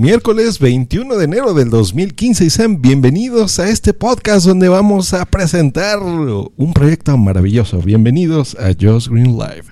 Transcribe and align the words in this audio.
Miércoles 0.00 0.58
21 0.58 1.14
de 1.18 1.24
enero 1.26 1.52
del 1.52 1.68
2015 1.68 2.46
y 2.46 2.48
sean 2.48 2.80
bienvenidos 2.80 3.58
a 3.58 3.68
este 3.68 3.92
podcast 3.92 4.46
donde 4.46 4.70
vamos 4.70 5.12
a 5.12 5.26
presentar 5.26 5.98
un 5.98 6.72
proyecto 6.72 7.18
maravilloso. 7.18 7.82
Bienvenidos 7.82 8.56
a 8.58 8.68
Just 8.68 9.08
Green 9.08 9.36
Live. 9.36 9.64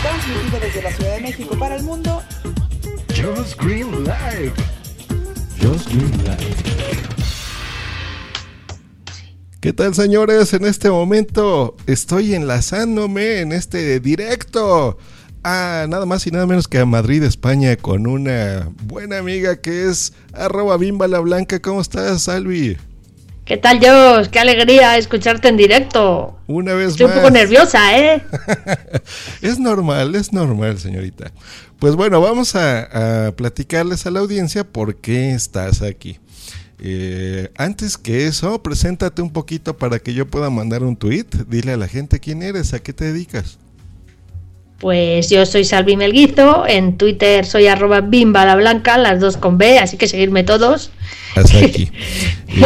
Transmitido 0.00 0.58
desde 0.58 0.82
la 0.84 0.90
Ciudad 0.92 1.16
de 1.16 1.20
México 1.20 1.54
para 1.58 1.76
el 1.76 1.82
mundo. 1.82 2.22
Just 3.08 3.62
Green 3.62 3.90
Live. 4.04 4.52
Just 5.60 5.88
Green 5.88 6.12
Live. 6.24 6.56
¿Qué 9.60 9.74
tal 9.74 9.94
señores? 9.94 10.54
En 10.54 10.64
este 10.64 10.88
momento 10.88 11.76
estoy 11.86 12.34
enlazándome 12.34 13.40
en 13.40 13.52
este 13.52 14.00
directo 14.00 14.96
a 15.44 15.86
nada 15.88 16.06
más 16.06 16.26
y 16.26 16.30
nada 16.30 16.46
menos 16.46 16.66
que 16.66 16.78
a 16.78 16.86
Madrid, 16.86 17.22
España, 17.22 17.76
con 17.76 18.06
una 18.06 18.68
buena 18.84 19.18
amiga 19.18 19.56
que 19.56 19.88
es 19.88 20.12
arroba 20.32 20.76
bimba 20.76 21.06
la 21.06 21.20
blanca. 21.20 21.60
¿Cómo 21.60 21.80
estás, 21.80 22.22
Salvi? 22.22 22.76
¿Qué 23.44 23.58
tal, 23.58 23.78
Jos? 23.78 24.30
Qué 24.30 24.38
alegría 24.38 24.96
escucharte 24.96 25.48
en 25.48 25.58
directo. 25.58 26.38
Una 26.46 26.72
vez 26.72 26.92
Estoy 26.92 27.06
más. 27.06 27.16
un 27.16 27.22
poco 27.22 27.34
nerviosa, 27.34 27.98
¿eh? 27.98 28.22
es 29.42 29.58
normal, 29.58 30.14
es 30.14 30.32
normal, 30.32 30.78
señorita. 30.78 31.30
Pues 31.78 31.94
bueno, 31.94 32.22
vamos 32.22 32.56
a, 32.56 33.26
a 33.26 33.32
platicarles 33.32 34.06
a 34.06 34.10
la 34.10 34.20
audiencia 34.20 34.64
por 34.64 34.96
qué 34.96 35.34
estás 35.34 35.82
aquí. 35.82 36.18
Eh, 36.78 37.50
antes 37.56 37.98
que 37.98 38.26
eso, 38.26 38.62
preséntate 38.62 39.22
un 39.22 39.32
poquito 39.32 39.76
para 39.76 39.98
que 39.98 40.14
yo 40.14 40.26
pueda 40.26 40.48
mandar 40.48 40.82
un 40.82 40.96
tweet. 40.96 41.26
Dile 41.46 41.72
a 41.72 41.76
la 41.76 41.88
gente 41.88 42.20
quién 42.20 42.42
eres, 42.42 42.72
a 42.72 42.78
qué 42.78 42.92
te 42.92 43.04
dedicas. 43.04 43.58
Pues 44.84 45.30
yo 45.30 45.46
soy 45.46 45.64
Salvi 45.64 45.96
Melguizo, 45.96 46.66
en 46.68 46.98
Twitter 46.98 47.46
soy 47.46 47.68
arroba 47.68 48.02
bimba 48.02 48.44
la 48.44 48.54
blanca, 48.54 48.98
las 48.98 49.18
dos 49.18 49.38
con 49.38 49.56
B, 49.56 49.78
así 49.78 49.96
que 49.96 50.06
seguirme 50.06 50.44
todos. 50.44 50.90
Hasta 51.34 51.58
aquí. 51.58 51.90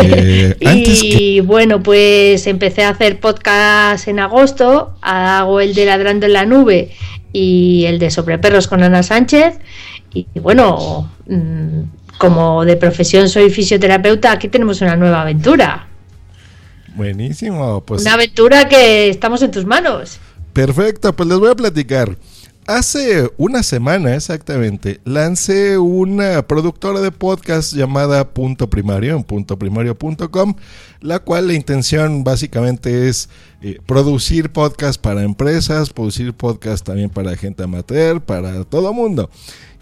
Eh, 0.03 0.57
antes 0.67 1.01
y 1.05 1.37
que- 1.37 1.41
bueno, 1.43 1.81
pues 1.81 2.49
empecé 2.49 2.83
a 2.83 2.89
hacer 2.89 3.21
podcast 3.21 4.09
en 4.09 4.19
agosto, 4.19 4.95
hago 5.01 5.61
el 5.61 5.75
de 5.77 5.87
Ladrando 5.87 6.27
en 6.27 6.33
la 6.33 6.45
Nube 6.45 6.91
y 7.33 7.85
el 7.87 8.01
de 8.01 8.11
Sobre 8.11 8.37
Perros 8.39 8.67
con 8.67 8.83
Ana 8.83 9.05
Sánchez. 9.05 9.61
Y 10.13 10.27
bueno, 10.41 11.09
mm, 11.29 11.83
como 12.19 12.65
de 12.65 12.77
profesión 12.77 13.29
soy 13.29 13.49
fisioterapeuta, 13.49 14.33
aquí 14.33 14.49
tenemos 14.49 14.81
una 14.81 14.97
nueva 14.97 15.23
aventura. 15.23 15.87
Buenísimo, 16.97 17.81
pues 17.87 18.03
Una 18.03 18.15
aventura 18.15 18.69
que 18.69 19.09
estamos 19.09 19.41
en 19.43 19.53
tus 19.53 19.65
manos. 19.65 20.19
Perfecto, 20.67 21.13
pues 21.15 21.29
les 21.29 21.39
voy 21.39 21.51
a 21.51 21.55
platicar. 21.55 22.19
Hace 22.67 23.31
una 23.37 23.63
semana 23.63 24.17
exactamente 24.17 24.99
lancé 25.05 25.79
una 25.79 26.43
productora 26.49 27.01
de 27.01 27.13
podcast 27.13 27.73
llamada 27.75 28.29
Punto 28.31 28.69
Primario 28.69 29.15
en 29.15 29.23
puntoprimario.com, 29.23 30.55
la 31.01 31.21
cual 31.21 31.47
la 31.47 31.55
intención 31.55 32.25
básicamente 32.25 33.09
es 33.09 33.29
eh, 33.63 33.79
producir 33.87 34.51
podcast 34.51 35.01
para 35.01 35.23
empresas, 35.23 35.91
producir 35.91 36.35
podcast 36.35 36.85
también 36.85 37.09
para 37.09 37.37
gente 37.37 37.63
amateur, 37.63 38.21
para 38.21 38.65
todo 38.65 38.93
mundo. 38.93 39.31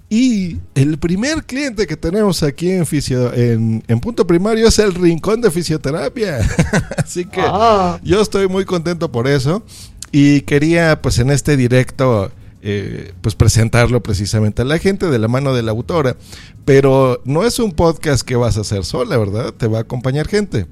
Y 0.08 0.58
el 0.76 0.98
primer 0.98 1.42
cliente 1.44 1.84
que 1.88 1.96
tenemos 1.96 2.44
aquí 2.44 2.70
en, 2.70 2.84
fisio- 2.86 3.32
en, 3.34 3.82
en 3.88 3.98
Punto 3.98 4.24
Primario 4.24 4.68
es 4.68 4.78
el 4.78 4.94
Rincón 4.94 5.40
de 5.40 5.50
Fisioterapia. 5.50 6.38
Así 6.98 7.24
que 7.24 7.40
Ah. 7.42 7.98
yo 8.04 8.20
estoy 8.20 8.46
muy 8.46 8.64
contento 8.64 9.10
por 9.10 9.26
eso. 9.26 9.64
Y 10.12 10.42
quería, 10.42 11.00
pues 11.02 11.18
en 11.18 11.30
este 11.30 11.56
directo, 11.56 12.30
eh, 12.62 13.12
pues 13.20 13.34
presentarlo 13.34 14.02
precisamente 14.02 14.62
a 14.62 14.64
la 14.64 14.78
gente 14.78 15.06
de 15.06 15.18
la 15.18 15.28
mano 15.28 15.54
de 15.54 15.62
la 15.62 15.72
autora. 15.72 16.16
Pero 16.64 17.20
no 17.24 17.44
es 17.44 17.58
un 17.58 17.72
podcast 17.72 18.22
que 18.22 18.36
vas 18.36 18.56
a 18.56 18.62
hacer 18.62 18.84
sola, 18.84 19.16
¿verdad? 19.16 19.52
Te 19.52 19.66
va 19.66 19.78
a 19.78 19.82
acompañar 19.82 20.26
gente. 20.26 20.66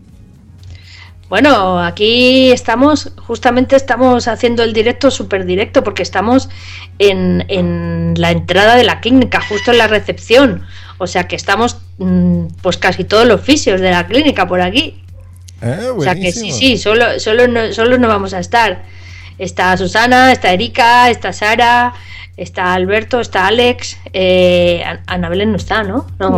Bueno, 1.28 1.80
aquí 1.80 2.52
estamos, 2.52 3.10
justamente 3.16 3.76
estamos 3.76 4.28
haciendo 4.28 4.62
el 4.62 4.72
directo 4.72 5.10
súper 5.10 5.46
directo 5.46 5.82
porque 5.82 6.02
estamos 6.02 6.48
en, 6.98 7.44
en 7.48 8.14
la 8.16 8.30
entrada 8.30 8.76
de 8.76 8.84
la 8.84 9.00
clínica, 9.00 9.40
justo 9.40 9.72
en 9.72 9.78
la 9.78 9.88
recepción. 9.88 10.64
O 10.98 11.06
sea 11.06 11.26
que 11.26 11.36
estamos 11.36 11.78
mm, 11.98 12.46
pues 12.62 12.76
casi 12.76 13.04
todos 13.04 13.26
los 13.26 13.40
fisios 13.40 13.80
de 13.80 13.90
la 13.90 14.06
clínica 14.06 14.46
por 14.46 14.60
aquí. 14.60 15.02
Ah, 15.62 15.92
O 15.96 16.02
sea 16.02 16.14
que 16.14 16.30
sí, 16.30 16.52
sí, 16.52 16.76
solo, 16.76 17.18
solo, 17.18 17.48
no, 17.48 17.72
solo 17.72 17.98
no 17.98 18.08
vamos 18.08 18.34
a 18.34 18.38
estar. 18.38 18.84
Está 19.38 19.76
Susana, 19.76 20.32
está 20.32 20.52
Erika, 20.52 21.10
está 21.10 21.32
Sara, 21.32 21.92
está 22.36 22.72
Alberto, 22.74 23.20
está 23.20 23.46
Alex, 23.46 23.98
eh, 24.12 24.82
An- 24.86 25.02
Ana 25.06 25.28
Belén 25.28 25.50
no 25.50 25.56
está, 25.56 25.82
¿no? 25.82 26.06
No, 26.18 26.30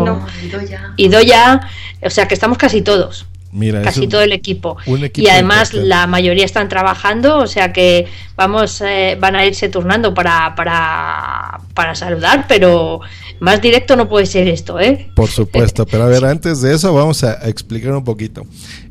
Idoya. 0.42 0.92
Y 0.96 1.08
Doya, 1.08 1.60
o 2.02 2.10
sea 2.10 2.26
que 2.28 2.34
estamos 2.34 2.58
casi 2.58 2.82
todos 2.82 3.26
Mira, 3.56 3.80
casi 3.82 4.00
un- 4.02 4.08
todo 4.10 4.20
el 4.22 4.32
equipo. 4.32 4.76
y 4.86 5.28
además 5.28 5.68
importante. 5.70 5.88
la 5.88 6.06
mayoría 6.06 6.44
están 6.44 6.68
trabajando, 6.68 7.38
o 7.38 7.46
sea 7.46 7.72
que 7.72 8.06
vamos, 8.36 8.80
eh, 8.82 9.16
van 9.18 9.34
a 9.34 9.46
irse 9.46 9.68
turnando 9.70 10.12
para, 10.12 10.54
para, 10.54 11.60
para 11.74 11.94
saludar, 11.94 12.44
pero 12.48 13.00
más 13.40 13.60
directo 13.62 13.96
no 13.96 14.08
puede 14.08 14.26
ser 14.26 14.46
esto, 14.48 14.78
¿eh? 14.78 15.10
Por 15.16 15.28
supuesto, 15.30 15.86
pero 15.90 16.04
a 16.04 16.06
ver, 16.08 16.24
antes 16.26 16.60
de 16.60 16.74
eso 16.74 16.92
vamos 16.92 17.24
a, 17.24 17.32
a 17.44 17.48
explicar 17.48 17.92
un 17.92 18.04
poquito. 18.04 18.42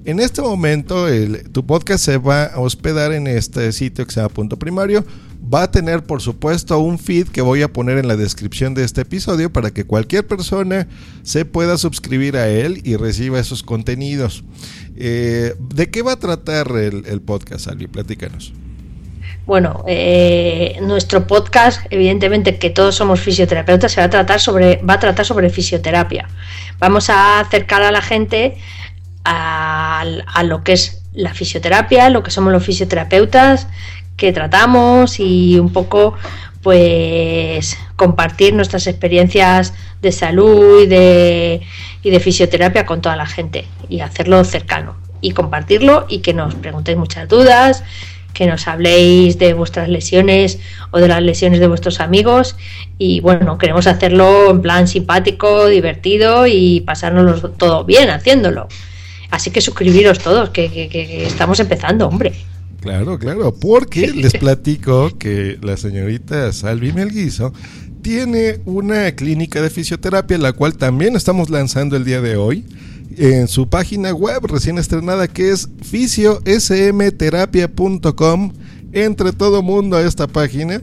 En 0.04 0.20
este 0.20 0.42
momento, 0.42 1.08
el- 1.08 1.52
tu 1.52 1.66
podcast 1.66 2.04
se 2.04 2.18
va 2.18 2.46
a 2.46 2.60
hospedar 2.60 3.12
en 3.14 3.28
este 3.28 3.72
sitio 3.72 4.06
que 4.06 4.12
se 4.12 4.20
llama 4.20 4.30
Punto 4.34 4.58
Primario. 4.58 5.06
Va 5.54 5.64
a 5.64 5.72
tener, 5.72 6.04
por 6.04 6.22
supuesto, 6.22 6.80
un 6.80 6.98
feed 6.98 7.28
que 7.28 7.42
voy 7.42 7.62
a 7.62 7.68
poner 7.68 8.00
en 8.00 8.08
la 8.08 8.16
descripción 8.16 8.74
de 8.74 8.84
este 8.84 9.02
episodio 9.02 9.54
para 9.54 9.70
que 9.70 9.86
cualquier 9.86 10.26
persona 10.26 10.88
se 11.22 11.46
pueda 11.46 11.78
suscribir 11.78 12.36
a 12.36 12.48
él 12.48 12.82
y 12.84 12.96
reciba 12.96 13.40
esos 13.40 13.62
contenidos. 13.62 14.44
Eh, 14.96 15.54
¿De 15.60 15.92
qué 15.92 16.02
va 16.02 16.14
a 16.14 16.20
tratar 16.20 16.72
el, 16.72 17.22
podcast, 17.22 17.68
Albi? 17.68 17.86
Platícanos. 17.86 18.54
Bueno, 19.46 19.84
eh, 19.88 20.80
nuestro 20.82 21.28
podcast, 21.28 21.82
evidentemente 21.92 22.58
que 22.58 22.72
todos 22.72 22.96
somos 22.96 23.20
fisioterapeutas, 23.20 23.92
se 23.92 24.02
va 24.02 24.06
a 24.06 24.10
tratar 24.10 24.40
sobre, 24.40 24.78
va 24.78 24.96
a 24.96 25.00
tratar 25.00 25.26
sobre 25.26 25.52
fisioterapia. 25.52 26.28
Vamos 26.80 27.12
a 27.12 27.40
acercar 27.40 27.84
a 27.84 27.92
la 27.92 28.02
gente 28.02 28.58
a, 29.24 30.02
a 30.02 30.44
lo 30.44 30.64
que 30.64 30.74
es 30.74 31.04
la 31.14 31.36
fisioterapia, 31.36 32.10
lo 32.10 32.24
que 32.24 32.32
somos 32.32 32.52
los 32.52 32.64
fisioterapeutas, 32.64 33.68
que 34.18 34.32
tratamos 34.34 35.20
y 35.20 35.60
un 35.60 35.72
poco 35.72 36.16
pues 36.62 37.78
compartir 37.96 38.54
nuestras 38.54 38.88
experiencias 38.88 39.74
de 40.02 40.12
salud 40.12 40.82
y 40.82 40.88
de, 40.88 41.62
y 42.02 42.10
de 42.10 42.20
fisioterapia 42.20 42.86
con 42.86 43.02
toda 43.02 43.16
la 43.16 43.28
gente 43.28 43.66
y 43.88 44.00
hacerlo 44.00 44.44
cercano 44.44 44.96
y 45.22 45.32
compartirlo 45.32 46.06
y 46.10 46.20
que 46.20 46.34
nos 46.34 46.56
preguntéis 46.56 46.98
muchas 46.98 47.28
dudas, 47.28 47.84
que 48.34 48.46
nos 48.46 48.68
habléis 48.68 49.40
de 49.40 49.54
vuestras 49.54 49.90
lesiones 49.90 50.60
o 50.92 51.00
de 51.00 51.08
las 51.08 51.22
lesiones 51.22 51.60
de 51.60 51.68
vuestros 51.68 52.00
amigos 52.00 52.56
y 52.98 53.22
bueno, 53.22 53.58
queremos 53.58 53.88
hacerlo 53.88 54.52
en 54.52 54.62
plan 54.62 54.88
simpático, 54.88 55.68
divertido 55.68 56.46
y 56.46 56.82
pasárnoslo 56.82 57.52
todo 57.52 57.86
bien 57.86 58.10
haciéndolo. 58.10 58.68
Así 59.32 59.52
que 59.52 59.62
suscribiros 59.62 60.20
todos, 60.20 60.50
que, 60.52 61.26
estamos 61.26 61.60
empezando, 61.60 62.08
hombre. 62.08 62.34
Claro, 62.86 63.18
claro, 63.20 63.54
porque 63.54 64.08
les 64.16 64.34
platico 64.34 65.10
que 65.18 65.58
la 65.62 65.76
señorita 65.76 66.54
Salvi 66.54 66.94
Melguizo 66.94 67.52
tiene 68.04 68.60
una 68.66 69.12
clínica 69.16 69.60
de 69.62 69.70
fisioterapia, 69.72 70.38
la 70.38 70.54
cual 70.54 70.78
también 70.78 71.16
estamos 71.16 71.50
lanzando 71.50 71.98
el 71.98 72.06
día 72.06 72.22
de 72.22 72.36
hoy 72.38 72.64
en 73.18 73.48
su 73.48 73.68
página 73.70 74.14
web 74.14 74.46
recién 74.46 74.78
estrenada 74.78 75.28
que 75.28 75.50
es 75.52 75.68
fisiosmterapia.com. 75.82 78.52
Entre 78.94 79.34
todo 79.34 79.62
mundo 79.62 79.98
a 79.98 80.02
esta 80.04 80.26
página, 80.28 80.82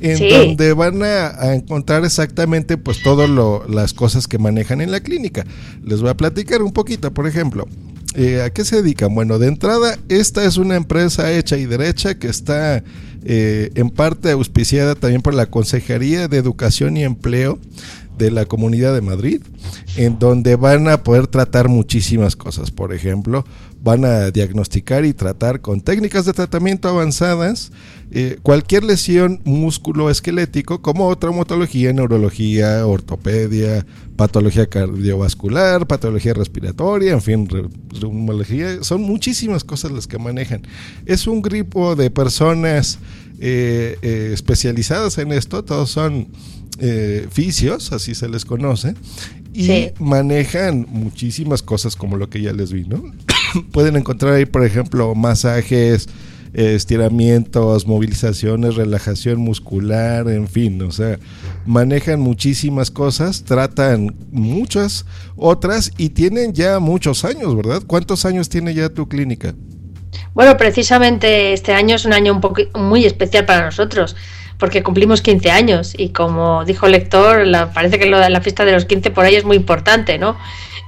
en 0.00 0.18
Sí. 0.18 0.28
donde 0.30 0.72
van 0.72 1.00
a, 1.04 1.28
a 1.40 1.54
encontrar 1.54 2.04
exactamente 2.04 2.76
pues 2.76 3.00
todas 3.04 3.30
las 3.70 3.92
cosas 3.92 4.26
que 4.26 4.36
manejan 4.36 4.80
en 4.80 4.90
la 4.90 4.98
clínica. 4.98 5.46
Les 5.84 6.00
voy 6.00 6.10
a 6.10 6.16
platicar 6.16 6.60
un 6.60 6.72
poquito, 6.72 7.14
por 7.14 7.28
ejemplo. 7.28 7.68
Eh, 8.14 8.42
¿A 8.42 8.50
qué 8.50 8.64
se 8.64 8.76
dedican? 8.76 9.14
Bueno, 9.14 9.38
de 9.38 9.48
entrada, 9.48 9.98
esta 10.08 10.44
es 10.44 10.58
una 10.58 10.76
empresa 10.76 11.32
hecha 11.32 11.56
y 11.56 11.64
derecha 11.64 12.18
que 12.18 12.28
está 12.28 12.84
eh, 13.24 13.70
en 13.74 13.88
parte 13.90 14.30
auspiciada 14.30 14.94
también 14.94 15.22
por 15.22 15.34
la 15.34 15.46
Consejería 15.46 16.28
de 16.28 16.36
Educación 16.36 16.96
y 16.96 17.04
Empleo 17.04 17.58
de 18.18 18.30
la 18.30 18.44
Comunidad 18.44 18.94
de 18.94 19.00
Madrid, 19.00 19.40
en 19.96 20.18
donde 20.18 20.56
van 20.56 20.88
a 20.88 21.02
poder 21.02 21.26
tratar 21.26 21.68
muchísimas 21.68 22.36
cosas. 22.36 22.70
Por 22.70 22.92
ejemplo, 22.92 23.44
van 23.82 24.04
a 24.04 24.30
diagnosticar 24.30 25.04
y 25.04 25.12
tratar 25.12 25.60
con 25.60 25.80
técnicas 25.80 26.24
de 26.24 26.32
tratamiento 26.32 26.88
avanzadas 26.88 27.72
eh, 28.12 28.38
cualquier 28.42 28.84
lesión 28.84 29.40
músculo-esquelético 29.44 30.82
como 30.82 31.16
traumatología, 31.16 31.92
neurología, 31.92 32.86
ortopedia, 32.86 33.86
patología 34.16 34.66
cardiovascular, 34.66 35.86
patología 35.86 36.34
respiratoria, 36.34 37.12
en 37.12 37.22
fin, 37.22 37.48
reumología. 38.00 38.84
Son 38.84 39.00
muchísimas 39.02 39.64
cosas 39.64 39.92
las 39.92 40.06
que 40.06 40.18
manejan. 40.18 40.62
Es 41.06 41.26
un 41.26 41.42
grupo 41.42 41.96
de 41.96 42.10
personas 42.10 42.98
eh, 43.40 43.96
eh, 44.02 44.30
especializadas 44.32 45.18
en 45.18 45.32
esto, 45.32 45.64
todos 45.64 45.90
son 45.90 46.28
eh, 46.78 47.26
fisios, 47.30 47.92
así 47.92 48.14
se 48.14 48.28
les 48.28 48.44
conoce, 48.44 48.94
y 49.52 49.88
manejan 49.98 50.86
muchísimas 50.88 51.62
cosas 51.62 51.96
como 51.96 52.16
lo 52.16 52.30
que 52.30 52.40
ya 52.40 52.52
les 52.52 52.72
vi, 52.72 52.84
¿no? 52.84 53.02
Pueden 53.72 53.96
encontrar 53.96 54.34
ahí, 54.34 54.46
por 54.46 54.64
ejemplo, 54.64 55.14
masajes, 55.14 56.08
estiramientos, 56.52 57.86
movilizaciones, 57.86 58.76
relajación 58.76 59.38
muscular, 59.38 60.28
en 60.28 60.48
fin, 60.48 60.82
o 60.82 60.92
sea, 60.92 61.18
manejan 61.64 62.20
muchísimas 62.20 62.90
cosas, 62.90 63.44
tratan 63.44 64.14
muchas 64.30 65.06
otras 65.36 65.92
y 65.96 66.10
tienen 66.10 66.52
ya 66.52 66.78
muchos 66.78 67.24
años, 67.24 67.56
¿verdad? 67.56 67.82
¿Cuántos 67.86 68.26
años 68.26 68.48
tiene 68.48 68.74
ya 68.74 68.90
tu 68.90 69.08
clínica? 69.08 69.54
Bueno, 70.34 70.56
precisamente 70.56 71.52
este 71.54 71.72
año 71.72 71.96
es 71.96 72.04
un 72.04 72.12
año 72.12 72.34
un 72.34 72.82
muy 72.82 73.04
especial 73.06 73.46
para 73.46 73.64
nosotros 73.64 74.14
porque 74.58 74.82
cumplimos 74.82 75.22
15 75.22 75.50
años 75.50 75.92
y 75.96 76.10
como 76.10 76.64
dijo 76.64 76.86
el 76.86 76.92
lector, 76.92 77.46
la, 77.46 77.72
parece 77.72 77.98
que 77.98 78.06
lo 78.06 78.16
la 78.28 78.40
fiesta 78.40 78.64
de 78.64 78.72
los 78.72 78.84
15 78.84 79.10
por 79.10 79.24
ahí 79.24 79.34
es 79.34 79.44
muy 79.44 79.56
importante, 79.56 80.18
¿no? 80.18 80.36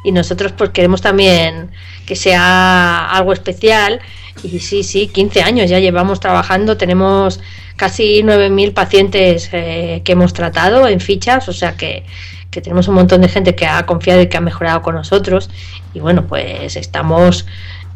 Y 0.05 0.13
nosotros 0.13 0.53
pues 0.53 0.71
queremos 0.71 1.01
también 1.03 1.71
que 2.07 2.15
sea 2.15 3.11
algo 3.11 3.33
especial. 3.33 4.01
Y 4.43 4.61
sí, 4.61 4.85
sí, 4.85 5.09
15 5.09 5.43
años 5.43 5.71
ya 5.71 5.81
llevamos 5.81 6.21
trabajando, 6.21 6.77
tenemos 6.77 7.41
casi 7.77 8.23
9.000 8.23 8.73
pacientes 8.73 9.49
eh, 9.53 10.03
que 10.05 10.13
hemos 10.13 10.33
tratado 10.33 10.87
en 10.87 11.01
fichas, 11.01 11.49
o 11.49 11.53
sea 11.53 11.77
que, 11.77 12.05
que 12.51 12.61
tenemos 12.61 12.87
un 12.89 12.95
montón 12.95 13.21
de 13.21 13.29
gente 13.29 13.55
que 13.55 13.67
ha 13.67 13.85
confiado 13.87 14.23
y 14.23 14.29
que 14.29 14.37
ha 14.37 14.41
mejorado 14.41 14.83
con 14.83 14.95
nosotros. 14.95 15.51
Y 15.95 16.01
bueno, 16.01 16.27
pues 16.27 16.77
estamos 16.77 17.47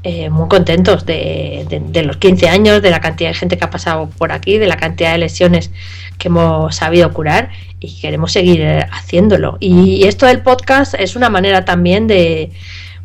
eh, 0.05 0.31
muy 0.31 0.49
contentos 0.49 1.05
de, 1.07 2.03
los 2.05 2.17
15 2.19 2.49
años, 2.49 2.83
de 2.83 2.91
la 2.91 3.01
cantidad 3.01 3.31
de 3.31 3.35
gente 3.35 3.59
que 3.59 3.65
ha 3.65 3.71
pasado 3.71 4.09
por 4.17 4.31
aquí, 4.31 4.57
de 4.57 4.67
la 4.67 4.77
cantidad 4.77 5.13
de 5.13 5.19
lesiones 5.19 5.71
que 6.19 6.29
hemos 6.29 6.75
sabido 6.75 7.13
curar 7.13 7.51
y 7.81 8.01
queremos 8.01 8.33
seguir 8.33 8.61
eh, 8.61 8.87
haciéndolo. 8.91 9.57
Y, 9.61 10.07
esto 10.07 10.27
del 10.27 10.43
podcast 10.43 10.95
es 10.99 11.17
una 11.17 11.31
manera 11.31 11.65
también 11.65 12.07
de, 12.07 12.51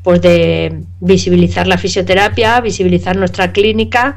pues 0.01 0.21
de 0.21 0.81
visibilizar 0.99 1.67
la 1.67 1.77
fisioterapia, 1.77 2.59
visibilizar 2.59 3.15
nuestra 3.15 3.51
clínica 3.51 4.15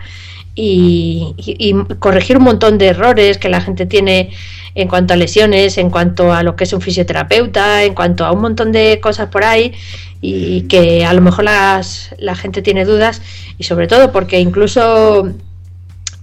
y, 0.54 1.34
y, 1.37 1.75
corregir 1.98 2.38
un 2.38 2.44
montón 2.44 2.78
de 2.78 2.87
errores 2.88 3.38
que 3.38 3.50
la 3.50 3.60
gente 3.60 3.87
tiene 3.87 4.31
en 4.75 4.88
cuanto 4.88 5.14
a 5.14 5.16
lesiones, 5.16 5.78
en 5.78 5.90
cuanto 5.90 6.32
a 6.32 6.42
lo 6.42 6.56
que 6.56 6.64
es 6.64 6.72
un 6.72 6.81
fisioterapeuta, 6.81 7.84
en 7.84 7.94
cuanto 7.94 8.25
a 8.25 8.32
un 8.32 8.40
montón 8.40 8.72
de 8.72 9.00
cosas 9.00 9.28
por 9.28 9.44
ahí 9.44 9.72
y 10.20 10.62
que 10.62 11.04
a 11.04 11.12
lo 11.12 11.20
mejor 11.20 11.44
las, 11.44 12.14
la 12.19 12.34
gente 12.34 12.62
tiene 12.62 12.84
dudas 12.84 13.22
y 13.58 13.64
sobre 13.64 13.87
todo 13.87 14.12
porque 14.12 14.40
incluso 14.40 15.31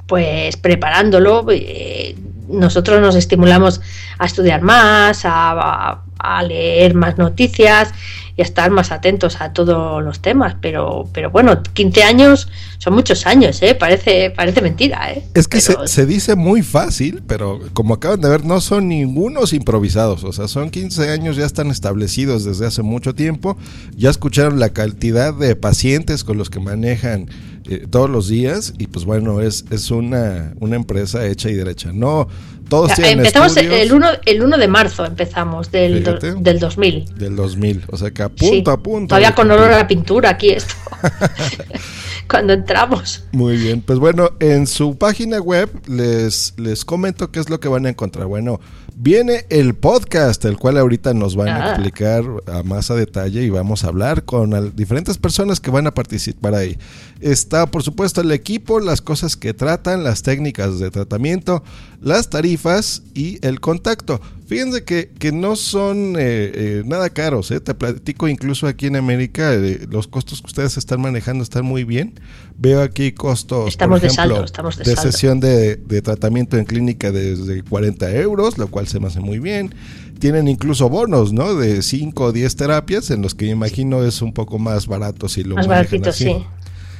pues 0.07 0.57
preparándolo 0.57 1.45
eh, 1.51 2.15
nosotros 2.47 3.01
nos 3.01 3.15
estimulamos 3.15 3.81
a 4.17 4.25
estudiar 4.25 4.61
más, 4.61 5.21
a, 5.23 5.99
leer 6.47 6.93
más 6.93 7.17
noticias 7.17 7.91
y 8.37 8.41
a 8.41 8.45
estar 8.45 8.71
más 8.71 8.91
atentos 8.91 9.41
a 9.41 9.51
todos 9.51 10.01
los 10.01 10.21
temas. 10.21 10.55
Pero, 10.61 11.09
pero 11.13 11.29
bueno, 11.31 11.61
15 11.61 12.03
años 12.03 12.49
son 12.77 12.93
muchos 12.93 13.25
años, 13.25 13.61
¿eh? 13.61 13.75
Parece, 13.75 14.31
parece 14.31 14.61
mentira, 14.61 15.11
¿eh? 15.11 15.23
Es 15.33 15.47
que 15.47 15.59
se, 15.59 15.75
se, 15.85 16.05
dice 16.05 16.35
muy 16.35 16.61
fácil, 16.61 17.23
pero 17.27 17.59
como 17.73 17.95
acaban 17.95 18.21
de 18.21 18.29
ver, 18.29 18.45
no 18.45 18.61
son 18.61 18.87
ningunos 18.87 19.53
improvisados. 19.53 20.23
O 20.23 20.31
sea, 20.31 20.47
son 20.47 20.69
15 20.69 21.09
años, 21.09 21.35
ya 21.35 21.45
están 21.45 21.71
establecidos 21.71 22.45
desde 22.45 22.65
hace 22.65 22.83
mucho 22.83 23.13
tiempo. 23.13 23.57
Ya 23.95 24.09
escucharon 24.09 24.59
la 24.59 24.69
cantidad 24.69 25.33
de 25.33 25.55
pacientes 25.55 26.23
con 26.23 26.37
los 26.37 26.49
que 26.49 26.59
manejan 26.59 27.29
eh, 27.69 27.87
todos 27.89 28.09
los 28.09 28.27
días 28.27 28.73
y 28.77 28.87
pues 28.87 29.05
bueno, 29.05 29.41
es, 29.41 29.65
es 29.69 29.91
una, 29.91 30.53
una 30.59 30.75
empresa 30.75 31.25
hecha 31.25 31.49
y 31.49 31.53
derecha. 31.53 31.91
No, 31.93 32.27
todos 32.69 32.97
Empezamos 32.97 33.55
el 33.57 33.93
1, 33.93 34.07
el 34.25 34.43
1 34.43 34.57
de 34.57 34.67
marzo, 34.67 35.05
empezamos 35.05 35.71
del, 35.71 36.03
del 36.03 36.59
2000. 36.59 37.05
Del 37.15 37.35
2000, 37.35 37.83
o 37.89 37.97
sea 37.97 38.11
que 38.11 38.23
a 38.23 38.29
punto 38.29 38.71
a 38.71 38.81
punto. 38.81 39.09
Todavía 39.09 39.35
con 39.35 39.49
olor 39.51 39.71
a 39.71 39.77
la 39.77 39.87
pintura 39.87 40.29
aquí 40.29 40.49
esto. 40.49 40.73
Cuando 42.29 42.53
entramos. 42.53 43.25
Muy 43.31 43.57
bien, 43.57 43.81
pues 43.81 43.99
bueno, 43.99 44.31
en 44.39 44.65
su 44.65 44.97
página 44.97 45.39
web 45.39 45.69
les, 45.87 46.53
les 46.57 46.83
comento 46.85 47.31
qué 47.31 47.39
es 47.39 47.49
lo 47.49 47.59
que 47.59 47.67
van 47.67 47.85
a 47.85 47.89
encontrar. 47.89 48.27
Bueno, 48.27 48.59
Viene 48.95 49.45
el 49.49 49.73
podcast, 49.73 50.45
el 50.45 50.57
cual 50.57 50.77
ahorita 50.77 51.13
nos 51.13 51.35
van 51.35 51.47
a 51.49 51.65
ah. 51.65 51.69
explicar 51.71 52.23
a 52.45 52.61
más 52.61 52.91
a 52.91 52.95
detalle 52.95 53.43
y 53.43 53.49
vamos 53.49 53.83
a 53.83 53.87
hablar 53.87 54.23
con 54.23 54.75
diferentes 54.75 55.17
personas 55.17 55.59
que 55.59 55.71
van 55.71 55.87
a 55.87 55.93
participar 55.93 56.53
ahí. 56.53 56.77
Está, 57.19 57.65
por 57.65 57.81
supuesto, 57.81 58.21
el 58.21 58.31
equipo, 58.31 58.79
las 58.79 59.01
cosas 59.01 59.35
que 59.35 59.53
tratan, 59.53 60.03
las 60.03 60.21
técnicas 60.21 60.79
de 60.79 60.91
tratamiento, 60.91 61.63
las 62.01 62.29
tarifas 62.29 63.01
y 63.15 63.39
el 63.45 63.59
contacto. 63.61 64.21
Fíjense 64.45 64.83
que, 64.83 65.09
que 65.17 65.31
no 65.31 65.55
son 65.55 66.15
eh, 66.17 66.51
eh, 66.53 66.83
nada 66.85 67.09
caros, 67.09 67.49
¿eh? 67.51 67.59
te 67.59 67.73
platico 67.73 68.27
incluso 68.27 68.67
aquí 68.67 68.87
en 68.87 68.97
América, 68.97 69.55
los 69.89 70.07
costos 70.07 70.41
que 70.41 70.47
ustedes 70.47 70.77
están 70.77 71.01
manejando 71.01 71.43
están 71.43 71.65
muy 71.65 71.85
bien. 71.85 72.19
Veo 72.57 72.81
aquí 72.81 73.13
costos, 73.13 73.69
estamos 73.69 74.01
por 74.01 74.09
ejemplo, 74.11 74.39
de, 74.39 74.45
estamos 74.45 74.77
de, 74.77 74.95
sesión 74.95 75.39
de, 75.39 75.77
de, 75.77 76.01
tratamiento 76.01 76.57
en 76.57 76.65
clínica 76.65 77.11
desde 77.11 77.63
40 77.63 78.11
euros, 78.17 78.57
lo 78.57 78.67
cual 78.67 78.82
se 78.87 78.99
me 78.99 79.07
hace 79.07 79.19
muy 79.19 79.39
bien. 79.39 79.73
Tienen 80.19 80.47
incluso 80.47 80.89
bonos, 80.89 81.33
¿no? 81.33 81.55
De 81.55 81.81
5 81.81 82.23
o 82.23 82.31
10 82.31 82.55
terapias, 82.55 83.11
en 83.11 83.21
los 83.21 83.35
que 83.35 83.45
imagino 83.47 84.03
es 84.03 84.21
un 84.21 84.33
poco 84.33 84.59
más 84.59 84.87
barato 84.87 85.27
si 85.27 85.43
lo 85.43 85.55
Más 85.55 85.67
baratito, 85.67 86.11
sí 86.11 86.45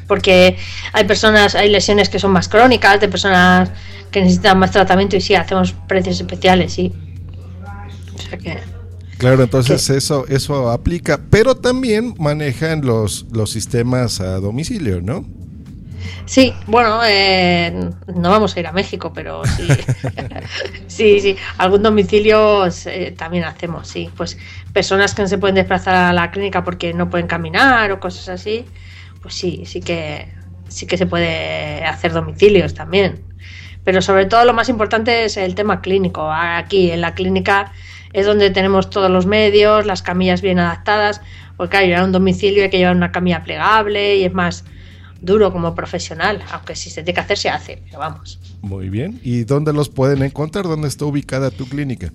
porque 0.07 0.57
hay 0.91 1.05
personas, 1.05 1.55
hay 1.55 1.69
lesiones 1.69 2.09
que 2.09 2.19
son 2.19 2.31
más 2.31 2.47
crónicas, 2.47 2.99
de 2.99 3.07
personas 3.07 3.71
que 4.11 4.21
necesitan 4.21 4.59
más 4.59 4.71
tratamiento 4.71 5.15
y 5.15 5.21
sí, 5.21 5.35
hacemos 5.35 5.73
precios 5.87 6.19
especiales, 6.19 6.73
sí. 6.73 6.93
Claro, 9.17 9.43
entonces 9.43 9.89
eso 9.89 10.25
eso 10.27 10.69
aplica, 10.69 11.19
pero 11.29 11.55
también 11.55 12.13
manejan 12.19 12.85
los, 12.85 13.25
los 13.31 13.51
sistemas 13.51 14.19
a 14.19 14.39
domicilio, 14.39 15.01
¿no? 15.01 15.25
Sí, 16.25 16.53
bueno, 16.67 17.01
eh, 17.05 17.89
no 18.15 18.29
vamos 18.29 18.55
a 18.55 18.59
ir 18.59 18.67
a 18.67 18.71
México, 18.71 19.11
pero 19.13 19.43
sí, 19.45 19.67
sí, 20.87 21.19
sí, 21.19 21.35
algún 21.57 21.83
domicilio 21.83 22.65
eh, 22.85 23.13
también 23.17 23.43
hacemos, 23.43 23.87
sí, 23.87 24.09
pues 24.15 24.37
personas 24.71 25.13
que 25.13 25.21
no 25.21 25.27
se 25.27 25.37
pueden 25.37 25.55
desplazar 25.55 25.95
a 25.95 26.13
la 26.13 26.31
clínica 26.31 26.63
porque 26.63 26.93
no 26.93 27.09
pueden 27.09 27.27
caminar 27.27 27.91
o 27.91 27.99
cosas 27.99 28.29
así, 28.29 28.65
pues 29.21 29.33
sí, 29.35 29.63
sí 29.65 29.81
que 29.81 30.27
sí 30.69 30.87
que 30.87 30.97
se 30.97 31.05
puede 31.05 31.83
hacer 31.85 32.13
domicilios 32.13 32.73
también, 32.73 33.21
pero 33.83 34.01
sobre 34.01 34.25
todo 34.25 34.45
lo 34.45 34.53
más 34.53 34.69
importante 34.69 35.25
es 35.25 35.37
el 35.37 35.55
tema 35.55 35.81
clínico. 35.81 36.31
Aquí 36.31 36.91
en 36.91 37.01
la 37.01 37.13
clínica 37.13 37.73
es 38.13 38.25
donde 38.25 38.49
tenemos 38.49 38.89
todos 38.89 39.11
los 39.11 39.25
medios, 39.25 39.85
las 39.85 40.01
camillas 40.01 40.41
bien 40.41 40.59
adaptadas, 40.59 41.21
porque 41.57 41.77
hay 41.77 41.93
un 41.93 42.11
domicilio 42.11 42.63
hay 42.63 42.69
que 42.69 42.77
llevar 42.77 42.95
una 42.95 43.11
camilla 43.11 43.43
plegable 43.43 44.15
y 44.17 44.23
es 44.23 44.33
más 44.33 44.65
duro 45.23 45.51
como 45.51 45.73
profesional, 45.73 46.43
aunque 46.51 46.75
si 46.75 46.89
se 46.89 47.01
tiene 47.01 47.15
que 47.15 47.21
hacer 47.21 47.37
se 47.37 47.49
hace, 47.49 47.81
pero 47.85 47.99
vamos. 47.99 48.39
Muy 48.61 48.89
bien, 48.89 49.19
¿y 49.23 49.45
dónde 49.45 49.73
los 49.73 49.89
pueden 49.89 50.21
encontrar? 50.21 50.65
¿Dónde 50.65 50.87
está 50.87 51.05
ubicada 51.05 51.49
tu 51.49 51.67
clínica? 51.67 52.11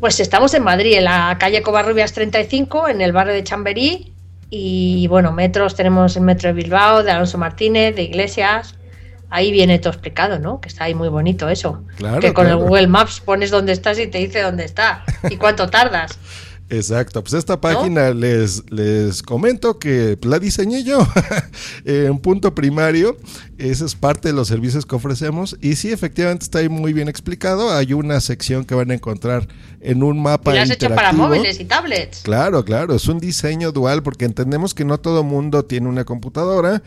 Pues 0.00 0.20
estamos 0.20 0.52
en 0.54 0.64
Madrid, 0.64 0.94
en 0.94 1.04
la 1.04 1.36
calle 1.38 1.62
Covarrubias 1.62 2.12
35, 2.12 2.88
en 2.88 3.00
el 3.00 3.12
barrio 3.12 3.34
de 3.34 3.44
Chamberí, 3.44 4.12
y 4.50 5.06
bueno, 5.06 5.32
metros 5.32 5.76
tenemos 5.76 6.16
el 6.16 6.22
metro 6.22 6.48
de 6.48 6.54
Bilbao, 6.54 7.04
de 7.04 7.12
Alonso 7.12 7.38
Martínez, 7.38 7.94
de 7.94 8.02
Iglesias, 8.02 8.74
ahí 9.30 9.52
viene 9.52 9.78
todo 9.78 9.92
explicado, 9.92 10.38
¿no? 10.38 10.60
Que 10.60 10.68
está 10.68 10.84
ahí 10.84 10.94
muy 10.94 11.08
bonito 11.08 11.48
eso. 11.48 11.84
que 12.20 12.34
con 12.34 12.48
el 12.48 12.56
Google 12.56 12.88
Maps 12.88 13.20
pones 13.20 13.50
dónde 13.50 13.72
estás 13.72 13.98
y 13.98 14.08
te 14.08 14.18
dice 14.18 14.42
dónde 14.42 14.64
está 14.64 15.04
y 15.30 15.36
cuánto 15.36 15.68
tardas. 15.70 16.18
Exacto, 16.70 17.22
pues 17.22 17.34
esta 17.34 17.60
página 17.60 18.10
les, 18.10 18.62
les 18.70 19.22
comento 19.22 19.80
que 19.80 20.16
la 20.22 20.38
diseñé 20.38 20.84
yo 20.84 21.04
en 21.84 22.18
punto 22.20 22.54
primario, 22.54 23.16
esa 23.58 23.84
es 23.84 23.96
parte 23.96 24.28
de 24.28 24.34
los 24.34 24.46
servicios 24.46 24.86
que 24.86 24.94
ofrecemos 24.94 25.56
y 25.60 25.74
sí, 25.74 25.90
efectivamente 25.90 26.44
está 26.44 26.60
ahí 26.60 26.68
muy 26.68 26.92
bien 26.92 27.08
explicado, 27.08 27.72
hay 27.72 27.92
una 27.92 28.20
sección 28.20 28.64
que 28.64 28.76
van 28.76 28.92
a 28.92 28.94
encontrar 28.94 29.48
en 29.80 30.04
un 30.04 30.22
mapa. 30.22 30.52
¿Y 30.52 30.56
lo 30.56 30.62
has 30.62 30.70
hecho 30.70 30.94
para 30.94 31.12
móviles 31.12 31.58
y 31.58 31.64
tablets? 31.64 32.20
Claro, 32.22 32.64
claro, 32.64 32.94
es 32.94 33.08
un 33.08 33.18
diseño 33.18 33.72
dual 33.72 34.04
porque 34.04 34.24
entendemos 34.24 34.72
que 34.72 34.84
no 34.84 34.98
todo 34.98 35.24
mundo 35.24 35.64
tiene 35.64 35.88
una 35.88 36.04
computadora 36.04 36.84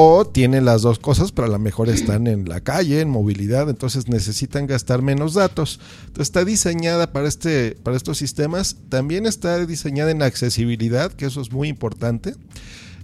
o 0.00 0.24
tienen 0.24 0.64
las 0.64 0.82
dos 0.82 1.00
cosas, 1.00 1.32
pero 1.32 1.48
a 1.48 1.50
lo 1.50 1.58
mejor 1.58 1.88
están 1.88 2.28
en 2.28 2.48
la 2.48 2.60
calle, 2.60 3.00
en 3.00 3.10
movilidad, 3.10 3.68
entonces 3.68 4.06
necesitan 4.06 4.68
gastar 4.68 5.02
menos 5.02 5.34
datos. 5.34 5.80
Entonces 6.02 6.28
está 6.28 6.44
diseñada 6.44 7.12
para, 7.12 7.26
este, 7.26 7.72
para 7.82 7.96
estos 7.96 8.16
sistemas. 8.16 8.76
También 8.90 9.26
está 9.26 9.66
diseñada 9.66 10.12
en 10.12 10.22
accesibilidad, 10.22 11.12
que 11.12 11.26
eso 11.26 11.40
es 11.40 11.50
muy 11.50 11.66
importante, 11.66 12.36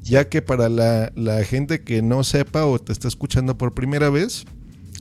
ya 0.05 0.29
que 0.29 0.41
para 0.41 0.69
la, 0.69 1.11
la 1.17 1.43
gente 1.43 1.83
que 1.83 2.01
no 2.01 2.23
sepa 2.23 2.65
o 2.65 2.79
te 2.79 2.93
está 2.93 3.09
escuchando 3.09 3.59
por 3.59 3.75
primera 3.75 4.09
vez, 4.09 4.45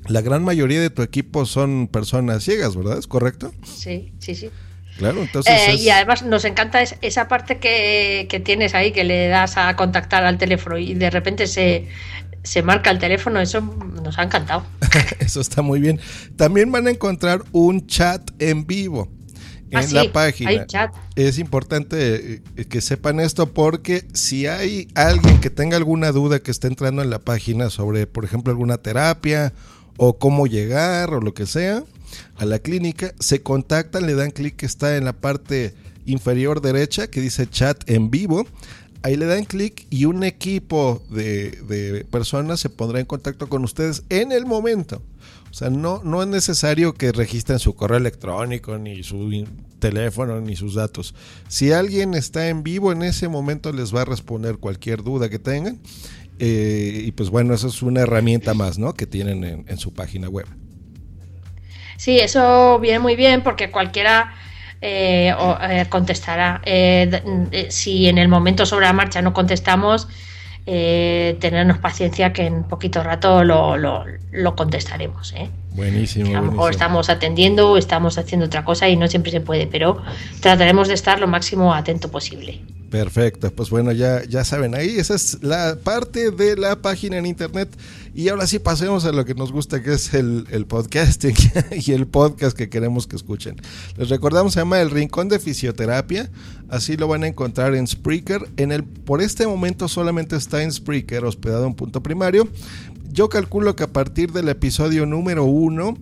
la 0.07 0.21
gran 0.21 0.43
mayoría 0.43 0.81
de 0.81 0.89
tu 0.89 1.03
equipo 1.03 1.45
son 1.45 1.87
personas 1.87 2.43
ciegas, 2.43 2.75
¿verdad? 2.75 2.97
¿Es 2.97 3.05
correcto? 3.05 3.53
Sí, 3.63 4.13
sí, 4.17 4.33
sí. 4.33 4.49
Claro, 4.97 5.21
entonces. 5.21 5.51
Eh, 5.53 5.73
es- 5.73 5.81
Y 5.81 5.89
además 5.89 6.23
nos 6.23 6.45
encanta 6.45 6.81
es- 6.81 6.95
esa 7.01 7.27
parte 7.27 7.57
que, 7.59 8.27
que 8.29 8.39
tienes 8.39 8.75
ahí, 8.75 8.91
que 8.91 9.03
le 9.03 9.27
das 9.27 9.57
a 9.57 9.75
contactar 9.75 10.23
al 10.25 10.37
teléfono 10.37 10.77
y 10.77 10.93
de 10.93 11.09
repente 11.09 11.47
se, 11.47 11.87
se 12.43 12.61
marca 12.61 12.91
el 12.91 12.99
teléfono. 12.99 13.39
Eso 13.39 13.61
nos 13.61 14.17
ha 14.19 14.23
encantado. 14.23 14.63
Eso 15.19 15.41
está 15.41 15.61
muy 15.61 15.79
bien. 15.79 15.99
También 16.35 16.71
van 16.71 16.87
a 16.87 16.91
encontrar 16.91 17.43
un 17.51 17.87
chat 17.87 18.21
en 18.39 18.65
vivo 18.67 19.09
en 19.71 19.79
Ah, 19.79 19.83
sí, 19.83 19.95
la 19.95 20.11
página. 20.13 20.67
chat. 20.67 20.93
Es 21.15 21.39
importante 21.39 22.41
eh, 22.57 22.65
que 22.69 22.79
sepan 22.79 23.19
esto 23.19 23.51
porque 23.53 24.05
si 24.13 24.45
hay 24.45 24.87
alguien 24.93 25.39
que 25.41 25.49
tenga 25.49 25.77
alguna 25.77 26.11
duda 26.11 26.39
que 26.41 26.51
esté 26.51 26.67
entrando 26.67 27.01
en 27.01 27.09
la 27.09 27.17
página 27.17 27.71
sobre, 27.71 28.05
por 28.05 28.23
ejemplo, 28.25 28.51
alguna 28.51 28.77
terapia 28.77 29.51
o 29.97 30.19
cómo 30.19 30.45
llegar 30.45 31.11
o 31.15 31.21
lo 31.21 31.33
que 31.33 31.47
sea 31.47 31.83
a 32.35 32.45
la 32.45 32.59
clínica, 32.59 33.13
se 33.19 33.41
contactan, 33.41 34.05
le 34.05 34.15
dan 34.15 34.31
clic 34.31 34.55
que 34.55 34.65
está 34.65 34.97
en 34.97 35.05
la 35.05 35.13
parte 35.13 35.73
inferior 36.05 36.61
derecha 36.61 37.07
que 37.07 37.21
dice 37.21 37.47
chat 37.49 37.89
en 37.89 38.09
vivo. 38.11 38.45
Ahí 39.01 39.17
le 39.17 39.25
dan 39.25 39.43
clic 39.43 39.85
y 39.89 40.05
un 40.05 40.23
equipo 40.23 41.03
de, 41.09 41.51
de 41.67 42.05
personas 42.05 42.61
se 42.61 42.69
pondrá 42.69 43.01
en 43.01 43.05
contacto 43.05 43.49
con 43.49 43.63
ustedes 43.63 44.03
en 44.09 44.31
el 44.31 44.45
momento. 44.45 45.01
O 45.53 45.55
sea, 45.55 45.69
no, 45.69 46.01
no 46.03 46.23
es 46.23 46.27
necesario 46.27 46.93
que 46.95 47.11
registren 47.11 47.59
su 47.59 47.75
correo 47.75 47.97
electrónico, 47.97 48.77
ni 48.79 49.03
su 49.03 49.45
teléfono, 49.77 50.41
ni 50.41 50.55
sus 50.55 50.73
datos. 50.73 51.13
Si 51.47 51.71
alguien 51.71 52.15
está 52.15 52.49
en 52.49 52.63
vivo 52.63 52.91
en 52.91 53.03
ese 53.03 53.27
momento, 53.27 53.71
les 53.71 53.93
va 53.93 54.01
a 54.01 54.05
responder 54.05 54.57
cualquier 54.57 55.03
duda 55.03 55.29
que 55.29 55.37
tengan. 55.37 55.79
Eh, 56.39 57.03
y 57.05 57.11
pues 57.11 57.29
bueno, 57.29 57.53
eso 57.53 57.67
es 57.67 57.83
una 57.83 58.01
herramienta 58.01 58.55
más, 58.55 58.79
¿no? 58.79 58.93
Que 58.93 59.05
tienen 59.05 59.43
en, 59.43 59.65
en 59.67 59.77
su 59.77 59.93
página 59.93 60.27
web. 60.27 60.47
Sí, 62.03 62.19
eso 62.19 62.79
viene 62.79 62.99
muy 62.99 63.15
bien 63.15 63.43
porque 63.43 63.71
cualquiera 63.71 64.33
eh, 64.81 65.33
o- 65.39 65.57
eh, 65.61 65.85
contestará. 65.87 66.61
Eh, 66.65 67.21
eh, 67.53 67.67
si 67.69 68.09
en 68.09 68.17
el 68.17 68.27
momento 68.27 68.65
sobre 68.65 68.87
la 68.87 68.91
marcha 68.91 69.21
no 69.21 69.31
contestamos, 69.31 70.09
eh, 70.65 71.37
tenernos 71.39 71.77
paciencia 71.77 72.33
que 72.33 72.45
en 72.45 72.65
poquito 72.65 73.01
rato 73.03 73.45
lo, 73.45 73.77
lo- 73.77 74.03
lo 74.33 74.55
contestaremos. 74.57 75.31
¿eh? 75.37 75.49
Buenísimo. 75.71 76.25
A 76.31 76.33
lo 76.33 76.41
mejor 76.41 76.55
buenísimo. 76.57 76.69
estamos 76.71 77.09
atendiendo 77.09 77.71
o 77.71 77.77
estamos 77.77 78.17
haciendo 78.17 78.47
otra 78.47 78.65
cosa 78.65 78.89
y 78.89 78.97
no 78.97 79.07
siempre 79.07 79.31
se 79.31 79.39
puede, 79.39 79.65
pero 79.67 80.01
trataremos 80.41 80.89
de 80.89 80.95
estar 80.95 81.21
lo 81.21 81.27
máximo 81.27 81.73
atento 81.73 82.11
posible. 82.11 82.59
Perfecto, 82.93 83.49
pues 83.49 83.71
bueno, 83.71 83.91
ya, 83.91 84.23
ya 84.23 84.43
saben, 84.43 84.75
ahí 84.75 84.99
esa 84.99 85.15
es 85.15 85.39
la 85.41 85.79
parte 85.83 86.29
de 86.29 86.55
la 86.55 86.79
página 86.79 87.17
en 87.17 87.25
internet. 87.25 87.75
Y 88.13 88.29
ahora 88.29 88.45
sí 88.45 88.59
pasemos 88.59 89.03
a 89.05 89.11
lo 89.11 89.25
que 89.25 89.33
nos 89.33 89.51
gusta, 89.51 89.81
que 89.81 89.93
es 89.93 90.13
el, 90.13 90.45
el 90.51 90.67
podcasting 90.67 91.33
y 91.71 91.91
el 91.93 92.05
podcast 92.05 92.55
que 92.55 92.69
queremos 92.69 93.07
que 93.07 93.15
escuchen. 93.15 93.55
Les 93.97 94.09
recordamos, 94.09 94.53
se 94.53 94.59
llama 94.59 94.79
El 94.79 94.91
Rincón 94.91 95.27
de 95.27 95.39
Fisioterapia. 95.39 96.29
Así 96.69 96.95
lo 96.95 97.07
van 97.07 97.23
a 97.23 97.27
encontrar 97.27 97.73
en 97.73 97.87
Spreaker. 97.87 98.47
En 98.57 98.71
el, 98.71 98.83
por 98.83 99.23
este 99.23 99.47
momento 99.47 99.87
solamente 99.87 100.35
está 100.35 100.61
en 100.61 100.71
Spreaker, 100.71 101.25
hospedado 101.25 101.65
en 101.65 101.73
punto 101.73 102.03
primario. 102.03 102.47
Yo 103.13 103.29
calculo 103.29 103.75
que 103.75 103.83
a 103.83 103.93
partir 103.93 104.31
del 104.31 104.49
episodio 104.49 105.05
número 105.05 105.43
uno 105.43 105.95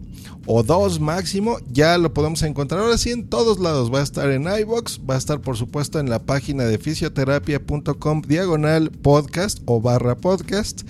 o 0.45 0.63
dos 0.63 1.01
máximo, 1.01 1.57
ya 1.69 1.97
lo 1.97 2.13
podemos 2.13 2.41
encontrar. 2.41 2.79
Ahora 2.79 2.97
sí, 2.97 3.11
en 3.11 3.27
todos 3.27 3.59
lados. 3.59 3.93
Va 3.93 3.99
a 3.99 4.03
estar 4.03 4.31
en 4.31 4.43
iBox, 4.43 5.01
va 5.07 5.15
a 5.15 5.17
estar 5.17 5.41
por 5.41 5.57
supuesto 5.57 5.99
en 5.99 6.09
la 6.09 6.19
página 6.19 6.63
de 6.63 6.77
fisioterapia.com 6.77 8.21
diagonal 8.21 8.91
podcast 8.91 9.59
o 9.65 9.81
barra 9.81 10.15
podcast. 10.15 10.83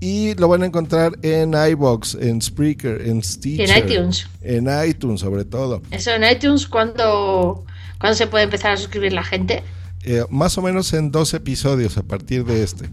Y 0.00 0.34
lo 0.36 0.48
van 0.48 0.62
a 0.62 0.66
encontrar 0.66 1.18
en 1.20 1.52
iBox, 1.52 2.14
en 2.14 2.40
Spreaker, 2.40 3.02
en 3.06 3.22
Stitcher. 3.22 3.90
iTunes. 3.90 4.26
En 4.40 4.68
iTunes, 4.88 5.20
sobre 5.20 5.44
todo. 5.44 5.82
Eso 5.90 6.12
en 6.12 6.24
iTunes, 6.24 6.66
¿cuándo, 6.66 7.66
¿cuándo 8.00 8.16
se 8.16 8.26
puede 8.26 8.44
empezar 8.44 8.72
a 8.72 8.78
suscribir 8.78 9.12
la 9.12 9.22
gente? 9.22 9.62
Eh, 10.02 10.24
más 10.30 10.56
o 10.56 10.62
menos 10.62 10.94
en 10.94 11.12
dos 11.12 11.34
episodios 11.34 11.98
a 11.98 12.02
partir 12.02 12.46
de 12.46 12.62
este. 12.62 12.88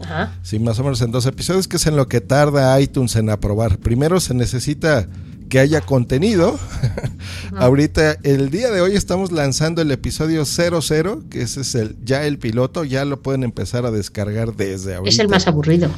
Ajá. 0.00 0.32
Sí, 0.42 0.58
más 0.58 0.78
o 0.78 0.84
menos 0.84 1.00
en 1.02 1.10
dos 1.10 1.26
episodios, 1.26 1.68
que 1.68 1.76
es 1.76 1.86
en 1.86 1.96
lo 1.96 2.08
que 2.08 2.20
tarda 2.20 2.80
iTunes 2.80 3.16
en 3.16 3.30
aprobar. 3.30 3.78
Primero 3.78 4.20
se 4.20 4.34
necesita 4.34 5.06
que 5.50 5.58
haya 5.58 5.82
contenido. 5.82 6.58
Ahorita, 7.56 8.16
el 8.22 8.50
día 8.50 8.70
de 8.70 8.80
hoy 8.80 8.96
estamos 8.96 9.32
lanzando 9.32 9.82
el 9.82 9.90
episodio 9.90 10.44
00, 10.44 11.24
que 11.28 11.42
ese 11.42 11.60
es 11.60 11.74
el 11.74 11.96
ya 12.04 12.24
el 12.24 12.38
piloto, 12.38 12.84
ya 12.84 13.04
lo 13.04 13.20
pueden 13.20 13.42
empezar 13.42 13.84
a 13.84 13.90
descargar 13.90 14.54
desde 14.56 14.94
ahorita. 14.94 15.10
Es 15.10 15.18
el 15.18 15.28
más 15.28 15.46
aburrido. 15.46 15.90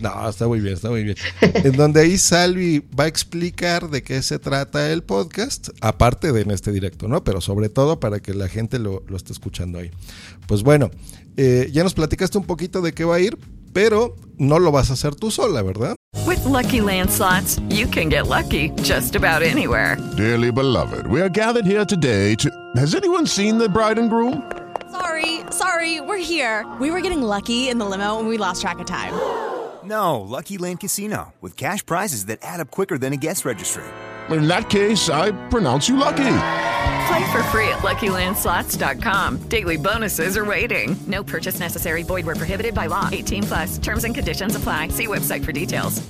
No, 0.00 0.28
está 0.28 0.48
muy 0.48 0.60
bien, 0.60 0.74
está 0.74 0.90
muy 0.90 1.04
bien. 1.04 1.16
en 1.40 1.72
donde 1.72 2.00
ahí 2.00 2.18
Salvi 2.18 2.84
va 2.98 3.04
a 3.04 3.06
explicar 3.06 3.90
de 3.90 4.02
qué 4.02 4.22
se 4.22 4.38
trata 4.38 4.90
el 4.90 5.02
podcast, 5.02 5.68
aparte 5.80 6.32
de 6.32 6.40
en 6.40 6.50
este 6.50 6.72
directo, 6.72 7.06
¿no? 7.06 7.22
Pero 7.22 7.40
sobre 7.40 7.68
todo 7.68 8.00
para 8.00 8.20
que 8.20 8.34
la 8.34 8.48
gente 8.48 8.78
lo, 8.78 9.02
lo 9.06 9.16
esté 9.16 9.32
escuchando 9.32 9.78
ahí. 9.78 9.90
Pues 10.46 10.62
bueno, 10.62 10.90
eh, 11.36 11.68
ya 11.72 11.82
nos 11.84 11.94
platicaste 11.94 12.38
un 12.38 12.44
poquito 12.44 12.80
de 12.80 12.92
qué 12.92 13.04
va 13.04 13.16
a 13.16 13.20
ir, 13.20 13.38
pero 13.72 14.16
no 14.38 14.58
lo 14.58 14.72
vas 14.72 14.90
a 14.90 14.94
hacer 14.94 15.14
tú 15.14 15.30
sola, 15.30 15.62
¿verdad? 15.62 15.94
With 16.26 16.44
Lucky 16.44 16.80
Land 16.80 17.10
slots, 17.10 17.60
you 17.68 17.86
can 17.86 18.08
get 18.08 18.26
lucky 18.26 18.70
just 18.82 19.14
about 19.14 19.42
anywhere. 19.42 19.96
Dearly 20.16 20.50
beloved, 20.50 21.06
we 21.06 21.20
are 21.20 21.28
gathered 21.30 21.66
here 21.66 21.84
today 21.84 22.34
to. 22.36 22.50
Has 22.76 22.94
anyone 22.94 23.26
seen 23.26 23.58
the 23.58 23.68
bride 23.68 23.98
and 23.98 24.10
groom? 24.10 24.42
Sorry, 24.90 25.40
sorry, 25.50 26.00
we're 26.00 26.18
here. 26.18 26.66
We 26.80 26.90
were 26.90 27.00
getting 27.00 27.22
lucky 27.22 27.68
in 27.68 27.78
the 27.78 27.86
limo 27.86 28.18
and 28.18 28.28
we 28.28 28.38
lost 28.38 28.60
track 28.60 28.80
of 28.80 28.86
time. 28.86 29.12
No, 29.90 30.20
Lucky 30.20 30.56
Land 30.56 30.78
Casino, 30.78 31.34
with 31.40 31.56
cash 31.56 31.84
prizes 31.84 32.26
that 32.26 32.38
add 32.42 32.60
up 32.60 32.70
quicker 32.70 32.96
than 32.96 33.12
a 33.12 33.16
guest 33.16 33.44
registry. 33.44 33.82
In 34.30 34.46
that 34.46 34.70
case, 34.70 35.10
I 35.10 35.32
pronounce 35.48 35.88
you 35.88 35.96
lucky. 35.96 36.36
Play 37.08 37.32
for 37.32 37.42
free 37.50 37.68
at 37.68 37.80
LuckyLandSlots.com. 37.82 39.38
Daily 39.48 39.76
bonuses 39.76 40.36
are 40.36 40.44
waiting. 40.44 40.96
No 41.08 41.24
purchase 41.24 41.58
necessary. 41.58 42.04
Void 42.04 42.24
where 42.24 42.36
prohibited 42.36 42.72
by 42.72 42.86
law. 42.86 43.08
18 43.10 43.42
plus. 43.42 43.78
Terms 43.78 44.04
and 44.04 44.14
conditions 44.14 44.54
apply. 44.54 44.88
See 44.88 45.08
website 45.08 45.44
for 45.44 45.50
details. 45.50 46.00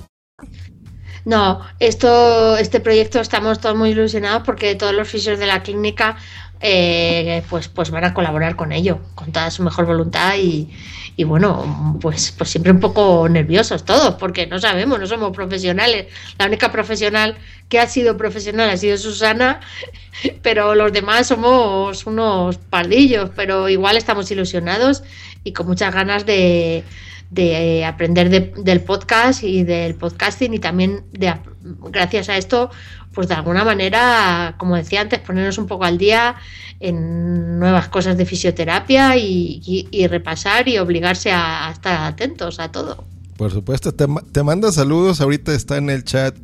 No, 1.25 1.63
esto, 1.81 2.57
este 2.57 2.81
proyecto 2.81 3.21
estamos 3.21 3.61
todos 3.61 3.77
muy 3.77 3.91
ilusionados 3.91 4.43
porque 4.45 4.75
todos 4.75 4.95
los 4.95 5.09
fisios 5.09 5.39
de 5.39 5.47
la 5.47 5.63
clínica 5.63 6.17
eh, 6.61 7.43
pues, 7.49 7.69
pues 7.69 7.91
van 7.91 8.05
a 8.05 8.15
colaborar 8.15 8.57
con 8.57 8.73
ello, 8.73 9.01
con 9.15 9.33
toda 9.33 9.51
su 9.51 9.63
mejor 9.63 9.87
voluntad 9.87 10.35
y, 10.37 10.69
y 11.17 11.25
bueno, 11.25 11.99
pues, 12.01 12.33
pues 12.37 12.51
siempre 12.51 12.71
un 12.73 12.81
poco 12.81 13.29
nerviosos 13.29 13.85
todos, 13.85 14.15
porque 14.17 14.47
no 14.47 14.59
sabemos, 14.59 14.99
no 15.01 15.07
somos 15.07 15.31
profesionales. 15.35 16.07
La 16.39 16.47
única 16.47 16.71
profesional 16.71 17.37
que 17.69 17.79
ha 17.81 17.87
sido 17.87 18.17
profesional 18.17 18.69
ha 18.71 18.77
sido 18.77 18.97
Susana, 18.99 19.61
pero 20.43 20.75
los 20.75 20.93
demás 20.93 21.29
somos 21.29 22.07
unos 22.07 22.59
pardillos, 22.59 23.31
pero 23.35 23.69
igual 23.69 23.97
estamos 23.97 24.31
ilusionados 24.31 25.03
y 25.45 25.53
con 25.53 25.67
muchas 25.67 25.95
ganas 25.95 26.27
de, 26.27 26.85
de 27.31 27.85
aprender 27.87 28.29
de- 28.29 28.53
del 28.59 28.83
podcast 28.83 29.43
y 29.45 29.65
del 29.65 29.95
podcasting 29.95 30.53
y 30.55 30.59
también 30.59 31.05
de 31.13 31.33
gracias 31.63 32.29
a 32.29 32.37
esto 32.37 32.71
pues 33.15 33.29
de 33.29 33.35
alguna 33.35 33.65
manera 33.65 34.55
como 34.59 34.77
decía 34.77 35.01
antes 35.01 35.19
ponernos 35.21 35.59
un 35.59 35.67
poco 35.67 35.85
al 35.85 35.99
día 35.99 36.37
en 36.81 37.59
nuevas 37.59 37.89
cosas 37.89 38.17
de 38.17 38.25
fisioterapia 38.27 39.17
y, 39.17 39.61
y- 39.65 39.89
y 39.91 40.07
repasar 40.07 40.69
y 40.69 40.79
obligarse 40.79 41.31
a, 41.33 41.69
a 41.69 41.73
estar 41.73 42.05
atentos 42.05 42.59
a 42.61 42.71
todo 42.71 43.05
Por 43.37 43.51
supuesto, 43.51 43.93
te, 43.93 44.07
te 44.33 44.43
manda 44.43 44.71
saludos. 44.73 45.21
Ahorita 45.21 45.53
está 45.55 45.77
en 45.79 45.91
el 45.91 46.05
chat 46.05 46.37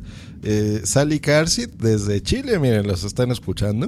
eh, 0.43 0.81
Sally 0.83 1.19
Carsit 1.19 1.71
desde 1.79 2.21
Chile. 2.21 2.59
Miren, 2.59 2.85
los 2.87 3.03
están 3.03 3.31
escuchando. 3.31 3.87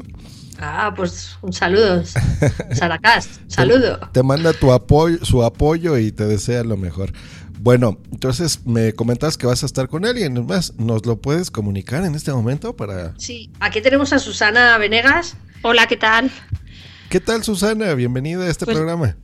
ah 0.60 0.94
pues 0.96 1.38
un 1.42 1.54
saludo 1.54 2.04
Saracast 2.74 3.30
saludo 3.48 4.00
Te 4.12 4.24
manda 4.24 4.54
tu 4.54 4.72
apoyo, 4.72 5.24
su 5.26 5.44
apoyo 5.44 5.98
y 5.98 6.12
te 6.12 6.26
desea 6.26 6.64
lo 6.64 6.78
mejor. 6.78 7.12
Bueno, 7.62 7.98
entonces 8.12 8.66
me 8.66 8.94
comentas 8.94 9.38
que 9.38 9.46
vas 9.46 9.64
a 9.64 9.66
estar 9.66 9.90
con 9.90 10.06
alguien 10.06 10.46
más. 10.46 10.74
¿Nos 10.78 11.06
lo 11.06 11.18
puedes 11.22 11.52
comunicar 11.52 12.06
en 12.06 12.16
este 12.16 12.32
momento 12.32 12.76
para... 12.76 13.14
sí 13.18 13.52
aquí 13.60 13.82
tenemos 13.82 14.14
a 14.14 14.20
Susana 14.20 14.78
Venegas 14.78 15.36
Hola, 15.62 15.88
¿qué 15.88 15.98
tal? 15.98 16.32
¿Qué 17.10 17.20
tal 17.20 17.44
Susana? 17.44 17.94
Bienvenida 17.96 18.44
a 18.46 18.50
este 18.50 18.64
Pues- 18.66 18.78
programa. 18.78 19.18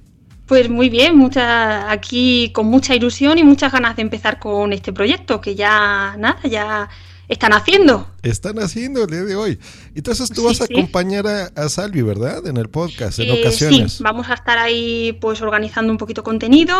Pues 0.47 0.69
muy 0.69 0.89
bien, 0.89 1.17
mucha, 1.17 1.89
aquí 1.89 2.51
con 2.53 2.67
mucha 2.67 2.93
ilusión 2.93 3.39
y 3.39 3.43
muchas 3.43 3.71
ganas 3.71 3.95
de 3.95 4.03
empezar 4.03 4.37
con 4.37 4.73
este 4.73 4.93
proyecto 4.93 5.41
que 5.41 5.55
ya 5.55 6.15
nada, 6.19 6.37
ya 6.43 6.87
están 7.27 7.51
haciendo. 7.53 8.07
Están 8.21 8.59
haciendo 8.59 9.05
el 9.05 9.09
día 9.09 9.23
de 9.23 9.35
hoy. 9.35 9.57
Entonces 9.95 10.29
tú 10.29 10.41
Sí, 10.41 10.47
vas 10.47 10.61
a 10.61 10.67
sí. 10.67 10.73
acompañar 10.77 11.25
a, 11.25 11.45
a 11.55 11.67
Salvi, 11.69 12.03
¿verdad? 12.03 12.45
En 12.45 12.57
el 12.57 12.69
podcast, 12.69 13.17
en 13.17 13.29
Eh, 13.29 13.39
ocasiones. 13.41 13.93
Sí, 13.93 14.03
vamos 14.03 14.29
a 14.29 14.35
estar 14.35 14.59
ahí 14.59 15.17
pues 15.19 15.41
organizando 15.41 15.91
un 15.91 15.97
poquito 15.97 16.21
contenido 16.21 16.75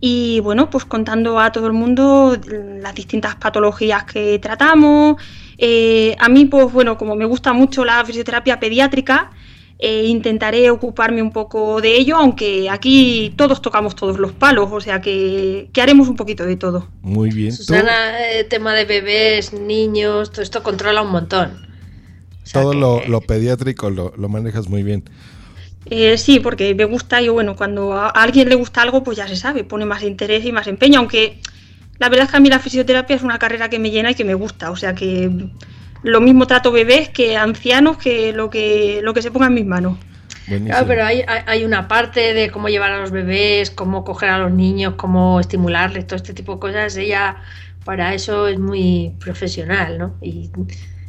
y 0.00 0.40
bueno, 0.40 0.68
pues 0.70 0.84
contando 0.84 1.40
a 1.40 1.50
todo 1.52 1.66
el 1.66 1.72
mundo 1.72 2.36
las 2.80 2.94
distintas 2.94 3.36
patologías 3.36 4.04
que 4.04 4.38
tratamos. 4.38 5.16
Eh, 5.58 6.14
a 6.18 6.28
mí, 6.28 6.44
pues 6.44 6.70
bueno, 6.72 6.98
como 6.98 7.16
me 7.16 7.24
gusta 7.24 7.52
mucho 7.52 7.84
la 7.84 8.04
fisioterapia 8.04 8.60
pediátrica, 8.60 9.30
eh, 9.78 10.04
intentaré 10.04 10.70
ocuparme 10.70 11.20
un 11.20 11.32
poco 11.32 11.82
de 11.82 11.96
ello, 11.96 12.16
aunque 12.16 12.70
aquí 12.70 13.34
todos 13.36 13.60
tocamos 13.60 13.94
todos 13.94 14.18
los 14.18 14.32
palos, 14.32 14.70
o 14.72 14.80
sea 14.80 15.02
que, 15.02 15.68
haremos 15.80 16.08
un 16.08 16.16
poquito 16.16 16.46
de 16.46 16.56
todo. 16.56 16.88
Muy 17.02 17.30
bien. 17.30 17.52
Susana, 17.52 18.30
el 18.30 18.40
eh, 18.40 18.44
tema 18.44 18.72
de 18.74 18.86
bebés, 18.86 19.52
niños, 19.52 20.30
todo 20.30 20.42
esto 20.42 20.62
controla 20.62 21.02
un 21.02 21.10
montón. 21.10 21.66
todo 22.52 22.72
lo, 22.72 23.20
pediátrico 23.20 23.90
lo, 23.90 24.28
manejas 24.28 24.68
muy 24.68 24.82
bien. 24.82 25.04
Eh, 25.88 26.18
sí, 26.18 26.40
porque 26.40 26.74
me 26.74 26.84
gusta 26.84 27.22
y 27.22 27.28
bueno, 27.28 27.54
cuando 27.54 27.92
a 27.92 28.08
alguien 28.08 28.48
le 28.48 28.56
gusta 28.56 28.82
algo, 28.82 29.04
pues 29.04 29.16
ya 29.16 29.28
se 29.28 29.36
sabe, 29.36 29.62
pone 29.62 29.84
más 29.84 30.02
interés 30.02 30.44
y 30.44 30.52
más 30.52 30.66
empeño, 30.66 30.98
aunque 30.98 31.40
la 31.98 32.08
verdad 32.08 32.24
es 32.24 32.30
que 32.32 32.36
a 32.36 32.40
mí 32.40 32.48
la 32.48 32.58
fisioterapia 32.58 33.14
es 33.14 33.22
una 33.22 33.38
carrera 33.38 33.70
que 33.70 33.78
me 33.78 33.90
llena 33.90 34.10
y 34.10 34.14
que 34.14 34.24
me 34.24 34.34
gusta, 34.34 34.70
o 34.70 34.76
sea 34.76 34.94
que 34.94 35.30
lo 36.02 36.20
mismo 36.20 36.46
trato 36.46 36.72
bebés 36.72 37.08
que 37.08 37.36
ancianos 37.36 37.98
que 37.98 38.32
lo 38.32 38.50
que, 38.50 39.00
lo 39.02 39.14
que 39.14 39.22
se 39.22 39.30
ponga 39.30 39.46
en 39.46 39.54
mis 39.54 39.66
manos. 39.66 39.96
Claro, 40.46 40.86
pero 40.86 41.04
hay, 41.04 41.24
hay, 41.26 41.64
una 41.64 41.88
parte 41.88 42.32
de 42.32 42.52
cómo 42.52 42.68
llevar 42.68 42.92
a 42.92 43.00
los 43.00 43.10
bebés, 43.10 43.72
cómo 43.72 44.04
coger 44.04 44.30
a 44.30 44.38
los 44.38 44.52
niños, 44.52 44.94
cómo 44.96 45.40
estimularles, 45.40 46.06
todo 46.06 46.16
este 46.16 46.34
tipo 46.34 46.54
de 46.54 46.60
cosas. 46.60 46.96
Ella 46.96 47.38
para 47.84 48.14
eso 48.14 48.46
es 48.46 48.56
muy 48.56 49.12
profesional, 49.18 49.98
¿no? 49.98 50.14
Y 50.22 50.50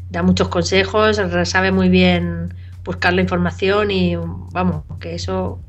da 0.10 0.24
muchos 0.24 0.48
consejos, 0.48 1.22
sabe 1.44 1.72
muy 1.72 1.90
bien 1.90 2.52
buscar 2.88 3.14
la 3.14 3.22
información 3.22 3.92
y 3.92 4.16
vamos, 4.16 4.84
que 5.00 5.14
eso 5.14 5.60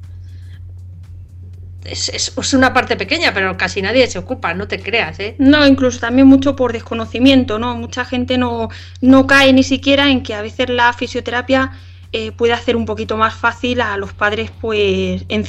es, 1.84 2.54
una 2.54 2.72
parte 2.72 2.96
pequeña, 2.96 3.34
pero 3.34 3.56
casi 3.56 3.82
nadie 3.82 4.06
se 4.06 4.18
ocupa, 4.18 4.54
no 4.54 4.68
te 4.68 4.80
creas, 4.80 5.18
¿eh? 5.20 5.34
No, 5.38 5.66
incluso 5.66 6.00
también 6.00 6.26
mucho 6.26 6.56
por 6.56 6.72
desconocimiento, 6.72 7.58
¿no? 7.58 7.76
Mucha 7.76 8.04
gente 8.04 8.38
no, 8.38 8.68
no 9.00 9.26
cae 9.26 9.52
ni 9.52 9.62
siquiera 9.62 10.10
en 10.10 10.22
que 10.22 10.34
a 10.34 10.42
veces 10.42 10.70
la 10.70 10.92
fisioterapia 10.92 11.72
eh, 12.12 12.32
puede 12.32 12.54
hacer 12.54 12.75
un 12.75 12.87
poquito 12.87 13.18
más 13.18 13.34
fácil 13.34 13.82
a 13.82 13.96
los 13.98 14.14
padres, 14.14 14.50
pues, 14.60 15.25
en, 15.28 15.44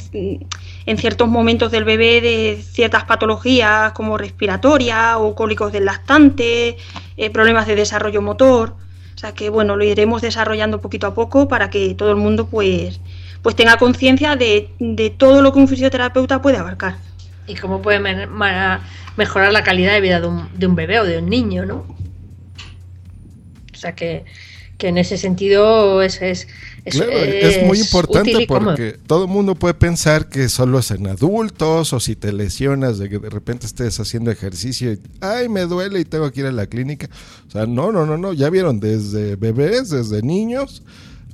ciertos 0.98 1.28
momentos 1.28 1.70
del 1.70 1.84
bebé 1.84 2.20
de 2.20 2.62
ciertas 2.62 3.04
patologías 3.04 3.92
como 3.92 4.18
respiratoria 4.18 5.18
o 5.18 5.34
cólicos 5.34 5.72
del 5.72 5.84
lactante, 5.84 6.76
eh, 7.16 7.30
problemas 7.30 7.66
de 7.66 7.76
desarrollo 7.76 8.20
motor. 8.20 8.76
Sea 9.20 9.32
que, 9.32 9.50
bueno, 9.50 9.76
lo 9.76 9.84
iremos 9.84 10.22
desarrollando 10.22 10.80
poquito 10.80 11.06
a 11.06 11.12
poco 11.12 11.46
para 11.46 11.68
que 11.68 11.94
todo 11.94 12.08
el 12.08 12.16
mundo, 12.16 12.46
pues, 12.46 13.00
pues 13.42 13.54
tenga 13.54 13.76
conciencia 13.76 14.34
de, 14.34 14.70
todo 15.18 15.42
lo 15.42 15.52
que 15.52 15.58
un 15.58 15.68
fisioterapeuta 15.68 16.40
puede 16.40 16.56
abarcar. 16.56 16.96
Y 17.46 17.54
cómo 17.54 17.82
puede 17.82 18.00
mejorar 19.18 19.52
la 19.52 19.62
calidad 19.62 19.92
de 19.92 20.00
vida 20.00 20.22
de 20.22 20.26
un, 20.26 20.48
de 20.58 20.66
un, 20.66 20.74
bebé 20.74 21.00
o 21.00 21.04
de 21.04 21.18
un 21.18 21.28
niño, 21.28 21.66
¿no? 21.66 21.84
O 23.74 23.76
sea 23.76 23.94
que, 23.94 24.24
en 24.88 24.98
ese 24.98 25.18
sentido 25.18 26.02
es, 26.02 26.20
es, 26.22 26.48
es, 26.84 27.64
muy 27.64 27.78
importante 27.78 28.46
porque 28.46 28.96
todo 29.06 29.24
el 29.24 29.30
mundo 29.30 29.54
puede 29.54 29.74
pensar 29.74 30.28
que 30.28 30.48
solo 30.48 30.78
es 30.78 30.90
en 30.90 31.06
adultos 31.06 31.92
o 31.92 32.00
si 32.00 32.16
te 32.16 32.32
lesionas 32.32 32.98
de 32.98 33.08
que 33.08 33.18
de 33.18 33.30
repente 33.30 33.66
estés 33.66 34.00
haciendo 34.00 34.30
ejercicio 34.30 34.92
y 34.92 35.00
ay 35.20 35.48
me 35.48 35.62
duele 35.62 36.00
y 36.00 36.04
tengo 36.04 36.30
que 36.30 36.40
ir 36.40 36.46
a 36.46 36.52
la 36.52 36.66
clínica. 36.66 37.08
O 37.48 37.50
sea, 37.50 37.66
no, 37.66 37.92
no, 37.92 38.06
no, 38.06 38.16
no, 38.16 38.32
ya 38.32 38.50
vieron 38.50 38.80
desde 38.80 39.36
bebés, 39.36 39.90
desde 39.90 40.22
niños 40.22 40.82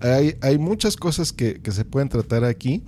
hay, 0.01 0.37
hay 0.41 0.59
muchas 0.59 0.97
cosas 0.97 1.33
que, 1.33 1.61
se 1.71 1.85
pueden 1.85 2.09
tratar 2.09 2.45
aquí. 2.45 2.83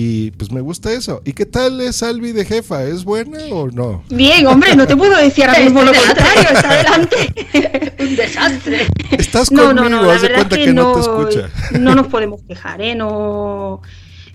Y 0.00 0.30
pues 0.30 0.52
me 0.52 0.60
gusta 0.60 0.92
eso. 0.92 1.22
¿Y 1.24 1.32
qué 1.32 1.44
tal 1.44 1.80
es 1.80 2.04
Albi 2.04 2.30
de 2.30 2.44
jefa? 2.44 2.84
¿Es 2.84 3.02
buena 3.02 3.40
o 3.50 3.66
no? 3.66 4.04
Bien, 4.08 4.46
hombre, 4.46 4.76
no 4.76 4.86
te 4.86 4.96
puedo 4.96 5.16
decir 5.16 5.44
ahora 5.44 5.58
mismo 5.58 5.82
lo 5.82 5.92
contrario. 6.06 6.48
Está 6.52 6.70
adelante. 6.70 7.96
Un 7.98 8.14
desastre. 8.14 8.86
Estás 9.10 9.48
conmigo, 9.48 9.72
no, 9.72 9.88
no, 9.88 10.02
no, 10.02 10.08
haz 10.08 10.22
de 10.22 10.32
cuenta 10.32 10.56
que, 10.56 10.72
no, 10.72 10.92
te 10.92 11.00
escucha. 11.00 11.50
No 11.80 11.96
nos 11.96 12.06
podemos 12.06 12.40
quejar, 12.46 12.80
¿eh? 12.80 12.94
No, 12.94 13.82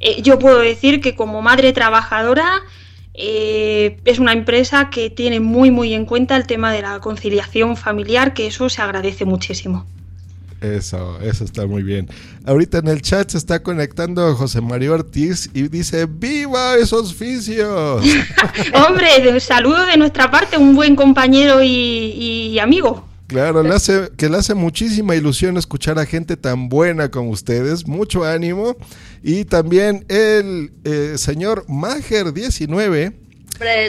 eh, 0.02 0.22
yo 0.22 0.38
puedo 0.38 0.60
decir 0.60 1.00
que 1.00 1.16
como 1.16 1.42
madre 1.42 1.72
trabajadora 1.72 2.62
eh, 3.14 4.02
es 4.04 4.20
una 4.20 4.34
empresa 4.34 4.90
que 4.90 5.10
tiene 5.10 5.40
muy, 5.40 5.72
muy 5.72 5.94
en 5.94 6.06
cuenta 6.06 6.36
el 6.36 6.46
tema 6.46 6.74
de 6.74 6.82
la 6.82 7.00
conciliación 7.00 7.78
familiar, 7.78 8.34
que 8.34 8.48
eso 8.48 8.68
se 8.68 8.82
agradece 8.82 9.24
muchísimo. 9.24 9.86
Eso, 10.64 11.20
eso 11.22 11.44
está 11.44 11.68
muy 11.68 11.84
bien. 11.84 12.08
Ahorita 12.46 12.78
en 12.78 12.88
el 12.88 13.02
chat 13.02 13.30
se 13.30 13.38
está 13.38 13.62
conectando 13.62 14.34
José 14.34 14.62
Mario 14.62 14.94
Ortiz 14.94 15.50
y 15.54 15.68
dice, 15.68 16.06
¡Viva 16.06 16.78
esos 16.78 17.14
fisios! 17.18 18.02
Hombre, 18.74 19.40
saludo 19.42 19.86
de 19.86 19.98
nuestra 19.98 20.32
parte, 20.32 20.58
un 20.58 20.74
buen 20.74 20.96
compañero 20.96 21.62
y, 21.62 22.58
amigo. 22.60 23.06
Claro, 23.28 23.62
le 23.62 23.74
hace, 23.74 24.10
que 24.16 24.30
le 24.30 24.38
hace 24.38 24.54
muchísima 24.54 25.16
ilusión 25.16 25.58
escuchar 25.58 26.00
a 26.00 26.06
gente 26.06 26.38
tan 26.38 26.70
buena 26.70 27.12
como 27.12 27.32
ustedes, 27.32 27.86
mucho 27.86 28.24
ánimo. 28.24 28.78
Y 29.22 29.44
también 29.44 30.06
el 30.08 30.72
eh, 30.86 31.16
señor 31.18 31.66
Mager19 31.68 33.23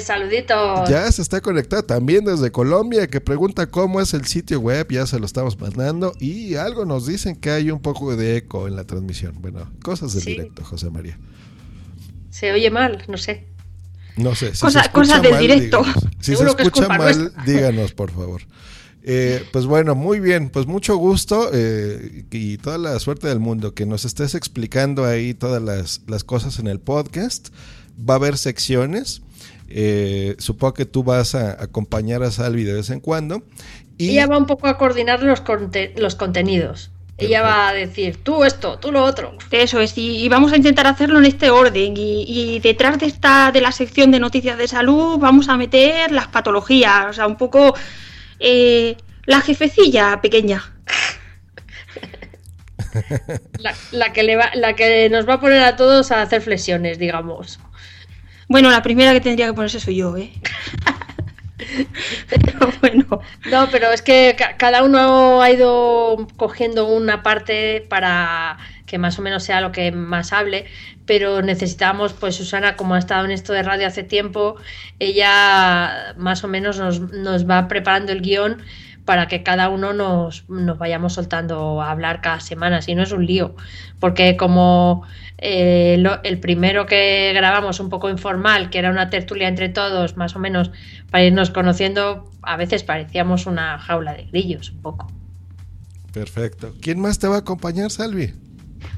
saluditos. 0.00 0.88
Ya 0.88 1.10
se 1.10 1.22
está 1.22 1.40
conectado 1.40 1.84
también 1.84 2.24
desde 2.24 2.50
Colombia, 2.50 3.06
que 3.06 3.20
pregunta 3.20 3.66
cómo 3.66 4.00
es 4.00 4.14
el 4.14 4.26
sitio 4.26 4.60
web, 4.60 4.86
ya 4.90 5.06
se 5.06 5.18
lo 5.18 5.26
estamos 5.26 5.58
mandando. 5.58 6.12
Y 6.20 6.54
algo 6.56 6.84
nos 6.84 7.06
dicen 7.06 7.36
que 7.36 7.50
hay 7.50 7.70
un 7.70 7.80
poco 7.80 8.16
de 8.16 8.36
eco 8.36 8.68
en 8.68 8.76
la 8.76 8.84
transmisión. 8.84 9.36
Bueno, 9.40 9.70
cosas 9.82 10.14
de 10.14 10.20
directo, 10.20 10.64
José 10.64 10.90
María. 10.90 11.18
Se 12.30 12.52
oye 12.52 12.70
mal, 12.70 13.04
no 13.08 13.16
sé. 13.16 13.46
No 14.16 14.34
sé. 14.34 14.54
Si 14.54 14.66
cosas 14.92 15.22
del 15.22 15.38
directo. 15.38 15.82
Si 16.20 16.36
se 16.36 16.44
escucha 16.44 16.88
mal, 16.88 17.32
díganos, 17.46 17.92
por 17.92 18.10
favor. 18.10 18.42
Eh, 19.06 19.44
pues 19.52 19.66
bueno, 19.66 19.94
muy 19.94 20.18
bien, 20.18 20.48
pues 20.48 20.66
mucho 20.66 20.96
gusto 20.96 21.50
eh, 21.52 22.24
y 22.30 22.56
toda 22.56 22.78
la 22.78 22.98
suerte 23.00 23.28
del 23.28 23.38
mundo 23.38 23.74
que 23.74 23.84
nos 23.84 24.06
estés 24.06 24.34
explicando 24.34 25.04
ahí 25.04 25.34
todas 25.34 25.62
las, 25.62 26.00
las 26.06 26.24
cosas 26.24 26.58
en 26.58 26.68
el 26.68 26.80
podcast. 26.80 27.48
Va 27.98 28.14
a 28.14 28.16
haber 28.16 28.38
secciones. 28.38 29.20
Eh, 29.68 30.36
supongo 30.38 30.74
que 30.74 30.84
tú 30.84 31.02
vas 31.02 31.34
a 31.34 31.62
acompañar 31.62 32.22
a 32.22 32.30
Salvi 32.30 32.64
de 32.64 32.74
vez 32.74 32.90
en 32.90 33.00
cuando. 33.00 33.42
Y... 33.98 34.10
Ella 34.10 34.26
va 34.26 34.38
un 34.38 34.46
poco 34.46 34.66
a 34.68 34.78
coordinar 34.78 35.22
los, 35.22 35.42
los 35.96 36.14
contenidos. 36.14 36.90
Ella 37.16 37.42
va 37.42 37.68
a 37.68 37.72
decir, 37.72 38.24
tú 38.24 38.42
esto, 38.42 38.78
tú 38.78 38.90
lo 38.90 39.04
otro. 39.04 39.38
Eso 39.52 39.80
es, 39.80 39.96
y, 39.96 40.28
vamos 40.28 40.52
a 40.52 40.56
intentar 40.56 40.88
hacerlo 40.88 41.20
en 41.20 41.26
este 41.26 41.48
orden. 41.50 41.94
Y, 41.96 42.58
detrás 42.58 42.98
de 42.98 43.06
esta, 43.06 43.52
de 43.52 43.60
la 43.60 43.70
sección 43.70 44.10
de 44.10 44.18
noticias 44.18 44.58
de 44.58 44.66
salud, 44.66 45.18
vamos 45.18 45.48
a 45.48 45.56
meter 45.56 46.10
las 46.10 46.26
patologías, 46.26 47.06
o 47.10 47.12
sea, 47.12 47.28
un 47.28 47.36
poco 47.36 47.74
eh, 48.40 48.96
la 49.26 49.40
jefecilla 49.40 50.20
pequeña. 50.20 50.72
la, 53.92 54.12
que 54.12 54.22
le 54.24 54.36
va, 54.36 54.50
la 54.54 54.74
que 54.74 55.08
nos 55.08 55.28
va 55.28 55.34
a 55.34 55.40
poner 55.40 55.62
a 55.62 55.76
todos 55.76 56.10
a 56.10 56.20
hacer 56.22 56.42
flexiones, 56.42 56.98
digamos. 56.98 57.60
Bueno, 58.48 58.70
la 58.70 58.82
primera 58.82 59.12
que 59.12 59.20
tendría 59.20 59.46
que 59.46 59.54
ponerse 59.54 59.80
soy 59.80 59.96
yo, 59.96 60.16
¿eh? 60.16 60.32
pero 62.28 62.70
bueno. 62.80 63.20
No, 63.50 63.68
pero 63.70 63.90
es 63.90 64.02
que 64.02 64.36
cada 64.58 64.82
uno 64.82 65.42
ha 65.42 65.50
ido 65.50 66.26
cogiendo 66.36 66.86
una 66.88 67.22
parte 67.22 67.86
para 67.88 68.58
que 68.86 68.98
más 68.98 69.18
o 69.18 69.22
menos 69.22 69.42
sea 69.42 69.60
lo 69.60 69.72
que 69.72 69.92
más 69.92 70.32
hable, 70.32 70.66
pero 71.06 71.42
necesitamos, 71.42 72.12
pues 72.12 72.36
Susana, 72.36 72.76
como 72.76 72.94
ha 72.94 72.98
estado 72.98 73.24
en 73.24 73.30
esto 73.30 73.52
de 73.52 73.62
radio 73.62 73.86
hace 73.86 74.02
tiempo, 74.02 74.56
ella 74.98 76.14
más 76.16 76.44
o 76.44 76.48
menos 76.48 76.78
nos, 76.78 77.00
nos 77.00 77.48
va 77.48 77.66
preparando 77.66 78.12
el 78.12 78.20
guion 78.20 78.62
para 79.04 79.28
que 79.28 79.42
cada 79.42 79.68
uno 79.68 79.92
nos, 79.92 80.48
nos, 80.48 80.78
vayamos 80.78 81.14
soltando 81.14 81.82
a 81.82 81.90
hablar 81.90 82.20
cada 82.20 82.40
semana, 82.40 82.80
si 82.80 82.94
no 82.94 83.02
es 83.02 83.12
un 83.12 83.26
lío, 83.26 83.54
porque 84.00 84.36
como 84.36 85.02
eh, 85.38 86.02
el 86.22 86.40
primero 86.40 86.86
que 86.86 87.32
grabamos 87.34 87.80
un 87.80 87.90
poco 87.90 88.08
informal, 88.08 88.70
que 88.70 88.78
era 88.78 88.90
una 88.90 89.10
tertulia 89.10 89.48
entre 89.48 89.68
todos, 89.68 90.16
más 90.16 90.34
o 90.36 90.38
menos 90.38 90.70
para 91.10 91.24
irnos 91.24 91.50
conociendo, 91.50 92.30
a 92.42 92.56
veces 92.56 92.82
parecíamos 92.82 93.46
una 93.46 93.78
jaula 93.78 94.14
de 94.14 94.24
grillos, 94.24 94.70
un 94.70 94.82
poco. 94.82 95.12
Perfecto. 96.12 96.72
¿Quién 96.80 97.00
más 97.00 97.18
te 97.18 97.26
va 97.26 97.36
a 97.36 97.38
acompañar, 97.40 97.90
Salvi? 97.90 98.32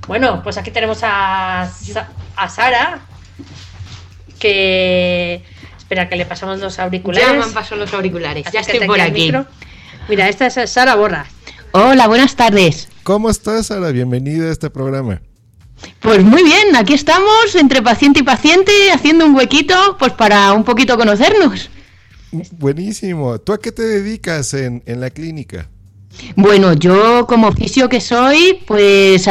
Bueno, 0.06 0.42
pues 0.42 0.58
aquí 0.58 0.70
tenemos 0.70 1.00
a, 1.02 1.62
a 1.62 2.48
Sara, 2.48 3.00
que... 4.38 5.42
Espera, 5.78 6.08
que 6.08 6.16
le 6.16 6.26
pasamos 6.26 6.58
los 6.58 6.80
auriculares. 6.80 7.28
Ya 7.28 7.32
me 7.32 7.44
han 7.44 7.52
pasado 7.52 7.80
los 7.80 7.94
auriculares, 7.94 8.44
ya 8.52 8.58
estoy 8.58 8.84
por 8.86 9.00
aquí. 9.00 9.32
Mira, 10.08 10.28
esta 10.28 10.46
es 10.46 10.70
Sara 10.70 10.94
Borra. 10.94 11.26
Hola, 11.72 12.06
buenas 12.06 12.36
tardes. 12.36 12.88
¿Cómo 13.02 13.28
estás, 13.28 13.66
Sara? 13.66 13.90
Bienvenida 13.90 14.48
a 14.48 14.52
este 14.52 14.70
programa. 14.70 15.20
Pues 16.00 16.22
muy 16.22 16.42
bien, 16.44 16.76
aquí 16.76 16.94
estamos 16.94 17.54
entre 17.54 17.82
paciente 17.82 18.20
y 18.20 18.22
paciente 18.22 18.72
haciendo 18.92 19.26
un 19.26 19.34
huequito 19.34 19.96
pues 19.98 20.12
para 20.12 20.52
un 20.52 20.64
poquito 20.64 20.96
conocernos. 20.96 21.70
Buenísimo. 22.52 23.38
¿Tú 23.40 23.52
a 23.52 23.60
qué 23.60 23.72
te 23.72 23.82
dedicas 23.82 24.54
en, 24.54 24.82
la 24.86 25.10
clínica? 25.10 25.68
Bueno, 26.36 26.72
yo 26.72 27.26
como 27.26 27.52
fisio 27.52 27.88
que 27.88 28.00
soy, 28.00 28.62
pues 28.66 29.28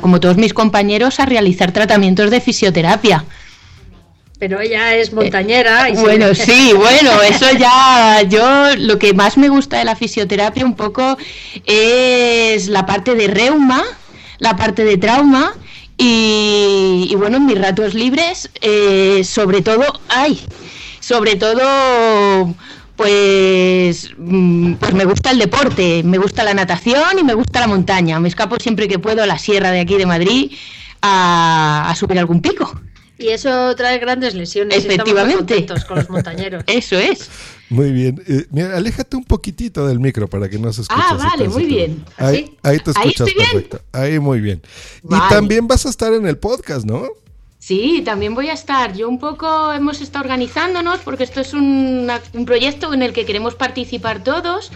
como 0.00 0.20
todos 0.20 0.36
mis 0.36 0.54
compañeros, 0.54 1.18
a 1.20 1.26
realizar 1.26 1.72
tratamientos 1.72 2.30
de 2.30 2.40
fisioterapia. 2.40 3.24
Pero 4.42 4.60
ella 4.60 4.96
es 4.96 5.12
montañera. 5.12 5.88
Y 5.88 5.94
bueno, 5.94 6.34
sí, 6.34 6.72
bueno, 6.76 7.22
eso 7.22 7.46
ya, 7.56 8.22
yo 8.22 8.74
lo 8.76 8.98
que 8.98 9.14
más 9.14 9.38
me 9.38 9.48
gusta 9.48 9.78
de 9.78 9.84
la 9.84 9.94
fisioterapia 9.94 10.64
un 10.64 10.74
poco 10.74 11.16
es 11.64 12.66
la 12.66 12.84
parte 12.84 13.14
de 13.14 13.28
reuma, 13.28 13.84
la 14.40 14.56
parte 14.56 14.84
de 14.84 14.96
trauma 14.96 15.54
y, 15.96 17.14
bueno, 17.16 17.36
en 17.36 17.46
mis 17.46 17.56
ratos 17.56 17.94
libres, 17.94 18.50
eh, 18.62 19.22
sobre 19.22 19.62
todo, 19.62 19.84
ay, 20.08 20.40
sobre 20.98 21.36
todo 21.36 22.52
pues, 22.96 24.10
mm, 24.18 24.72
pues 24.72 24.92
me 24.92 25.04
gusta 25.04 25.30
el 25.30 25.38
deporte, 25.38 26.02
me 26.02 26.18
gusta 26.18 26.42
la 26.42 26.52
natación 26.52 27.16
y 27.16 27.22
me 27.22 27.34
gusta 27.34 27.60
la 27.60 27.68
montaña. 27.68 28.18
Me 28.18 28.26
escapo 28.26 28.56
siempre 28.58 28.88
que 28.88 28.98
puedo 28.98 29.22
a 29.22 29.26
la 29.26 29.38
sierra 29.38 29.70
de 29.70 29.78
aquí 29.78 29.96
de 29.98 30.06
Madrid 30.06 30.50
a 31.00 31.94
subir 31.96 32.18
algún 32.18 32.40
pico. 32.40 32.72
Y 33.22 33.28
eso 33.28 33.74
trae 33.76 33.98
grandes 33.98 34.34
lesiones. 34.34 34.84
Efectivamente. 34.84 35.66
con 35.86 35.96
los 35.96 36.10
montañeros. 36.10 36.64
eso 36.66 36.98
es. 36.98 37.30
Muy 37.68 37.90
bien. 37.90 38.22
Eh, 38.26 38.46
mira, 38.50 38.76
aléjate 38.76 39.16
un 39.16 39.24
poquitito 39.24 39.86
del 39.86 39.98
micro 39.98 40.28
para 40.28 40.48
que 40.48 40.58
no 40.58 40.72
se 40.72 40.82
escuche. 40.82 41.00
Ah, 41.02 41.14
vale, 41.14 41.48
muy 41.48 41.64
bien. 41.64 42.04
Ahí, 42.18 42.56
ahí, 42.62 42.78
te 42.80 42.90
escuchas 42.90 43.30
perfecto. 43.32 43.80
Ahí 43.92 44.18
muy 44.18 44.40
bien. 44.40 44.60
Y 45.04 45.28
también 45.28 45.66
vas 45.66 45.86
a 45.86 45.88
estar 45.88 46.12
en 46.12 46.26
el 46.26 46.36
podcast, 46.36 46.84
¿no? 46.84 47.06
Sí, 47.58 48.02
también 48.04 48.34
voy 48.34 48.48
a 48.48 48.54
estar. 48.54 48.92
Yo 48.92 49.08
un 49.08 49.20
poco 49.20 49.72
hemos 49.72 50.00
estado 50.00 50.24
organizándonos 50.24 50.98
porque 50.98 51.22
esto 51.22 51.40
es 51.40 51.54
un, 51.54 52.10
un 52.32 52.44
proyecto 52.44 52.92
en 52.92 53.02
el 53.02 53.12
que 53.12 53.24
queremos 53.24 53.54
participar 53.54 54.24
todos 54.24 54.72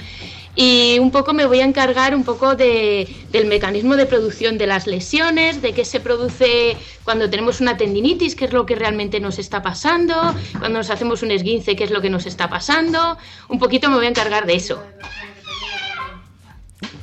y 0.56 0.98
un 0.98 1.10
poco 1.10 1.34
me 1.34 1.44
voy 1.44 1.60
a 1.60 1.64
encargar 1.64 2.14
un 2.14 2.24
poco 2.24 2.56
de, 2.56 3.14
del 3.30 3.46
mecanismo 3.46 3.94
de 3.94 4.06
producción 4.06 4.56
de 4.56 4.66
las 4.66 4.86
lesiones, 4.86 5.60
de 5.60 5.74
qué 5.74 5.84
se 5.84 6.00
produce 6.00 6.78
cuando 7.04 7.28
tenemos 7.28 7.60
una 7.60 7.76
tendinitis, 7.76 8.34
qué 8.34 8.46
es 8.46 8.52
lo 8.54 8.64
que 8.64 8.74
realmente 8.74 9.20
nos 9.20 9.38
está 9.38 9.62
pasando, 9.62 10.14
cuando 10.58 10.78
nos 10.78 10.88
hacemos 10.88 11.22
un 11.22 11.30
esguince, 11.30 11.76
qué 11.76 11.84
es 11.84 11.90
lo 11.90 12.00
que 12.00 12.08
nos 12.08 12.24
está 12.24 12.48
pasando. 12.48 13.18
Un 13.50 13.58
poquito 13.58 13.90
me 13.90 13.96
voy 13.96 14.06
a 14.06 14.08
encargar 14.08 14.46
de 14.46 14.54
eso. 14.54 14.82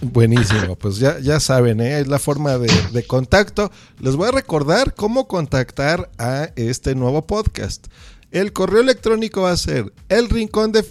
Buenísimo, 0.02 0.76
pues 0.76 0.98
ya, 0.98 1.20
ya 1.20 1.40
saben, 1.40 1.80
¿eh? 1.80 2.00
es 2.00 2.08
la 2.08 2.20
forma 2.20 2.58
de, 2.58 2.70
de, 2.92 3.04
contacto. 3.06 3.72
Les 4.00 4.16
voy 4.16 4.28
a 4.28 4.32
recordar 4.32 4.96
cómo 4.96 5.28
contactar 5.28 6.10
a 6.18 6.50
este 6.56 6.94
nuevo 6.94 7.26
podcast. 7.26 7.88
El 8.34 8.52
correo 8.52 8.82
electrónico 8.82 9.44
va 9.44 9.52
a 9.52 9.58
ser 9.58 9.94
el 10.10 10.28
rincón 10.28 10.72
de 10.72 10.82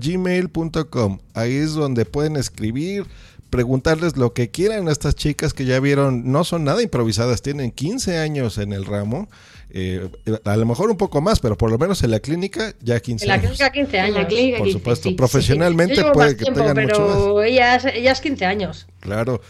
gmail.com. 0.00 1.18
Ahí 1.34 1.54
es 1.54 1.74
donde 1.74 2.06
pueden 2.06 2.36
escribir, 2.36 3.04
preguntarles 3.50 4.16
lo 4.16 4.32
que 4.32 4.50
quieran 4.50 4.88
a 4.88 4.92
estas 4.92 5.14
chicas 5.14 5.52
que 5.52 5.66
ya 5.66 5.78
vieron, 5.80 6.32
no 6.32 6.44
son 6.44 6.64
nada 6.64 6.82
improvisadas, 6.82 7.42
tienen 7.42 7.70
15 7.70 8.16
años 8.16 8.56
en 8.56 8.72
el 8.72 8.86
ramo. 8.86 9.28
Eh, 9.68 10.08
a 10.44 10.56
lo 10.56 10.64
mejor 10.64 10.90
un 10.90 10.96
poco 10.96 11.20
más, 11.20 11.40
pero 11.40 11.58
por 11.58 11.70
lo 11.70 11.76
menos 11.76 12.02
en 12.04 12.10
la 12.10 12.20
clínica 12.20 12.74
ya 12.80 12.98
15 13.00 13.30
años. 13.30 13.44
En 13.44 13.58
la 13.58 13.70
clínica 13.70 13.72
15 13.72 14.00
años. 14.00 14.16
La 14.16 14.26
clínica 14.26 14.58
por 14.60 14.72
supuesto, 14.72 15.14
profesionalmente 15.16 16.02
puede 16.14 16.38
que 16.38 16.46
tengan 16.46 16.74
mucho 16.74 17.06
más. 17.06 17.16
Pero 17.16 17.42
ellas, 17.42 17.84
ellas 17.84 18.22
15 18.22 18.46
años. 18.46 18.86
Claro. 19.00 19.42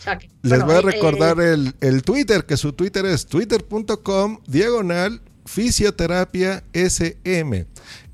Les 0.43 0.65
voy 0.65 0.75
a 0.75 0.81
recordar 0.81 1.39
eh, 1.39 1.53
el, 1.53 1.73
el 1.81 2.03
Twitter, 2.03 2.47
que 2.47 2.57
su 2.57 2.73
Twitter 2.73 3.07
es 3.07 3.27
twitter.com 3.27 4.41
diagonal 4.49 5.21
Fisioterapia 5.51 6.63
SM. 6.73 7.67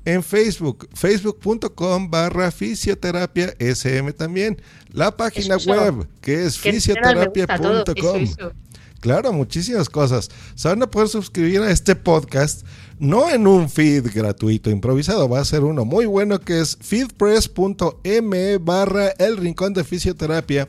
En 0.05 0.23
Facebook, 0.23 0.89
facebook.com 0.91 2.09
barra 2.09 2.49
fisioterapia 2.49 3.53
SM 3.59 4.11
también. 4.13 4.59
La 4.91 5.15
página 5.15 5.57
web, 5.57 6.07
que 6.19 6.45
es 6.45 6.57
fisioterapia.com. 6.57 8.53
Claro, 9.01 9.31
muchísimas 9.33 9.87
cosas. 9.87 10.29
Se 10.55 10.67
van 10.67 10.81
a 10.81 10.89
poder 10.89 11.09
suscribir 11.09 11.61
a 11.61 11.69
este 11.69 11.95
podcast, 11.95 12.65
no 12.97 13.29
en 13.29 13.45
un 13.45 13.69
feed 13.69 14.07
gratuito 14.11 14.71
improvisado, 14.71 15.29
va 15.29 15.39
a 15.39 15.45
ser 15.45 15.63
uno 15.63 15.85
muy 15.85 16.07
bueno 16.07 16.39
que 16.39 16.59
es 16.59 16.75
feedpress.me 16.81 18.57
barra 18.57 19.09
el 19.19 19.37
rincón 19.37 19.73
de 19.73 19.83
fisioterapia 19.83 20.67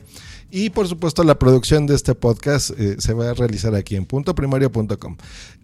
y 0.51 0.69
por 0.69 0.87
supuesto 0.87 1.23
la 1.23 1.37
producción 1.37 1.85
de 1.85 1.95
este 1.95 2.15
podcast 2.15 2.71
eh, 2.77 2.95
se 2.99 3.13
va 3.13 3.29
a 3.29 3.33
realizar 3.33 3.75
aquí 3.75 3.95
en 3.95 4.05
puntoprimario.com. 4.05 5.17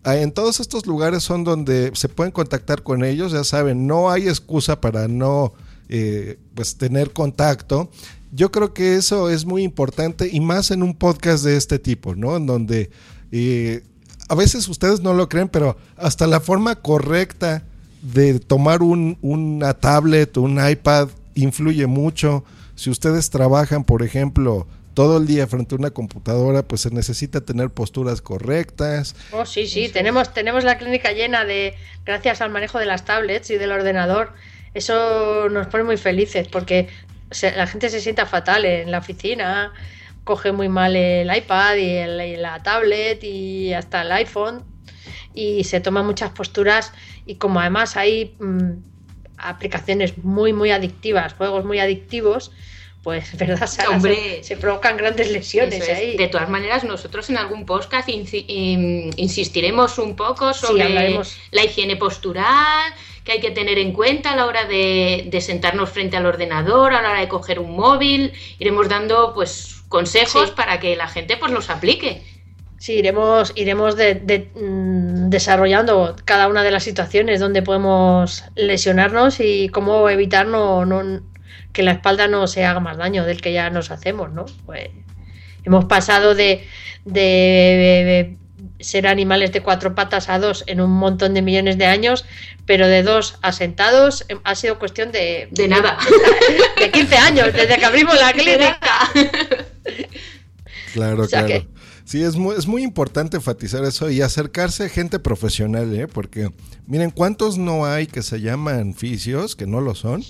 Ah, 0.04 0.18
en 0.18 0.32
todos 0.32 0.60
estos 0.60 0.86
lugares 0.86 1.24
son 1.24 1.44
donde 1.44 1.92
se 1.96 2.10
pueden 2.10 2.32
contactar 2.32 2.84
con 2.84 3.04
ellos, 3.04 3.32
ya 3.32 3.44
saben, 3.44 3.88
no 3.88 4.12
hay 4.12 4.28
excusa 4.28 4.80
para 4.80 5.08
no 5.08 5.54
eh, 5.90 6.38
pues 6.54 6.78
tener 6.78 7.14
contacto. 7.14 7.90
Yo 8.32 8.52
creo 8.52 8.74
que 8.74 8.96
eso 8.96 9.30
es 9.30 9.46
muy 9.46 9.64
importante 9.64 10.30
y 10.32 10.40
más 10.40 10.72
en 10.72 10.84
un 10.84 10.94
podcast 10.96 11.44
de 11.44 11.58
este 11.58 11.80
tipo, 11.80 12.16
¿no? 12.16 12.36
En 12.36 12.46
donde 12.46 12.92
eh, 13.32 13.84
a 14.28 14.36
veces 14.36 14.68
ustedes 14.68 15.02
no 15.02 15.14
lo 15.14 15.30
creen, 15.30 15.50
pero 15.50 15.78
hasta 15.96 16.28
la 16.28 16.40
forma 16.40 16.76
correcta 16.76 17.64
de 18.02 18.40
tomar 18.40 18.84
un, 18.84 19.18
una 19.22 19.74
tablet, 19.74 20.38
un 20.38 20.60
iPad, 20.66 21.10
influye 21.34 21.88
mucho. 21.88 22.44
Si 22.76 22.90
ustedes 22.90 23.30
trabajan, 23.30 23.84
por 23.84 24.04
ejemplo, 24.04 24.68
todo 24.96 25.18
el 25.18 25.28
día 25.28 25.46
frente 25.46 25.76
a 25.76 25.78
una 25.78 25.92
computadora, 25.92 26.64
pues 26.64 26.82
se 26.82 26.90
necesita 26.90 27.42
tener 27.42 27.70
posturas 27.70 28.22
correctas. 28.22 29.16
Oh, 29.32 29.46
sí, 29.46 29.68
sí, 29.68 29.90
tenemos, 29.90 30.34
tenemos 30.34 30.64
la 30.64 30.78
clínica 30.78 31.12
llena 31.12 31.46
de, 31.46 31.76
gracias 32.06 32.42
al 32.42 32.50
manejo 32.50 32.80
de 32.80 32.86
las 32.86 33.06
tablets 33.06 33.50
y 33.52 33.58
del 33.58 33.72
ordenador. 33.72 34.34
Eso 34.74 35.50
nos 35.50 35.68
pone 35.68 35.84
muy 35.84 35.98
felices 35.98 36.48
porque 36.48 36.88
la 37.42 37.68
gente 37.68 37.90
se 37.90 38.00
sienta 38.00 38.26
fatal 38.26 38.66
en 38.66 38.92
la 38.92 39.00
oficina, 39.00 39.74
coge 40.24 40.52
muy 40.52 40.70
mal 40.70 40.96
el 40.96 41.36
iPad 41.36 41.76
y, 41.76 42.36
la 42.38 42.64
tablet 42.64 43.24
y 43.24 43.74
hasta 43.74 44.02
el 44.02 44.12
iPhone 44.14 44.64
y 45.34 45.66
se 45.66 45.82
toman 45.82 46.06
muchas 46.06 46.32
posturas 46.32 46.94
y 47.26 47.36
como 47.36 47.60
además 47.60 47.98
hay... 47.98 48.36
Mm, 48.40 48.95
aplicaciones 49.38 50.18
muy, 50.18 50.54
muy 50.54 50.72
adictivas, 50.72 51.34
juegos 51.34 51.66
muy 51.66 51.80
adictivos, 51.80 52.52
pues, 53.06 53.38
¿verdad? 53.38 53.68
se, 54.42 54.58
provocan 54.58 54.98
grandes 54.98 55.32
lesiones 55.32 55.88
ahí. 55.88 56.18
De 56.18 56.28
todas 56.28 56.50
maneras, 56.50 56.84
nosotros 56.84 57.30
en 57.30 57.38
algún 57.38 57.66
podcast 57.66 58.10
insistiremos 58.10 60.00
un 60.00 60.16
poco 60.16 60.54
sobre 60.54 61.20
la 61.52 61.64
higiene 61.64 61.98
postural, 61.98 62.94
que 63.24 63.34
hay 63.34 63.40
que 63.40 63.52
tener 63.52 63.78
en 63.78 63.92
cuenta 63.92 64.32
a 64.32 64.36
la 64.36 64.46
hora 64.46 64.66
de, 64.66 65.30
sentarnos 65.40 65.90
frente 65.92 66.18
al 66.18 66.26
ordenador, 66.26 66.94
a 66.94 67.02
la 67.02 67.12
hora 67.12 67.20
de 67.20 67.28
coger 67.28 67.60
un 67.60 67.76
móvil. 67.76 68.34
Iremos 68.60 68.90
dando 68.90 69.34
pues 69.36 69.84
consejos 69.88 70.52
para 70.52 70.80
que 70.80 70.96
la 70.96 71.08
gente 71.08 71.38
pues 71.38 71.52
los 71.52 71.70
aplique. 71.70 72.24
Sí, 72.78 72.94
iremos, 72.94 73.54
iremos 73.56 73.96
de, 73.96 74.50
mm, 74.54 75.30
desarrollando 75.30 76.16
cada 76.26 76.48
una 76.48 76.64
de 76.64 76.72
las 76.72 76.84
situaciones 76.84 77.40
donde 77.40 77.62
podemos 77.62 78.44
lesionarnos 78.56 79.40
y 79.40 79.70
cómo 79.70 80.10
evitar 80.10 80.46
no, 80.46 80.84
que 81.72 81.84
la 81.84 81.92
espalda 81.92 82.28
no 82.28 82.48
se 82.48 82.66
haga 82.66 82.80
más 82.80 82.98
daño 82.98 83.26
del 83.26 83.42
que 83.42 83.54
ya 83.54 83.70
nos 83.70 83.92
hacemos, 83.92 84.32
¿no? 84.32 84.46
Pues 84.66 84.90
hemos 85.64 85.86
pasado 85.86 86.36
de, 86.36 86.68
de, 87.06 88.38
ser 88.80 89.08
animales 89.08 89.52
de 89.54 89.62
cuatro 89.62 89.96
patas 89.96 90.30
a 90.30 90.38
dos 90.38 90.64
en 90.68 90.82
un 90.82 90.92
montón 90.92 91.34
de 91.34 91.42
millones 91.42 91.78
de 91.78 91.86
años, 91.86 92.26
pero 92.66 92.88
de 92.88 93.04
dos 93.04 93.40
a 93.42 93.52
sentados 93.52 94.26
em, 94.28 94.40
ha 94.44 94.54
sido 94.54 94.80
cuestión 94.80 95.12
de... 95.12 95.48
De 95.52 95.68
nada. 95.68 95.98
De, 96.80 96.92
15 96.92 97.18
años, 97.18 97.54
desde 97.54 97.78
que 97.78 97.86
abrimos 97.86 98.20
la 98.20 98.34
clínica. 98.34 98.78
Claro, 100.94 101.26
claro. 101.28 101.66
Sí, 102.06 102.22
es 102.22 102.36
muy, 102.36 102.56
es 102.56 102.68
muy 102.68 102.84
importante 102.84 103.38
enfatizar 103.38 103.84
eso 103.84 104.10
y 104.12 104.22
acercarse 104.22 104.86
a 104.86 104.90
gente 104.90 105.20
profesional, 105.20 105.94
¿eh? 105.96 106.08
porque 106.08 106.52
miren, 106.86 107.10
¿cuántos 107.10 107.58
no 107.58 107.86
hay 107.86 108.06
que 108.06 108.22
se 108.22 108.42
llaman 108.42 108.94
fisios, 108.94 109.56
que 109.56 109.66
no 109.66 109.82
lo 109.82 109.96
son? 109.96 110.24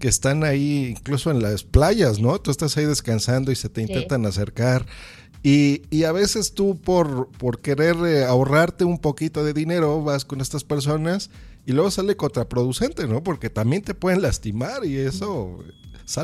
que 0.00 0.08
están 0.08 0.44
ahí 0.44 0.86
incluso 0.96 1.30
en 1.30 1.42
las 1.42 1.62
playas, 1.62 2.20
¿no? 2.20 2.40
Tú 2.40 2.50
estás 2.50 2.76
ahí 2.76 2.86
descansando 2.86 3.52
y 3.52 3.54
se 3.54 3.68
te 3.68 3.82
intentan 3.82 4.24
acercar. 4.24 4.86
Y, 5.42 5.82
y, 5.90 6.04
a 6.04 6.12
veces 6.12 6.54
tú 6.54 6.80
por, 6.80 7.28
por 7.32 7.60
querer 7.60 7.96
eh, 8.04 8.24
ahorrarte 8.24 8.84
un 8.84 8.98
poquito 8.98 9.44
de 9.44 9.52
dinero 9.54 10.02
vas 10.02 10.24
con 10.24 10.40
estas 10.40 10.64
personas 10.64 11.30
y 11.64 11.72
luego 11.72 11.90
sale 11.90 12.16
contraproducente, 12.16 13.06
¿no? 13.06 13.22
Porque 13.22 13.48
también 13.48 13.82
te 13.82 13.94
pueden 13.94 14.22
lastimar 14.22 14.84
y 14.84 14.96
eso 14.96 15.58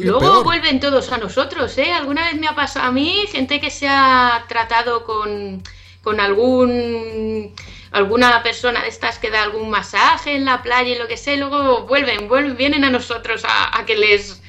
Luego 0.01 0.43
vuelven 0.43 0.81
todos 0.81 1.13
a 1.13 1.19
nosotros, 1.19 1.77
¿eh? 1.79 1.93
Alguna 1.93 2.25
vez 2.25 2.41
me 2.41 2.49
ha 2.49 2.55
pasado 2.55 2.87
a 2.87 2.93
mí, 2.93 3.25
gente 3.31 3.61
que 3.61 3.71
se 3.71 3.87
ha 3.89 4.45
tratado 4.49 5.05
con, 5.05 5.63
con 6.03 6.19
algún 6.19 7.55
alguna 7.93 8.43
persona 8.43 8.83
de 8.83 8.89
estas 8.89 9.19
que 9.19 9.31
da 9.31 9.43
algún 9.43 9.71
masaje 9.71 10.35
en 10.35 10.45
la 10.45 10.63
playa 10.63 10.95
y 10.95 10.99
lo 10.99 11.07
que 11.07 11.17
sé, 11.17 11.37
luego 11.37 11.87
vuelven, 11.87 12.29
vuelven 12.29 12.57
vienen 12.57 12.85
a 12.85 12.91
nosotros 12.91 13.43
a, 13.45 13.85
que 13.87 13.97
les 13.97 14.43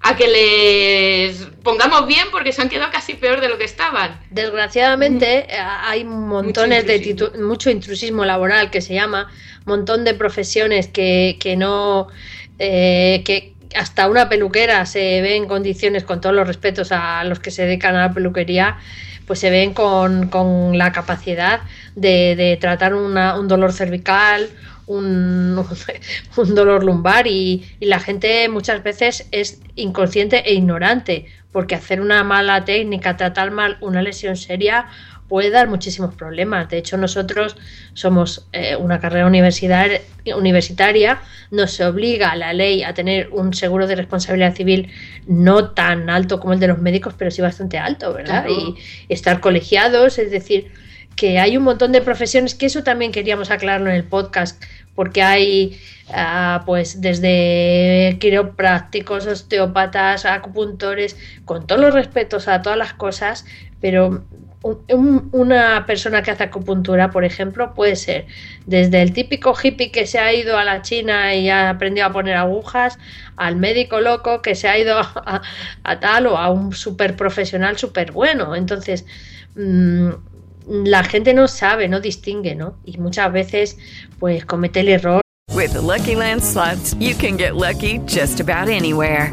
a 0.00 0.16
que 0.16 0.28
les 0.28 1.46
pongamos 1.62 2.06
bien 2.06 2.28
porque 2.30 2.52
se 2.52 2.62
han 2.62 2.68
quedado 2.68 2.90
casi 2.90 3.14
peor 3.14 3.40
de 3.40 3.48
lo 3.48 3.58
que 3.58 3.64
estaban. 3.64 4.20
Desgraciadamente 4.30 5.46
mm. 5.48 5.50
eh, 5.50 5.58
hay 5.58 6.04
montones 6.04 6.86
de 6.86 7.32
mucho 7.38 7.70
intrusismo 7.70 8.24
laboral 8.24 8.70
que 8.70 8.80
se 8.80 8.94
llama, 8.94 9.30
montón 9.64 10.04
de 10.04 10.14
profesiones 10.14 10.88
que, 10.88 11.36
que 11.40 11.56
no 11.56 12.08
eh, 12.58 13.22
que 13.24 13.54
hasta 13.76 14.08
una 14.08 14.28
peluquera 14.28 14.84
se 14.86 15.20
ve 15.20 15.36
en 15.36 15.46
condiciones, 15.46 16.04
con 16.04 16.20
todos 16.20 16.34
los 16.34 16.46
respetos 16.46 16.92
a 16.92 17.24
los 17.24 17.40
que 17.40 17.50
se 17.50 17.64
dedican 17.64 17.94
a 17.96 18.08
la 18.08 18.12
peluquería, 18.12 18.78
pues 19.26 19.38
se 19.38 19.50
ven 19.50 19.74
con, 19.74 20.28
con 20.28 20.78
la 20.78 20.92
capacidad 20.92 21.60
de, 21.94 22.34
de 22.36 22.56
tratar 22.56 22.94
un 22.94 23.48
dolor 23.48 23.72
cervical, 23.72 24.48
un, 24.86 25.64
un 26.36 26.54
dolor 26.54 26.82
lumbar 26.82 27.26
y, 27.26 27.64
y, 27.78 27.86
la 27.86 28.00
gente 28.00 28.48
muchas 28.48 28.82
veces 28.82 29.28
es 29.30 29.60
inconsciente 29.76 30.48
e 30.48 30.54
ignorante 30.54 31.26
porque 31.52 31.74
hacer 31.74 32.00
una 32.00 32.24
mala 32.24 32.64
técnica, 32.64 33.16
tratar 33.16 33.50
mal 33.50 33.76
una 33.80 34.02
lesión 34.02 34.36
seria 34.36 34.86
puede 35.28 35.50
dar 35.50 35.68
muchísimos 35.68 36.14
problemas. 36.14 36.68
De 36.68 36.78
hecho, 36.78 36.96
nosotros 36.96 37.56
somos 37.94 38.46
eh, 38.52 38.76
una 38.76 38.98
carrera 38.98 39.26
universidad, 39.26 39.88
universitaria, 40.36 41.20
nos 41.50 41.78
obliga 41.80 42.30
a 42.30 42.36
la 42.36 42.52
ley 42.52 42.82
a 42.82 42.94
tener 42.94 43.28
un 43.30 43.54
seguro 43.54 43.86
de 43.86 43.94
responsabilidad 43.96 44.54
civil 44.54 44.90
no 45.26 45.70
tan 45.70 46.10
alto 46.10 46.40
como 46.40 46.54
el 46.54 46.60
de 46.60 46.68
los 46.68 46.78
médicos, 46.78 47.14
pero 47.16 47.30
sí 47.30 47.42
bastante 47.42 47.78
alto, 47.78 48.12
¿verdad? 48.14 48.46
Claro. 48.46 48.52
Y 48.52 48.76
estar 49.08 49.40
colegiados, 49.40 50.18
es 50.18 50.30
decir, 50.30 50.72
que 51.14 51.38
hay 51.38 51.56
un 51.56 51.64
montón 51.64 51.92
de 51.92 52.00
profesiones, 52.00 52.54
que 52.54 52.66
eso 52.66 52.82
también 52.82 53.12
queríamos 53.12 53.50
aclararlo 53.50 53.90
en 53.90 53.96
el 53.96 54.04
podcast, 54.04 54.62
porque 54.94 55.22
hay 55.22 55.78
uh, 56.10 56.64
pues 56.64 57.00
desde 57.00 58.16
quiroprácticos, 58.20 59.26
osteópatas, 59.26 60.24
acupuntores, 60.24 61.16
con 61.44 61.66
todos 61.66 61.80
los 61.80 61.92
respetos 61.92 62.48
a 62.48 62.62
todas 62.62 62.78
las 62.78 62.94
cosas, 62.94 63.44
pero 63.80 64.24
un, 64.62 65.28
una 65.32 65.86
persona 65.86 66.22
que 66.22 66.30
hace 66.30 66.44
acupuntura, 66.44 67.10
por 67.10 67.24
ejemplo, 67.24 67.74
puede 67.74 67.96
ser 67.96 68.26
desde 68.66 69.02
el 69.02 69.12
típico 69.12 69.54
hippie 69.60 69.92
que 69.92 70.06
se 70.06 70.18
ha 70.18 70.32
ido 70.32 70.58
a 70.58 70.64
la 70.64 70.82
China 70.82 71.34
y 71.34 71.48
ha 71.48 71.70
aprendido 71.70 72.06
a 72.06 72.12
poner 72.12 72.36
agujas, 72.36 72.98
al 73.36 73.56
médico 73.56 74.00
loco 74.00 74.42
que 74.42 74.54
se 74.54 74.68
ha 74.68 74.78
ido 74.78 74.98
a, 75.84 76.00
tal 76.00 76.26
o 76.26 76.36
a 76.36 76.50
un 76.50 76.72
super 76.72 77.16
profesional 77.16 77.78
súper 77.78 78.12
bueno. 78.12 78.54
Entonces, 78.56 79.06
mmm, 79.54 80.10
la 80.66 81.04
gente 81.04 81.32
no 81.34 81.48
sabe, 81.48 81.88
no 81.88 82.00
distingue, 82.00 82.54
¿no? 82.54 82.76
Y 82.84 82.98
muchas 82.98 83.32
veces, 83.32 83.78
pues, 84.18 84.44
comete 84.44 84.80
el 84.80 84.88
error. 84.88 85.20
With 85.54 85.74
Lucky 85.74 86.14
Land 86.14 86.42
you 87.00 87.14
can 87.16 87.36
get 87.36 87.54
lucky 87.54 88.00
just 88.06 88.40
about 88.40 88.68
anywhere. 88.68 89.32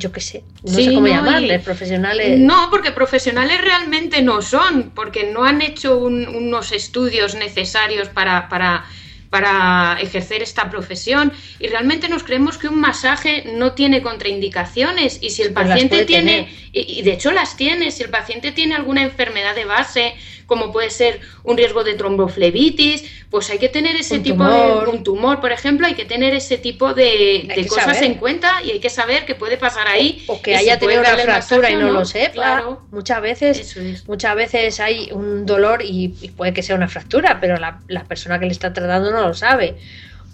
yo 0.00 0.10
qué 0.10 0.20
sé, 0.20 0.42
no 0.64 0.74
sí, 0.74 0.84
sé 0.86 0.94
cómo 0.94 1.06
no, 1.06 1.14
llamarles, 1.14 1.62
profesionales. 1.62 2.40
No, 2.40 2.68
porque 2.70 2.90
profesionales 2.90 3.60
realmente 3.60 4.22
no 4.22 4.42
son, 4.42 4.90
porque 4.94 5.30
no 5.30 5.44
han 5.44 5.60
hecho 5.62 5.98
un, 5.98 6.26
unos 6.26 6.72
estudios 6.72 7.34
necesarios 7.34 8.08
para, 8.08 8.48
para, 8.48 8.84
para 9.28 9.98
ejercer 10.00 10.42
esta 10.42 10.70
profesión 10.70 11.32
y 11.58 11.68
realmente 11.68 12.08
nos 12.08 12.24
creemos 12.24 12.58
que 12.58 12.68
un 12.68 12.80
masaje 12.80 13.44
no 13.54 13.72
tiene 13.72 14.02
contraindicaciones 14.02 15.18
y 15.20 15.30
si 15.30 15.42
el 15.42 15.52
Pues 15.52 15.68
paciente 15.68 16.04
tiene, 16.06 16.48
y, 16.72 16.98
y 16.98 17.02
de 17.02 17.12
hecho 17.12 17.30
las 17.30 17.56
tiene, 17.56 17.90
si 17.92 18.02
el 18.02 18.10
paciente 18.10 18.52
tiene 18.52 18.74
alguna 18.74 19.02
enfermedad 19.02 19.54
de 19.54 19.66
base, 19.66 20.14
como 20.50 20.72
puede 20.72 20.90
ser 20.90 21.20
un 21.44 21.56
riesgo 21.56 21.84
de 21.84 21.94
tromboflebitis, 21.94 23.04
pues 23.30 23.48
hay 23.50 23.58
que 23.58 23.68
tener 23.68 23.94
ese 23.94 24.16
Un 24.16 24.22
tipo 24.24 24.44
tumor. 24.44 24.84
de 24.84 24.90
un 24.90 25.04
tumor, 25.04 25.40
por 25.40 25.52
ejemplo, 25.52 25.86
hay 25.86 25.94
que 25.94 26.04
tener 26.04 26.34
ese 26.34 26.58
tipo 26.58 26.92
de, 26.92 27.48
de 27.54 27.66
cosas 27.68 27.84
saber. 27.96 28.02
en 28.04 28.14
cuenta 28.16 28.60
y 28.64 28.72
hay 28.72 28.80
que 28.80 28.90
saber 28.90 29.24
qué 29.26 29.36
puede 29.36 29.56
pasar 29.56 29.86
ahí. 29.86 30.24
o 30.26 30.42
que 30.42 30.50
si 30.58 30.58
haya 30.58 30.78
puede 30.80 30.96
tenido 30.96 31.14
una 31.14 31.22
fractura 31.22 31.70
y 31.70 31.76
no 31.76 31.88
o 31.88 31.92
lo 31.92 32.04
sepa. 32.04 32.32
Claro. 32.32 32.82
Muchas 32.90 33.22
veces, 33.22 33.76
muchas 34.08 34.34
veces 34.34 34.80
hay 34.80 35.10
un 35.12 35.46
dolor 35.46 35.82
y, 35.82 36.14
y 36.20 36.30
puede 36.30 36.52
que 36.52 36.62
sea 36.64 36.74
una 36.74 36.88
fractura, 36.88 37.38
pero 37.40 37.56
la, 37.56 37.80
la 37.86 38.02
persona 38.04 38.40
que 38.40 38.46
le 38.46 38.52
está 38.52 38.72
tratando 38.72 39.12
no 39.12 39.28
lo 39.28 39.34
sabe. 39.34 39.76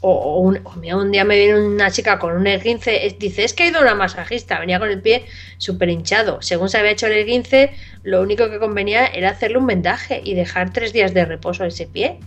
O, 0.02 0.10
o 0.12 0.40
un, 0.40 0.60
o 0.64 0.72
mira, 0.76 0.96
un 0.98 1.10
día 1.10 1.24
me 1.24 1.36
viene 1.36 1.58
una 1.58 1.90
chica 1.90 2.18
con 2.18 2.36
un 2.36 2.46
esguince, 2.46 3.06
es- 3.06 3.18
dice, 3.18 3.44
es 3.44 3.54
que 3.54 3.62
ha 3.64 3.66
ido 3.68 3.80
una 3.80 3.94
masajista, 3.94 4.60
venía 4.60 4.78
con 4.78 4.90
el 4.90 5.00
pie 5.00 5.24
súper 5.56 5.88
hinchado. 5.88 6.42
Según 6.42 6.68
se 6.68 6.76
había 6.78 6.90
hecho 6.92 7.06
el 7.06 7.14
esguince, 7.14 7.70
lo 8.06 8.22
único 8.22 8.48
que 8.48 8.60
convenía 8.60 9.04
era 9.06 9.30
hacerle 9.30 9.58
un 9.58 9.66
vendaje 9.66 10.20
y 10.24 10.34
dejar 10.34 10.72
tres 10.72 10.92
días 10.92 11.12
de 11.12 11.24
reposo 11.24 11.64
a 11.64 11.66
ese 11.66 11.86
pie. 11.86 12.20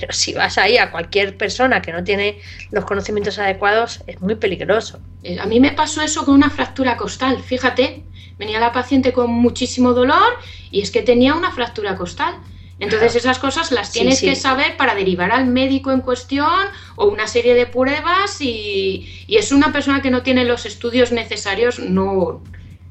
Pero 0.00 0.12
si 0.12 0.34
vas 0.34 0.58
ahí 0.58 0.76
a 0.76 0.90
cualquier 0.90 1.36
persona 1.36 1.80
que 1.80 1.92
no 1.92 2.02
tiene 2.02 2.40
los 2.72 2.84
conocimientos 2.84 3.38
adecuados, 3.38 4.02
es 4.08 4.20
muy 4.20 4.34
peligroso. 4.34 4.98
Eh, 5.22 5.38
A 5.38 5.46
mí 5.46 5.60
me 5.60 5.70
pasó 5.70 6.02
eso 6.02 6.24
con 6.24 6.34
una 6.34 6.50
fractura 6.50 6.96
costal, 6.96 7.38
fíjate, 7.44 8.02
venía 8.38 8.58
la 8.58 8.72
paciente 8.72 9.12
con 9.12 9.30
muchísimo 9.30 9.92
dolor 9.92 10.32
y 10.72 10.82
es 10.82 10.90
que 10.90 11.02
tenía 11.02 11.34
una 11.34 11.52
fractura 11.52 11.94
costal. 11.94 12.34
Entonces 12.80 13.14
esas 13.14 13.38
cosas 13.38 13.70
las 13.70 13.88
Sí, 13.92 14.00
tienes 14.00 14.18
sí. 14.18 14.26
que 14.26 14.34
saber 14.34 14.76
para 14.76 14.96
derivar 14.96 15.30
al 15.30 15.46
médico 15.46 15.92
en 15.92 16.00
cuestión 16.00 16.58
o 16.96 17.06
una 17.06 17.28
serie 17.28 17.54
de 17.54 17.66
pruebas 17.66 18.40
y, 18.40 19.24
y 19.28 19.36
es 19.36 19.52
una 19.52 19.70
persona 19.70 20.02
que 20.02 20.10
no 20.10 20.22
tiene 20.22 20.44
los 20.44 20.66
estudios 20.66 21.12
necesarios, 21.12 21.78
no, 21.78 22.42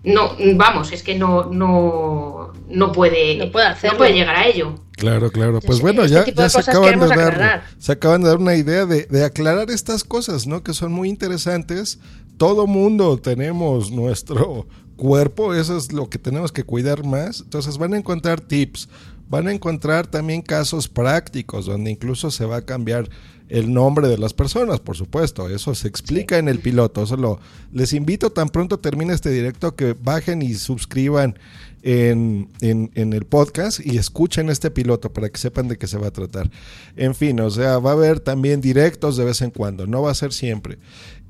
no 0.03 0.35
vamos, 0.55 0.91
es 0.91 1.03
que 1.03 1.15
no, 1.15 1.45
no, 1.45 2.53
no 2.69 2.91
puede, 2.91 3.37
no 3.37 3.51
puede, 3.51 3.67
hacerlo. 3.67 4.05
llegar 4.05 4.35
a 4.35 4.47
ello. 4.47 4.75
Claro, 4.93 5.31
claro. 5.31 5.59
Pues 5.61 5.81
bueno, 5.81 6.03
este 6.03 6.33
ya, 6.33 6.43
ya 6.43 6.49
se 6.49 6.59
acaban 6.59 6.99
de 6.99 7.07
dar, 7.07 7.63
se 7.77 7.91
acaban 7.91 8.21
de 8.21 8.29
dar 8.29 8.37
una 8.37 8.55
idea 8.55 8.85
de, 8.85 9.05
de 9.05 9.25
aclarar 9.25 9.69
estas 9.69 10.03
cosas, 10.03 10.47
¿no? 10.47 10.63
Que 10.63 10.73
son 10.73 10.91
muy 10.91 11.09
interesantes. 11.09 11.99
Todo 12.37 12.67
mundo 12.67 13.17
tenemos 13.17 13.91
nuestro 13.91 14.67
cuerpo, 14.95 15.53
eso 15.53 15.77
es 15.77 15.91
lo 15.91 16.09
que 16.09 16.19
tenemos 16.19 16.51
que 16.51 16.63
cuidar 16.63 17.03
más. 17.05 17.41
Entonces 17.41 17.77
van 17.77 17.93
a 17.93 17.97
encontrar 17.97 18.41
tips, 18.41 18.89
van 19.29 19.47
a 19.47 19.51
encontrar 19.53 20.07
también 20.07 20.41
casos 20.41 20.87
prácticos 20.87 21.65
donde 21.65 21.91
incluso 21.91 22.31
se 22.31 22.45
va 22.45 22.57
a 22.57 22.65
cambiar 22.65 23.09
el 23.47 23.73
nombre 23.73 24.07
de 24.07 24.17
las 24.17 24.33
personas, 24.33 24.79
por 24.79 24.95
supuesto. 24.95 25.49
Eso 25.49 25.73
se 25.73 25.87
explica 25.87 26.37
en 26.37 26.47
el 26.47 26.59
piloto. 26.59 27.03
Eso 27.03 27.17
lo, 27.17 27.39
les 27.71 27.93
invito 27.93 28.31
tan 28.31 28.49
pronto 28.49 28.79
termine 28.79 29.13
este 29.13 29.31
directo 29.31 29.75
que 29.75 29.93
bajen 29.93 30.41
y 30.41 30.53
suscriban 30.53 31.37
en, 31.81 32.49
en, 32.61 32.91
en 32.93 33.13
el 33.13 33.25
podcast 33.25 33.79
y 33.83 33.97
escuchen 33.97 34.49
este 34.49 34.69
piloto 34.69 35.11
para 35.11 35.29
que 35.29 35.39
sepan 35.39 35.67
de 35.67 35.77
qué 35.77 35.87
se 35.87 35.97
va 35.97 36.07
a 36.07 36.11
tratar. 36.11 36.49
En 36.95 37.15
fin, 37.15 37.39
o 37.39 37.49
sea, 37.49 37.79
va 37.79 37.91
a 37.91 37.93
haber 37.93 38.19
también 38.19 38.61
directos 38.61 39.17
de 39.17 39.25
vez 39.25 39.41
en 39.41 39.49
cuando, 39.49 39.87
no 39.87 40.01
va 40.01 40.11
a 40.11 40.15
ser 40.15 40.31
siempre. 40.31 40.77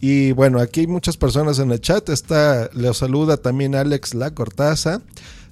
Y 0.01 0.31
bueno, 0.31 0.59
aquí 0.59 0.81
hay 0.81 0.87
muchas 0.87 1.17
personas 1.17 1.59
en 1.59 1.71
el 1.71 1.81
chat. 1.81 2.09
Está, 2.09 2.69
le 2.73 2.93
saluda 2.93 3.37
también 3.37 3.75
Alex 3.75 4.13
La 4.13 4.33
Cortaza. 4.33 5.01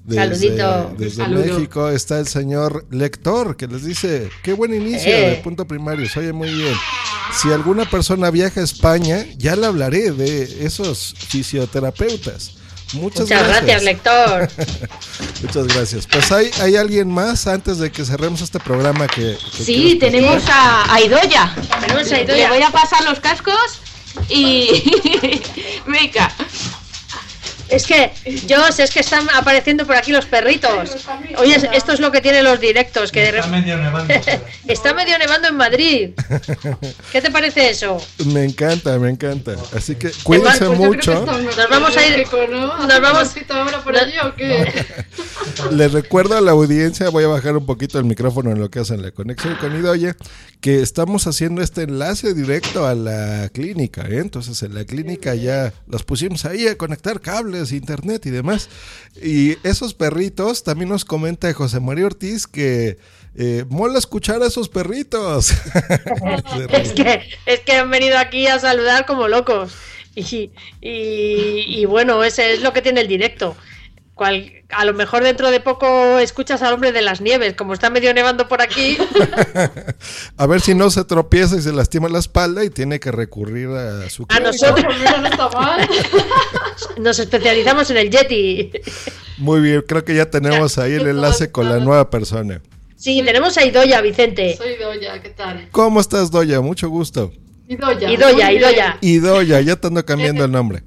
Saludito. 0.10 0.96
Desde 0.98 1.24
Saludo. 1.24 1.46
México 1.46 1.90
está 1.90 2.20
el 2.20 2.28
señor 2.28 2.86
lector 2.92 3.58
que 3.58 3.68
les 3.68 3.84
dice, 3.84 4.30
qué 4.44 4.54
buen 4.54 4.74
inicio 4.74 5.12
Eh. 5.14 5.30
de 5.32 5.36
punto 5.38 5.68
primario, 5.68 6.08
se 6.10 6.20
oye 6.20 6.34
muy 6.34 6.54
bien. 6.54 6.74
Si 7.42 7.52
alguna 7.52 7.84
persona 7.90 8.32
viaja 8.32 8.62
a 8.62 8.64
España, 8.64 9.26
ya 9.38 9.56
le 9.58 9.66
hablaré 9.66 10.12
de 10.12 10.66
esos 10.66 11.14
fisioterapeutas. 11.18 12.54
Muchas, 12.94 13.22
Muchas 13.24 13.46
gracias, 13.50 13.84
lector. 13.84 14.48
Muchas 15.44 15.68
gracias. 15.68 16.08
Pues 16.08 16.32
hay, 16.32 16.50
hay 16.62 16.78
alguien 16.78 17.10
más 17.12 17.46
antes 17.48 17.80
de 17.80 17.92
que 17.92 18.06
cerremos 18.06 18.42
este 18.42 18.60
programa 18.62 19.08
que... 19.08 19.38
que 19.58 19.64
Sí, 19.64 19.98
tenemos 20.00 20.42
a, 20.50 20.94
a 20.94 21.02
Idoya. 21.02 21.54
Tenemos 21.82 22.10
a 22.10 22.16
Le- 22.16 22.24
Idoia. 22.24 22.50
Le 22.50 22.56
voy 22.56 22.64
a 22.64 22.70
pasar 22.72 23.04
los 23.04 23.20
cascos 23.20 23.82
y. 24.30 24.70
Venga. 25.86 26.32
Es 27.70 27.86
que, 27.86 28.12
Jos, 28.50 28.80
es 28.80 28.92
que 28.92 29.00
están 29.02 29.28
apareciendo 29.34 29.86
por 29.86 29.96
aquí 29.96 30.12
los 30.12 30.26
perritos. 30.26 31.06
Oye, 31.38 31.56
es- 31.56 31.68
esto 31.74 31.92
es 31.94 32.00
lo 32.00 32.12
que 32.12 32.22
tienen 32.22 32.44
los 32.44 32.60
directos. 32.60 33.12
Que 33.12 33.22
de 33.22 33.38
Está 33.40 33.48
medio 33.48 33.78
nevando. 33.78 34.14
Está 34.68 34.94
medio 34.94 35.18
nevando 35.18 35.48
en 35.50 35.56
Madrid. 35.56 36.10
¿Qué 37.12 37.22
te 37.22 37.32
parece 37.32 37.70
eso? 37.70 37.98
Me 38.26 38.44
encanta, 38.44 38.98
me 39.00 39.10
encanta. 39.10 39.56
Así 39.76 39.96
que 39.96 40.12
cuídense 40.24 40.66
Pues 40.66 40.78
mucho. 40.78 41.26
Nos 41.26 41.70
vamos 41.70 41.96
a 41.98 42.08
ir. 42.08 42.26
Nos 42.50 43.02
vamos. 43.02 43.36
ahora 43.50 43.84
por 43.84 43.98
allí 43.98 44.14
o 44.24 44.36
qué? 44.36 44.86
Les 45.72 45.92
recuerdo 45.92 46.38
a 46.38 46.42
la 46.42 46.52
audiencia, 46.52 47.10
voy 47.10 47.24
a 47.24 47.28
bajar 47.28 47.58
un 47.58 47.66
poquito 47.66 47.98
el 48.00 48.06
micrófono 48.06 48.52
en 48.52 48.60
lo 48.60 48.70
que 48.70 48.80
hacen 48.80 49.02
la 49.02 49.12
conexión 49.12 49.56
con 49.56 49.76
Idoya, 49.76 50.16
que 50.62 50.82
estamos 50.82 51.26
haciendo 51.28 51.62
este 51.62 51.84
enlace 51.84 52.34
directo 52.34 52.86
a 52.86 52.94
la 52.96 53.50
clínica. 53.54 54.02
¿eh? 54.04 54.20
Entonces 54.20 54.62
en 54.64 54.74
la 54.76 54.86
clínica 54.86 55.36
ya 55.36 55.74
los 55.88 56.04
pusimos 56.04 56.46
ahí 56.46 56.68
a 56.68 56.78
conectar 56.78 57.22
cables, 57.22 57.57
internet 57.72 58.26
y 58.26 58.30
demás. 58.30 58.70
Y 59.22 59.58
esos 59.68 59.94
perritos, 59.94 60.64
también 60.64 60.90
nos 60.90 61.06
comenta 61.06 61.52
José 61.54 61.80
María 61.80 62.06
Ortiz 62.06 62.48
que 62.48 62.98
eh, 63.36 63.66
mola 63.70 64.00
escuchar 64.00 64.42
a 64.42 64.48
esos 64.48 64.70
perritos. 64.70 65.54
Es 66.72 66.92
que, 66.94 67.30
es 67.46 67.60
que 67.62 67.74
han 67.74 67.90
venido 67.92 68.18
aquí 68.18 68.48
a 68.48 68.60
saludar 68.60 69.06
como 69.06 69.28
locos. 69.28 69.74
Y, 70.16 70.52
y, 70.82 71.64
y 71.68 71.86
bueno, 71.86 72.24
ese 72.24 72.54
es 72.54 72.62
lo 72.62 72.74
que 72.74 72.82
tiene 72.82 73.02
el 73.02 73.08
directo. 73.08 73.56
Cual- 74.18 74.52
a 74.70 74.84
lo 74.84 74.94
mejor 74.94 75.24
dentro 75.24 75.52
de 75.52 75.60
poco 75.60 76.18
escuchas 76.20 76.62
al 76.62 76.74
hombre 76.74 76.92
de 76.92 77.02
las 77.02 77.22
nieves, 77.22 77.54
como 77.54 77.74
está 77.74 77.90
medio 77.90 78.14
nevando 78.14 78.48
por 78.48 78.62
aquí. 78.62 78.98
a 80.38 80.46
ver 80.48 80.60
si 80.62 80.76
no 80.76 80.90
se 80.90 81.04
tropieza 81.06 81.56
y 81.56 81.62
se 81.62 81.72
lastima 81.72 82.10
la 82.10 82.20
espalda 82.20 82.64
y 82.66 82.70
tiene 82.70 83.00
que 83.00 83.12
recurrir 83.12 83.70
a 83.70 84.10
su 84.10 84.26
A 84.30 84.40
nosotros 84.40 84.96
Mira, 84.98 85.18
no 85.18 85.28
está 85.28 85.50
mal. 85.50 85.88
nos 86.98 87.20
especializamos 87.20 87.90
en 87.92 87.98
el 87.98 88.10
Yeti. 88.10 88.72
Muy 89.38 89.62
bien, 89.62 89.84
creo 89.88 90.04
que 90.04 90.16
ya 90.16 90.30
tenemos 90.30 90.78
ahí 90.78 90.94
el 90.94 91.08
enlace 91.08 91.52
con 91.52 91.70
la 91.70 91.78
nueva 91.78 92.10
persona. 92.10 92.62
Sí, 92.96 93.22
tenemos 93.24 93.56
a 93.58 93.64
Idoya, 93.66 94.02
Vicente. 94.02 94.58
Soy 94.58 94.76
Doya, 94.76 95.22
¿qué 95.22 95.30
tal? 95.30 95.70
¿Cómo 95.72 96.00
estás, 96.02 96.32
Doya? 96.32 96.62
Mucho 96.62 96.90
gusto. 96.90 97.32
Idoya. 97.68 98.12
Idoya. 98.12 98.52
Idoya. 98.52 98.98
Y 99.02 99.18
Doya, 99.20 99.62
ya 99.62 99.76
te 99.76 99.88
ando 99.88 100.04
cambiando 100.04 100.46
el 100.46 100.52
nombre. 100.52 100.82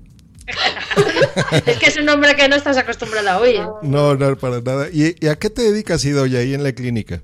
Es 1.66 1.78
que 1.78 1.86
es 1.86 1.96
un 1.96 2.04
nombre 2.04 2.34
que 2.36 2.48
no 2.48 2.56
estás 2.56 2.76
acostumbrada 2.76 3.34
a 3.34 3.40
oír. 3.40 3.60
No, 3.82 4.14
no, 4.14 4.36
para 4.36 4.60
nada. 4.60 4.88
¿Y, 4.92 5.16
y 5.20 5.28
a 5.28 5.36
qué 5.36 5.50
te 5.50 5.62
dedicas, 5.62 6.04
Idoya, 6.04 6.40
ahí 6.40 6.54
en 6.54 6.62
la 6.62 6.72
clínica? 6.72 7.20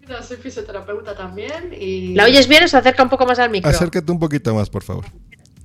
Mira, 0.00 0.22
soy 0.22 0.36
fisioterapeuta 0.36 1.14
también 1.16 1.74
y... 1.78 2.14
¿La 2.14 2.24
oyes 2.24 2.48
bien 2.48 2.64
o 2.64 2.68
se 2.68 2.76
acerca 2.76 3.02
un 3.02 3.08
poco 3.08 3.26
más 3.26 3.38
al 3.38 3.50
micro? 3.50 3.70
Acércate 3.70 4.10
un 4.10 4.18
poquito 4.18 4.54
más, 4.54 4.68
por 4.68 4.82
favor. 4.82 5.04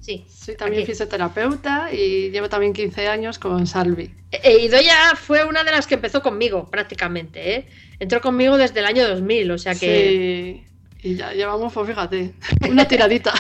Sí. 0.02 0.26
Soy 0.30 0.56
también 0.56 0.86
fisioterapeuta 0.86 1.92
y 1.92 2.30
llevo 2.30 2.48
también 2.48 2.72
15 2.72 3.08
años 3.08 3.40
con 3.40 3.68
Salvi. 3.68 4.10
Eh, 4.32 4.60
Idoya 4.62 5.16
fue 5.16 5.44
una 5.44 5.64
de 5.66 5.72
las 5.72 5.86
que 5.86 5.96
empezó 5.96 6.22
conmigo, 6.22 6.70
prácticamente, 6.70 7.56
¿eh? 7.56 7.68
Entró 8.00 8.22
conmigo 8.22 8.58
desde 8.58 8.80
el 8.80 8.86
año 8.86 9.06
2000, 9.08 9.52
o 9.52 9.58
sea 9.58 9.74
que 9.76 10.64
Sí, 11.02 11.10
y 11.10 11.16
ya 11.16 11.34
llevamos, 11.34 11.74
pues 11.74 11.88
fíjate, 11.90 12.34
una 12.70 12.88
tiradita. 12.88 13.34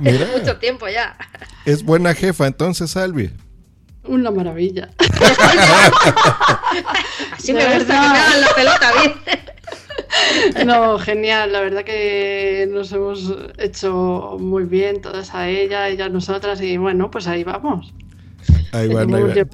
Mira, 0.00 0.28
mucho 0.36 0.58
tiempo 0.58 0.88
ya. 0.88 1.16
es 1.64 1.82
buena 1.82 2.14
jefa, 2.14 2.46
entonces, 2.46 2.90
Salvi. 2.90 3.30
Una 4.06 4.30
maravilla. 4.30 4.90
Así 7.32 7.52
me 7.52 7.64
gusta 7.64 7.78
verdad. 7.78 8.02
que 8.02 8.08
me 8.08 8.18
hagan 8.18 8.40
la 8.40 8.54
pelota 8.54 8.92
bien. 9.00 9.14
No, 10.66 10.98
genial, 10.98 11.52
la 11.52 11.60
verdad 11.60 11.84
que 11.84 12.68
nos 12.70 12.92
hemos 12.92 13.34
hecho 13.58 14.36
muy 14.38 14.64
bien 14.64 15.00
todas 15.00 15.34
a 15.34 15.48
ella, 15.48 15.88
ella 15.88 16.06
a 16.06 16.08
nosotras 16.08 16.60
y 16.60 16.76
bueno, 16.76 17.10
pues 17.10 17.26
ahí 17.26 17.44
vamos. 17.44 17.92
Ahí 18.72 18.88
van, 18.88 19.14
ahí 19.14 19.22
van. 19.22 19.48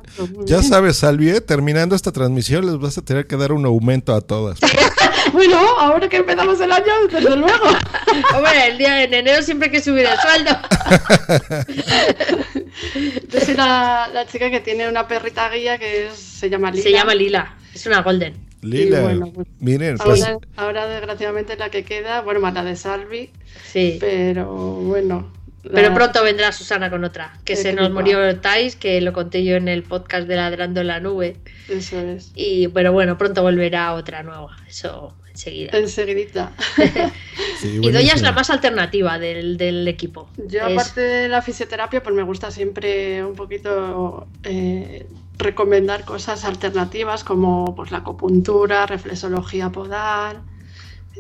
Ya 0.47 0.63
sabes, 0.63 0.97
Salvi, 0.97 1.31
¿eh? 1.31 1.41
terminando 1.41 1.95
esta 1.95 2.11
transmisión 2.13 2.67
les 2.67 2.79
vas 2.79 2.99
a 2.99 3.03
tener 3.03 3.27
que 3.27 3.37
dar 3.37 3.53
un 3.53 3.65
aumento 3.67 4.15
a 4.15 4.21
todas. 4.21 4.59
Bueno, 5.33 5.59
ahora 5.79 6.09
que 6.09 6.19
empezamos 6.19 6.61
el 6.61 6.73
año, 6.73 6.93
desde 7.11 7.37
luego. 7.37 7.65
Hombre, 8.35 8.67
el 8.69 8.79
día 8.79 9.03
en 9.05 9.15
enero 9.15 9.43
siempre 9.43 9.67
hay 9.67 9.73
que 9.73 9.81
subir 9.83 10.07
el 10.07 10.19
sueldo. 10.19 10.51
Yo 13.29 13.41
soy 13.41 13.55
la, 13.55 14.09
la 14.13 14.27
chica 14.27 14.51
que 14.51 14.61
tiene 14.61 14.89
una 14.89 15.07
perrita 15.07 15.49
guía 15.51 15.79
que 15.79 16.07
es- 16.09 16.15
se 16.19 16.49
llama 16.51 16.71
Lila. 16.71 16.83
Se 16.83 16.91
llama 16.93 17.15
Lila, 17.15 17.55
es 17.75 17.87
una 17.87 18.03
golden. 18.03 18.35
Lila, 18.63 19.01
bueno, 19.01 19.33
pues, 19.33 19.47
miren, 19.59 19.97
pues 19.97 20.23
Ahora, 20.23 20.39
ahora, 20.57 20.87
desgraciadamente 20.87 21.57
la 21.57 21.71
que 21.71 21.85
queda, 21.85 22.21
bueno, 22.21 22.41
más 22.41 22.53
la 22.55 22.63
de 22.65 22.77
Salvi, 22.77 23.31
Sí. 23.65 23.97
pero 24.01 24.47
bueno. 24.53 25.33
la- 25.63 25.73
Pero 25.73 25.95
pronto 25.95 26.23
vendrá 26.23 26.53
Susana 26.53 26.91
con 26.91 27.03
otra, 27.05 27.39
que 27.45 27.57
se 27.57 27.73
nos 27.73 27.91
murió 27.91 28.39
Thais, 28.41 28.77
que 28.77 29.01
lo 29.01 29.13
conté 29.15 29.45
yo 29.45 29.57
en 29.57 29.69
el 29.69 29.83
podcast 29.83 30.27
de 30.29 30.37
Ladrando 30.37 30.81
en 30.83 30.87
la 30.89 31.01
Nube. 31.01 31.37
Eso 31.69 31.99
es. 32.01 32.33
Y 32.35 32.69
pero 32.69 32.93
bueno, 32.93 33.17
pronto 33.17 33.43
volverá 33.43 33.95
otra 33.95 34.23
nueva, 34.23 34.57
eso 34.69 35.15
enseguida. 35.33 35.77
Enseguidita. 35.79 36.53
sí, 37.61 37.79
Y 37.83 37.91
Doya 37.91 38.15
es 38.15 38.23
la 38.23 38.33
más 38.33 38.51
alternativa 38.51 39.19
del, 39.19 39.57
del 39.57 39.87
equipo. 39.89 40.29
Yo, 40.37 40.67
Es- 40.67 40.73
aparte 40.73 41.01
de 41.01 41.29
la 41.29 41.43
fisioterapia, 41.43 42.03
pues 42.03 42.15
me 42.15 42.23
gusta 42.23 42.51
siempre 42.51 43.25
un 43.25 43.35
poquito 43.35 44.27
eh, 44.45 45.07
recomendar 45.39 46.05
cosas 46.05 46.45
alternativas 46.45 47.25
como 47.25 47.75
pues 47.75 47.91
la 47.91 47.99
acupuntura, 47.99 48.87
reflexología 48.87 49.71
podal, 49.71 50.43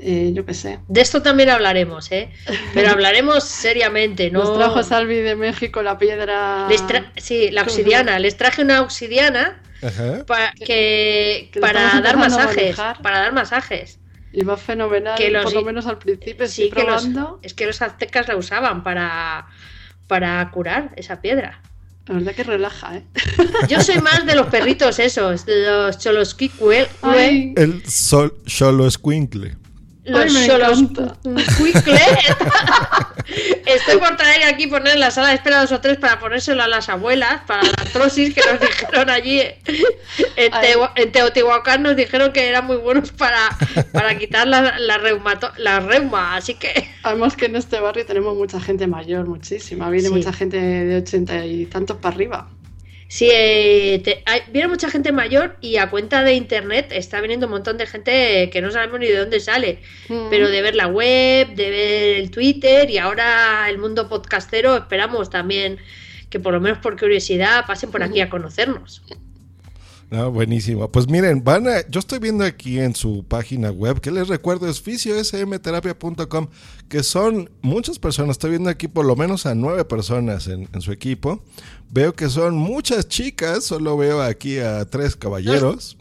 eh, 0.02 0.30
yo 0.34 0.44
qué 0.46 0.54
sé. 0.54 0.78
De 0.88 1.00
esto 1.00 1.20
también 1.22 1.50
hablaremos, 1.50 2.10
¿eh? 2.12 2.30
Pero 2.74 2.90
hablaremos 2.92 3.44
seriamente, 3.44 4.30
¿no? 4.30 4.40
Nos 4.44 4.56
trajo 4.56 4.82
Salvi 4.82 5.16
de 5.16 5.36
México 5.36 5.82
la 5.82 5.98
piedra. 5.98 6.66
Les 6.68 6.82
tra- 6.82 7.10
sí, 7.16 7.50
la 7.50 7.62
obsidiana. 7.62 8.18
Les 8.18 8.36
traje 8.36 8.62
una 8.62 8.82
obsidiana 8.82 9.60
Ajá. 9.82 10.24
pa- 10.26 10.52
que, 10.64 11.50
para 11.60 12.00
dar 12.00 12.16
masajes. 12.16 12.56
manejar. 12.56 13.02
Para 13.02 13.18
dar 13.20 13.32
masajes. 13.32 13.98
Y 14.32 14.44
va 14.44 14.56
fenomenal, 14.56 15.16
Que 15.18 15.30
los- 15.30 15.44
por 15.44 15.54
lo 15.54 15.62
menos 15.62 15.86
al 15.86 15.98
principio 15.98 16.46
Sí, 16.46 16.64
estoy 16.64 16.82
que 16.84 16.88
los, 16.90 17.08
es 17.42 17.54
que 17.54 17.66
los 17.66 17.82
aztecas 17.82 18.28
la 18.28 18.36
usaban 18.36 18.82
para, 18.84 19.46
para 20.06 20.48
curar 20.52 20.92
esa 20.96 21.20
piedra. 21.20 21.60
La 22.06 22.14
verdad 22.14 22.34
que 22.34 22.44
relaja, 22.44 22.96
¿eh? 22.96 23.04
Yo 23.68 23.80
soy 23.80 23.98
más 24.00 24.26
de 24.26 24.34
los 24.34 24.46
perritos 24.48 24.98
esos, 24.98 25.46
de 25.46 25.64
los 25.66 25.98
cholosquicue, 25.98 26.88
Ay, 27.02 27.52
El 27.56 27.84
sol, 27.86 28.34
solo 28.46 28.86
escuincle. 28.86 29.56
Los 30.10 30.46
choloscuicle. 30.46 32.00
Estoy 33.66 33.98
por 33.98 34.16
traer 34.16 34.42
aquí, 34.52 34.66
poner 34.66 34.94
en 34.94 35.00
la 35.00 35.10
sala 35.10 35.28
de 35.28 35.34
espera 35.34 35.60
dos 35.60 35.70
o 35.72 35.80
tres 35.80 35.96
para 35.98 36.18
ponérselo 36.18 36.62
a 36.62 36.68
las 36.68 36.88
abuelas, 36.88 37.42
para 37.46 37.62
la 37.62 37.70
artrosis 37.78 38.34
que 38.34 38.40
nos 38.40 38.60
dijeron 38.60 39.08
allí 39.10 39.40
en. 40.36 40.52
Teo- 40.52 40.90
en 40.96 41.12
Teotihuacán, 41.12 41.82
nos 41.82 41.94
dijeron 41.96 42.32
que 42.32 42.48
eran 42.48 42.66
muy 42.66 42.76
buenos 42.76 43.12
para, 43.12 43.50
para 43.92 44.18
quitar 44.18 44.48
la, 44.48 44.78
la, 44.78 44.98
reumato- 44.98 45.52
la 45.58 45.80
reuma, 45.80 46.34
así 46.36 46.54
que... 46.54 46.88
Además 47.04 47.36
que 47.36 47.46
en 47.46 47.56
este 47.56 47.78
barrio 47.78 48.04
tenemos 48.04 48.36
mucha 48.36 48.60
gente 48.60 48.86
mayor, 48.86 49.26
muchísima. 49.28 49.88
Viene 49.90 50.08
Sí. 50.08 50.14
mucha 50.14 50.32
gente 50.32 50.58
de 50.58 50.96
ochenta 50.98 51.44
y 51.46 51.66
tantos 51.66 51.96
para 51.98 52.14
arriba. 52.14 52.48
Sí, 53.12 53.28
eh, 53.32 54.00
te- 54.04 54.22
hay- 54.24 54.42
viene 54.52 54.68
mucha 54.68 54.88
gente 54.88 55.10
mayor 55.10 55.56
y 55.60 55.78
a 55.78 55.90
cuenta 55.90 56.22
de 56.22 56.34
internet 56.34 56.92
está 56.92 57.20
viniendo 57.20 57.46
un 57.46 57.52
montón 57.52 57.76
de 57.76 57.86
gente 57.88 58.48
que 58.52 58.62
no 58.62 58.70
sabemos 58.70 59.00
ni 59.00 59.08
de 59.08 59.16
dónde 59.16 59.40
sale, 59.40 59.80
Mm. 60.08 60.28
pero 60.30 60.48
de 60.48 60.62
ver 60.62 60.76
la 60.76 60.86
web, 60.86 61.48
de 61.56 61.70
ver 61.70 62.16
el 62.18 62.30
Twitter 62.30 62.88
y 62.88 62.98
ahora 62.98 63.68
el 63.68 63.78
mundo 63.78 64.08
podcastero 64.08 64.76
esperamos 64.76 65.28
también 65.28 65.78
que 66.30 66.38
por 66.38 66.52
lo 66.52 66.60
menos 66.60 66.78
por 66.78 66.96
curiosidad 66.96 67.66
pasen 67.66 67.90
por 67.90 68.04
aquí 68.04 68.20
a 68.20 68.30
conocernos. 68.30 69.02
No, 70.10 70.32
buenísimo. 70.32 70.90
Pues 70.90 71.08
miren, 71.08 71.44
van 71.44 71.68
a, 71.68 71.86
yo 71.88 72.00
estoy 72.00 72.18
viendo 72.18 72.44
aquí 72.44 72.80
en 72.80 72.96
su 72.96 73.24
página 73.24 73.70
web, 73.70 74.00
que 74.00 74.10
les 74.10 74.26
recuerdo 74.26 74.68
es 74.68 74.80
fisiosmterapia.com, 74.80 76.48
que 76.88 77.04
son 77.04 77.48
muchas 77.62 78.00
personas, 78.00 78.32
estoy 78.34 78.50
viendo 78.50 78.70
aquí 78.70 78.88
por 78.88 79.04
lo 79.04 79.14
menos 79.14 79.46
a 79.46 79.54
nueve 79.54 79.84
personas 79.84 80.48
en, 80.48 80.68
en 80.72 80.80
su 80.80 80.90
equipo. 80.90 81.44
Veo 81.90 82.12
que 82.12 82.28
son 82.28 82.56
muchas 82.56 83.08
chicas, 83.08 83.64
solo 83.64 83.96
veo 83.96 84.20
aquí 84.20 84.58
a 84.58 84.84
tres 84.84 85.14
caballeros. 85.14 85.96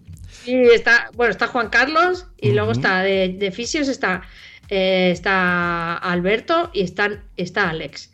Y 0.46 0.56
está, 0.56 1.12
bueno, 1.14 1.32
está 1.32 1.48
Juan 1.48 1.70
Carlos 1.70 2.26
y 2.42 2.54
luego 2.54 2.72
está 2.72 3.04
de, 3.04 3.36
de 3.38 3.52
Fisios 3.52 3.88
está, 3.88 4.24
eh, 4.70 5.12
está 5.12 5.96
Alberto 5.98 6.72
y 6.74 6.82
están, 6.82 7.24
está 7.38 7.70
Alex. 7.70 8.10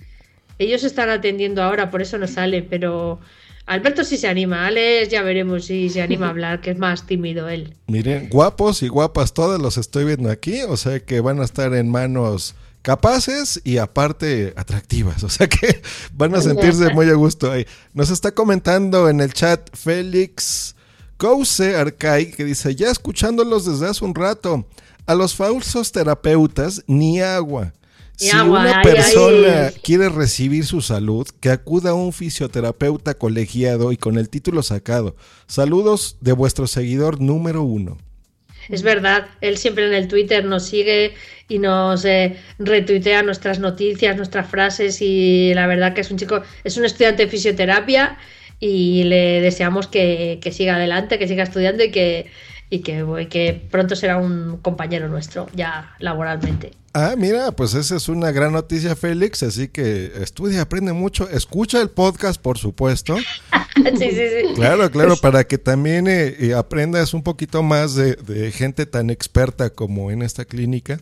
Ellos 0.60 0.84
están 0.84 1.10
atendiendo 1.10 1.64
ahora, 1.64 1.90
por 1.90 2.02
eso 2.02 2.18
no 2.18 2.28
salen, 2.28 2.68
pero 2.70 3.20
Alberto 3.66 4.04
sí 4.04 4.18
se 4.18 4.28
anima, 4.28 4.68
Alex 4.68 5.10
ya 5.10 5.24
veremos 5.24 5.66
si 5.66 5.90
se 5.90 6.02
anima 6.02 6.28
a 6.28 6.30
hablar, 6.30 6.62
que 6.62 6.72
es 6.72 6.78
más 6.78 7.08
tímido 7.08 7.50
él. 7.50 7.76
Miren, 7.88 8.30
guapos 8.30 8.84
y 8.84 8.88
guapas 8.88 9.34
todas 9.34 9.60
los 9.60 9.78
estoy 9.78 10.06
viendo 10.06 10.30
aquí, 10.30 10.62
o 10.62 10.78
sea 10.78 11.00
que 11.00 11.20
van 11.20 11.42
a 11.42 11.46
estar 11.46 11.74
en 11.74 11.90
manos 11.90 12.54
capaces 12.84 13.60
y 13.64 13.80
aparte 13.80 14.54
atractivas, 14.56 15.24
o 15.24 15.30
sea 15.30 15.48
que 15.48 15.82
van 16.14 16.36
a 16.36 16.42
sentirse 16.42 16.94
muy 16.94 17.10
a 17.10 17.16
gusto 17.16 17.52
ahí. 17.52 17.66
Nos 17.94 18.12
está 18.12 18.32
comentando 18.32 19.10
en 19.10 19.20
el 19.20 19.34
chat 19.34 19.76
Félix 19.76 20.76
Couse 21.18 21.76
Arcai 21.76 22.32
que 22.32 22.46
dice, 22.46 22.76
ya 22.76 22.92
escuchándolos 22.92 23.66
desde 23.66 23.90
hace 23.90 24.06
un 24.06 24.14
rato, 24.14 24.68
a 25.08 25.16
los 25.16 25.36
falsos 25.36 25.92
terapeutas 25.92 26.84
ni 26.86 27.22
agua. 27.22 27.74
Si 28.18 28.36
una 28.36 28.82
persona 28.82 29.72
quiere 29.84 30.10
recibir 30.10 30.66
su 30.66 30.82
salud, 30.82 31.28
que 31.42 31.50
acuda 31.50 31.92
a 31.92 31.94
un 31.94 32.14
fisioterapeuta 32.14 33.16
colegiado 33.16 33.92
y 33.92 33.98
con 33.98 34.18
el 34.18 34.30
título 34.30 34.64
sacado. 34.64 35.16
Saludos 35.48 36.18
de 36.22 36.32
vuestro 36.32 36.68
seguidor 36.68 37.20
número 37.20 37.64
uno. 37.64 37.98
Es 38.70 38.82
verdad, 38.82 39.28
él 39.42 39.58
siempre 39.58 39.86
en 39.86 39.94
el 39.94 40.08
Twitter 40.08 40.46
nos 40.46 40.64
sigue 40.64 41.14
y 41.48 41.60
nos 41.60 42.04
eh, 42.06 42.38
retuitea 42.58 43.22
nuestras 43.22 43.60
noticias, 43.60 44.16
nuestras 44.18 44.50
frases 44.50 45.02
y 45.02 45.54
la 45.54 45.68
verdad 45.68 45.94
que 45.94 46.02
es 46.02 46.10
un 46.10 46.18
chico, 46.18 46.42
es 46.64 46.78
un 46.78 46.86
estudiante 46.86 47.26
de 47.26 47.30
fisioterapia 47.30 48.18
y 48.60 49.04
le 49.04 49.42
deseamos 49.42 49.88
que, 49.88 50.40
que 50.42 50.52
siga 50.52 50.78
adelante, 50.78 51.20
que 51.20 51.28
siga 51.28 51.44
estudiando 51.44 51.84
y 51.84 51.92
que, 51.92 52.32
y 52.70 52.80
que, 52.80 53.28
que 53.30 53.62
pronto 53.70 53.96
será 53.96 54.18
un 54.18 54.58
compañero 54.58 55.10
nuestro 55.10 55.48
ya 55.54 55.96
laboralmente. 56.00 56.72
Ah, 56.98 57.16
mira, 57.18 57.52
pues 57.52 57.74
esa 57.74 57.98
es 57.98 58.08
una 58.08 58.32
gran 58.32 58.54
noticia, 58.54 58.96
Félix. 58.96 59.44
Así 59.44 59.68
que 59.68 60.14
estudia, 60.22 60.62
aprende 60.62 60.94
mucho. 60.94 61.30
Escucha 61.30 61.82
el 61.82 61.90
podcast, 61.90 62.42
por 62.42 62.58
supuesto. 62.58 63.18
sí, 63.76 63.98
sí, 64.00 64.12
sí. 64.16 64.54
Claro, 64.56 64.90
claro, 64.90 65.18
para 65.18 65.44
que 65.44 65.58
también 65.58 66.08
eh, 66.08 66.54
aprendas 66.56 67.14
un 67.14 67.22
poquito 67.22 67.62
más 67.64 67.96
de, 67.96 68.16
de, 68.16 68.50
gente 68.54 68.86
tan 68.86 69.10
experta 69.10 69.72
como 69.72 70.10
en 70.10 70.22
esta 70.22 70.46
clínica. 70.46 71.02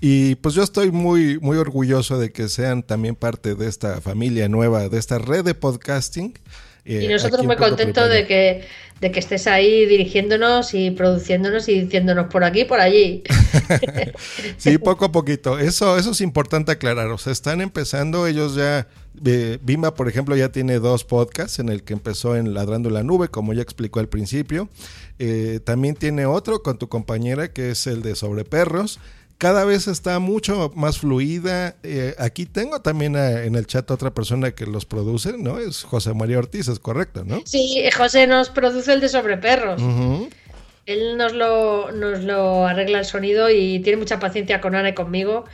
Y 0.00 0.36
pues 0.36 0.54
yo 0.54 0.62
estoy 0.62 0.92
muy, 0.92 1.40
muy 1.40 1.56
orgulloso 1.56 2.20
de 2.20 2.30
que 2.30 2.48
sean 2.48 2.84
también 2.84 3.16
parte 3.16 3.56
de 3.56 3.66
esta 3.68 4.00
familia 4.00 4.48
nueva, 4.48 4.88
de 4.88 4.98
esta 5.00 5.18
red 5.18 5.44
de 5.44 5.56
podcasting. 5.56 6.34
Eh, 6.84 7.04
y 7.04 7.08
nosotros 7.08 7.44
muy 7.44 7.56
contentos 7.56 8.08
de 8.08 8.26
que, 8.26 8.64
de 9.00 9.12
que 9.12 9.20
estés 9.20 9.46
ahí 9.46 9.86
dirigiéndonos 9.86 10.74
y 10.74 10.90
produciéndonos 10.90 11.68
y 11.68 11.80
diciéndonos 11.80 12.26
por 12.26 12.42
aquí, 12.44 12.64
por 12.64 12.80
allí. 12.80 13.22
sí, 14.56 14.78
poco 14.78 15.04
a 15.04 15.12
poquito. 15.12 15.58
Eso, 15.58 15.96
eso 15.96 16.10
es 16.10 16.20
importante 16.20 16.72
aclarar. 16.72 17.08
O 17.08 17.18
sea, 17.18 17.32
están 17.32 17.60
empezando, 17.60 18.26
ellos 18.26 18.54
ya. 18.54 18.88
Eh, 19.24 19.58
Bimba, 19.62 19.94
por 19.94 20.08
ejemplo, 20.08 20.34
ya 20.34 20.48
tiene 20.48 20.78
dos 20.78 21.04
podcasts 21.04 21.58
en 21.58 21.68
el 21.68 21.82
que 21.82 21.92
empezó 21.92 22.34
en 22.34 22.54
Ladrando 22.54 22.88
la 22.90 23.02
Nube, 23.02 23.28
como 23.28 23.52
ya 23.52 23.62
explicó 23.62 24.00
al 24.00 24.08
principio. 24.08 24.68
Eh, 25.18 25.60
también 25.62 25.94
tiene 25.94 26.26
otro 26.26 26.62
con 26.62 26.78
tu 26.78 26.88
compañera, 26.88 27.52
que 27.52 27.70
es 27.70 27.86
el 27.86 28.02
de 28.02 28.16
Sobre 28.16 28.44
Perros 28.44 28.98
cada 29.42 29.64
vez 29.64 29.88
está 29.88 30.20
mucho 30.20 30.70
más 30.76 31.00
fluida. 31.00 31.74
Eh, 31.82 32.14
aquí 32.18 32.46
tengo 32.46 32.80
también 32.80 33.16
a, 33.16 33.42
en 33.42 33.56
el 33.56 33.66
chat 33.66 33.90
a 33.90 33.94
otra 33.94 34.14
persona 34.14 34.52
que 34.52 34.66
los 34.66 34.86
produce, 34.86 35.36
¿no? 35.36 35.58
Es 35.58 35.82
José 35.82 36.14
María 36.14 36.38
Ortiz, 36.38 36.68
es 36.68 36.78
correcto, 36.78 37.24
¿no? 37.26 37.42
Sí, 37.44 37.82
José 37.96 38.28
nos 38.28 38.50
produce 38.50 38.92
el 38.92 39.00
de 39.00 39.08
Sobre 39.08 39.36
Perros. 39.38 39.82
Él 40.86 41.16
nos 41.16 41.32
lo, 41.32 41.90
nos 41.90 42.20
lo 42.22 42.68
arregla 42.68 43.00
el 43.00 43.04
sonido 43.04 43.50
y 43.50 43.80
tiene 43.80 43.96
mucha 43.96 44.20
paciencia 44.20 44.60
con 44.60 44.76
Ana 44.76 44.90
y 44.90 44.94
conmigo. 44.94 45.44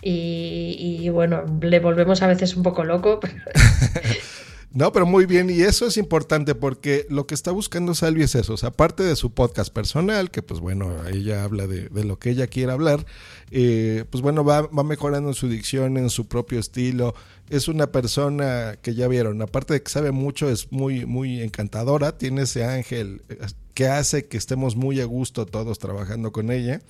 Y, 0.00 1.02
y 1.02 1.10
bueno, 1.10 1.44
le 1.60 1.80
volvemos 1.80 2.22
a 2.22 2.26
veces 2.28 2.56
un 2.56 2.62
poco 2.62 2.82
loco. 2.82 3.20
No, 4.74 4.90
pero 4.90 5.06
muy 5.06 5.24
bien, 5.24 5.50
y 5.50 5.60
eso 5.60 5.86
es 5.86 5.96
importante 5.96 6.56
porque 6.56 7.06
lo 7.08 7.28
que 7.28 7.36
está 7.36 7.52
buscando 7.52 7.94
Salvi 7.94 8.24
es 8.24 8.34
eso, 8.34 8.54
o 8.54 8.56
sea, 8.56 8.70
aparte 8.70 9.04
de 9.04 9.14
su 9.14 9.32
podcast 9.32 9.72
personal, 9.72 10.32
que 10.32 10.42
pues 10.42 10.58
bueno, 10.58 10.92
ella 11.06 11.44
habla 11.44 11.68
de, 11.68 11.88
de 11.90 12.02
lo 12.02 12.18
que 12.18 12.30
ella 12.30 12.48
quiere 12.48 12.72
hablar, 12.72 13.06
eh, 13.52 14.04
pues 14.10 14.20
bueno, 14.20 14.44
va, 14.44 14.62
va, 14.62 14.82
mejorando 14.82 15.28
en 15.28 15.36
su 15.36 15.48
dicción, 15.48 15.96
en 15.96 16.10
su 16.10 16.26
propio 16.26 16.58
estilo, 16.58 17.14
es 17.50 17.68
una 17.68 17.88
persona 17.92 18.78
que 18.80 18.94
ya 18.94 19.08
vieron, 19.08 19.42
aparte 19.42 19.74
de 19.74 19.82
que 19.82 19.90
sabe 19.90 20.12
mucho, 20.12 20.48
es 20.48 20.72
muy, 20.72 21.04
muy 21.04 21.42
encantadora, 21.42 22.16
tiene 22.16 22.42
ese 22.42 22.64
ángel 22.64 23.22
eh, 23.28 23.36
que 23.74 23.88
hace 23.88 24.26
que 24.26 24.36
estemos 24.36 24.76
muy 24.76 25.00
a 25.00 25.04
gusto 25.04 25.46
todos 25.46 25.78
trabajando 25.78 26.32
con 26.32 26.50
ella. 26.50 26.80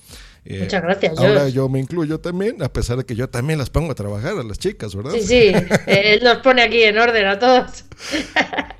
Eh, 0.45 0.59
Muchas 0.61 0.83
gracias. 0.83 1.17
Ahora 1.17 1.49
yo 1.49 1.67
me 1.67 1.79
incluyo 1.79 2.19
también, 2.19 2.61
a 2.61 2.71
pesar 2.71 2.97
de 2.97 3.05
que 3.05 3.15
yo 3.15 3.27
también 3.27 3.57
las 3.57 3.71
pongo 3.71 3.91
a 3.91 3.95
trabajar 3.95 4.37
a 4.37 4.43
las 4.43 4.59
chicas, 4.59 4.95
¿verdad? 4.95 5.13
Sí, 5.13 5.23
sí, 5.23 5.51
él 5.87 6.23
nos 6.23 6.37
pone 6.37 6.61
aquí 6.61 6.83
en 6.83 6.97
orden 6.99 7.25
a 7.25 7.39
todos. 7.39 7.85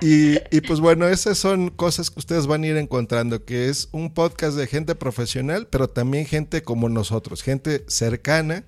y, 0.02 0.36
y 0.56 0.62
pues 0.62 0.80
bueno, 0.80 1.08
esas 1.08 1.38
son 1.40 1.72
cosas 1.72 2.12
que 2.12 2.20
ustedes 2.20 2.46
van 2.46 2.64
a 2.64 2.68
ir 2.68 2.78
encontrando, 2.78 3.44
que 3.44 3.70
es 3.70 3.90
un 3.92 4.14
podcast 4.14 4.56
de 4.56 4.68
gente 4.68 4.94
profesional, 4.96 5.68
pero 5.70 5.90
también 5.90 6.26
gente 6.26 6.62
como 6.62 6.88
nosotros, 6.88 7.42
gente 7.42 7.84
cercana, 7.88 8.64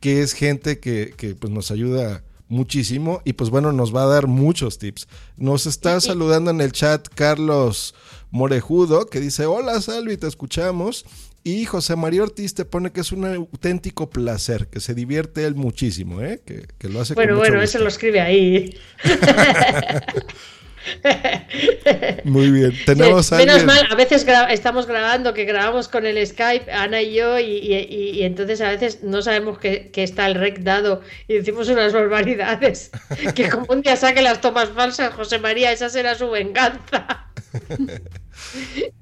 que 0.00 0.22
es 0.22 0.32
gente 0.32 0.80
que, 0.80 1.12
que 1.16 1.34
pues 1.34 1.52
nos 1.52 1.70
ayuda 1.70 2.22
muchísimo 2.48 3.20
y 3.24 3.34
pues 3.34 3.50
bueno, 3.50 3.72
nos 3.72 3.94
va 3.94 4.04
a 4.04 4.06
dar 4.06 4.26
muchos 4.26 4.78
tips. 4.78 5.08
Nos 5.36 5.66
está 5.66 6.00
saludando 6.00 6.50
en 6.50 6.60
el 6.60 6.72
chat 6.72 7.06
Carlos 7.14 7.94
Morejudo, 8.30 9.06
que 9.06 9.20
dice, 9.20 9.46
hola 9.46 9.80
Salvi, 9.80 10.16
te 10.16 10.26
escuchamos. 10.26 11.04
Y 11.44 11.64
José 11.64 11.96
María 11.96 12.24
Ortiz 12.24 12.52
te 12.52 12.64
pone 12.64 12.90
que 12.90 13.00
es 13.00 13.12
un 13.12 13.24
auténtico 13.24 14.10
placer, 14.10 14.66
que 14.66 14.80
se 14.80 14.94
divierte 14.94 15.46
él 15.46 15.54
muchísimo, 15.54 16.20
¿eh? 16.20 16.42
que, 16.44 16.66
que 16.76 16.88
lo 16.88 17.00
hace 17.00 17.14
Bueno, 17.14 17.34
con 17.34 17.38
bueno, 17.38 17.56
mucho 17.56 17.64
eso 17.64 17.78
lo 17.78 17.88
escribe 17.88 18.20
ahí. 18.20 18.76
Muy 22.24 22.50
bien, 22.50 22.72
tenemos 22.84 23.30
Menos 23.32 23.60
alguien... 23.60 23.66
mal, 23.66 23.86
a 23.90 23.94
veces 23.94 24.24
gra 24.24 24.44
estamos 24.52 24.86
grabando, 24.86 25.34
que 25.34 25.44
grabamos 25.44 25.88
con 25.88 26.06
el 26.06 26.24
Skype, 26.26 26.70
Ana 26.72 27.02
y 27.02 27.14
yo, 27.14 27.38
y, 27.38 27.44
y, 27.44 28.10
y 28.18 28.22
entonces 28.22 28.60
a 28.60 28.70
veces 28.70 29.02
no 29.02 29.22
sabemos 29.22 29.58
que, 29.58 29.90
que, 29.90 30.02
está 30.02 30.26
el 30.26 30.34
rec 30.34 30.60
dado 30.60 31.02
y 31.26 31.34
decimos 31.34 31.68
unas 31.68 31.92
barbaridades. 31.92 32.90
Que 33.34 33.48
como 33.48 33.66
un 33.68 33.82
día 33.82 33.96
saque 33.96 34.22
las 34.22 34.40
tomas 34.40 34.70
falsas, 34.70 35.12
José 35.14 35.38
María, 35.38 35.72
esa 35.72 35.88
será 35.88 36.14
su 36.14 36.30
venganza. 36.30 37.27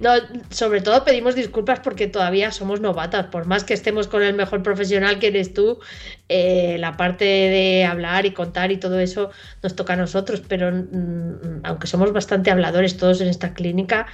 No, 0.00 0.10
sobre 0.50 0.80
todo 0.80 1.04
pedimos 1.04 1.34
disculpas 1.34 1.80
porque 1.80 2.06
todavía 2.06 2.50
somos 2.52 2.80
novatas, 2.80 3.26
por 3.26 3.46
más 3.46 3.64
que 3.64 3.74
estemos 3.74 4.08
con 4.08 4.22
el 4.22 4.34
mejor 4.34 4.62
profesional 4.62 5.18
que 5.18 5.28
eres 5.28 5.54
tú, 5.54 5.78
eh, 6.28 6.76
la 6.78 6.96
parte 6.96 7.24
de 7.24 7.84
hablar 7.84 8.26
y 8.26 8.32
contar 8.32 8.70
y 8.72 8.78
todo 8.78 8.98
eso 9.00 9.30
nos 9.62 9.76
toca 9.76 9.94
a 9.94 9.96
nosotros, 9.96 10.42
pero 10.46 10.70
mm, 10.72 11.60
aunque 11.64 11.86
somos 11.86 12.12
bastante 12.12 12.50
habladores 12.50 12.96
todos 12.96 13.20
en 13.20 13.28
esta 13.28 13.54
clínica, 13.54 14.06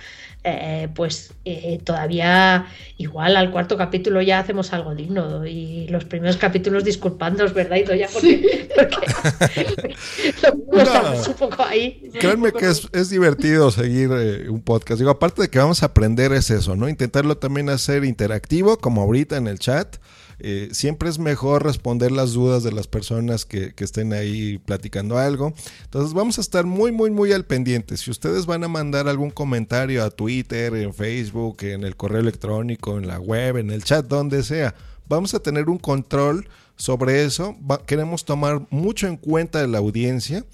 eh, 0.49 0.89
pues 0.95 1.35
eh, 1.45 1.81
todavía 1.83 2.67
igual 2.99 3.37
al 3.37 3.51
cuarto 3.51 3.77
capítulo 3.77 4.23
ya 4.23 4.39
hacemos 4.39 4.73
algo 4.73 4.95
digno 4.95 5.45
y 5.45 5.89
los 5.89 6.05
primeros 6.05 6.37
capítulos 6.37 6.85
disculpándonos, 6.85 7.53
¿verdad? 7.53 7.79
Y 7.79 7.99
ya 7.99 8.07
porque, 8.13 8.69
porque, 8.77 9.97
no, 10.73 10.81
estamos 10.81 11.27
un 11.27 11.35
poco 11.35 11.65
ahí. 11.65 12.11
Créanme 12.21 12.53
que 12.53 12.67
es, 12.67 12.89
es 12.93 13.11
divertido 13.11 13.73
seguir 13.73 14.11
eh, 14.13 14.49
un 14.49 14.61
podcast. 14.61 15.01
Digo, 15.01 15.11
aparte 15.11 15.43
de 15.43 15.51
que 15.51 15.59
vamos 15.59 15.83
a 15.83 15.87
aprender 15.87 16.33
es 16.33 16.51
eso, 16.51 16.77
¿no? 16.77 16.89
Intentarlo 16.89 17.39
también 17.39 17.69
hacer 17.69 18.05
interactivo, 18.05 18.79
como 18.79 19.03
ahorita 19.03 19.37
en 19.37 19.49
el 19.49 19.59
chat. 19.59 19.97
Eh, 20.39 20.69
siempre 20.73 21.09
es 21.09 21.19
mejor 21.19 21.65
responder 21.65 22.13
las 22.13 22.33
dudas 22.33 22.63
de 22.63 22.73
las 22.73 22.87
personas 22.87 23.45
que, 23.45 23.75
estén 23.79 24.13
ahí 24.13 24.59
platicando 24.59 25.19
algo. 25.19 25.55
Entonces 25.85 26.13
vamos 26.13 26.39
a 26.39 26.41
estar 26.41 26.67
muy, 26.67 26.93
muy, 26.93 27.11
muy 27.11 27.33
al 27.33 27.45
pendiente. 27.45 27.97
Si 27.97 28.11
ustedes 28.11 28.47
van 28.47 28.65
a 28.65 28.69
mandar 28.69 29.09
algún 29.09 29.31
comentario 29.31 30.05
a 30.05 30.11
Twitter, 30.11 30.75
en 30.75 30.93
Facebook, 30.93 31.59
en 31.63 31.85
el 31.85 31.97
correo 31.97 32.21
electrónico, 32.21 32.99
en 32.99 33.07
la 33.07 33.19
web, 33.19 33.57
en 33.57 33.71
el 33.71 33.85
chat, 33.85 34.07
donde 34.07 34.43
sea, 34.43 34.75
vamos 35.09 35.35
a 35.35 35.41
tener 35.41 35.69
un 35.69 35.79
control 35.79 36.49
sobre 36.77 37.25
eso. 37.25 37.57
Queremos 37.87 38.25
tomar 38.25 38.67
mucho 38.71 39.07
en 39.07 39.17
cuenta 39.17 39.61
de 39.61 39.69
la 39.69 39.79
audiencia. 39.79 40.45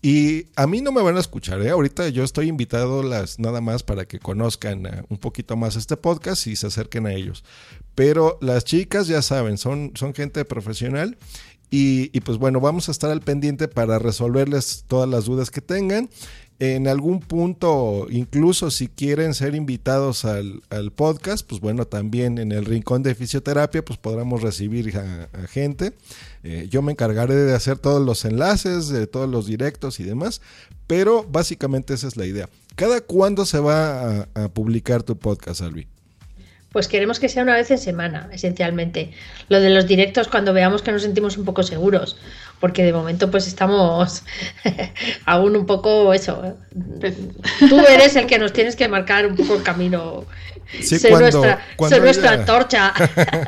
Y 0.00 0.46
a 0.54 0.68
mí 0.68 0.80
no 0.80 0.92
me 0.92 1.02
van 1.02 1.16
a 1.16 1.20
escuchar, 1.20 1.60
¿eh? 1.60 1.70
Ahorita 1.70 2.08
yo 2.08 2.22
estoy 2.22 2.46
invitado 2.46 3.02
las 3.02 3.40
nada 3.40 3.60
más 3.60 3.82
para 3.82 4.04
que 4.04 4.20
conozcan 4.20 4.86
uh, 4.86 5.04
un 5.08 5.18
poquito 5.18 5.56
más 5.56 5.74
este 5.74 5.96
podcast 5.96 6.46
y 6.46 6.54
se 6.54 6.68
acerquen 6.68 7.06
a 7.06 7.12
ellos. 7.12 7.42
Pero 7.98 8.38
las 8.40 8.64
chicas 8.64 9.08
ya 9.08 9.22
saben, 9.22 9.58
son, 9.58 9.90
son 9.96 10.14
gente 10.14 10.44
profesional 10.44 11.18
y, 11.68 12.16
y, 12.16 12.20
pues 12.20 12.38
bueno, 12.38 12.60
vamos 12.60 12.88
a 12.88 12.92
estar 12.92 13.10
al 13.10 13.22
pendiente 13.22 13.66
para 13.66 13.98
resolverles 13.98 14.84
todas 14.86 15.08
las 15.08 15.24
dudas 15.24 15.50
que 15.50 15.60
tengan. 15.60 16.08
En 16.60 16.86
algún 16.86 17.18
punto, 17.18 18.06
incluso 18.08 18.70
si 18.70 18.86
quieren 18.86 19.34
ser 19.34 19.56
invitados 19.56 20.24
al, 20.24 20.62
al 20.70 20.92
podcast, 20.92 21.44
pues 21.44 21.60
bueno, 21.60 21.86
también 21.88 22.38
en 22.38 22.52
el 22.52 22.66
rincón 22.66 23.02
de 23.02 23.16
fisioterapia, 23.16 23.84
pues 23.84 23.98
podremos 23.98 24.42
recibir 24.42 24.96
a, 24.96 25.28
gente. 25.48 25.92
Eh, 26.44 26.68
yo 26.70 26.82
me 26.82 26.92
encargaré 26.92 27.34
de 27.34 27.52
hacer 27.52 27.78
todos 27.78 28.00
los 28.00 28.24
enlaces, 28.24 28.90
de 28.90 29.08
todos 29.08 29.28
los 29.28 29.48
directos 29.48 29.98
y 29.98 30.04
demás, 30.04 30.40
pero 30.86 31.24
básicamente 31.24 31.94
esa 31.94 32.06
es 32.06 32.16
la 32.16 32.26
idea. 32.26 32.48
¿Cada 32.76 33.00
cuándo 33.00 33.44
se 33.44 33.58
va 33.58 34.20
a, 34.20 34.28
a 34.34 34.48
publicar 34.50 35.02
tu 35.02 35.18
podcast, 35.18 35.62
Albi? 35.62 35.88
Pues 36.72 36.86
queremos 36.86 37.18
que 37.18 37.28
sea 37.28 37.42
una 37.42 37.54
vez 37.54 37.70
en 37.70 37.78
semana, 37.78 38.28
esencialmente. 38.32 39.12
Lo 39.48 39.60
de 39.60 39.70
los 39.70 39.86
directos 39.86 40.28
cuando 40.28 40.52
veamos 40.52 40.82
que 40.82 40.92
nos 40.92 41.02
sentimos 41.02 41.38
un 41.38 41.46
poco 41.46 41.62
seguros, 41.62 42.18
porque 42.60 42.84
de 42.84 42.92
momento 42.92 43.30
pues 43.30 43.46
estamos 43.46 44.22
aún 45.24 45.56
un 45.56 45.64
poco 45.64 46.12
eso. 46.12 46.56
Tú 47.68 47.80
eres 47.80 48.16
el 48.16 48.26
que 48.26 48.38
nos 48.38 48.52
tienes 48.52 48.76
que 48.76 48.86
marcar 48.86 49.26
un 49.26 49.34
poco 49.34 49.54
el 49.54 49.62
camino. 49.62 50.26
Sí, 50.80 50.98
ser 50.98 51.12
cuando, 51.12 51.30
nuestra, 51.30 51.66
cuando 51.76 51.96
ser 51.96 52.04
nuestra 52.04 52.32
antorcha. 52.32 52.92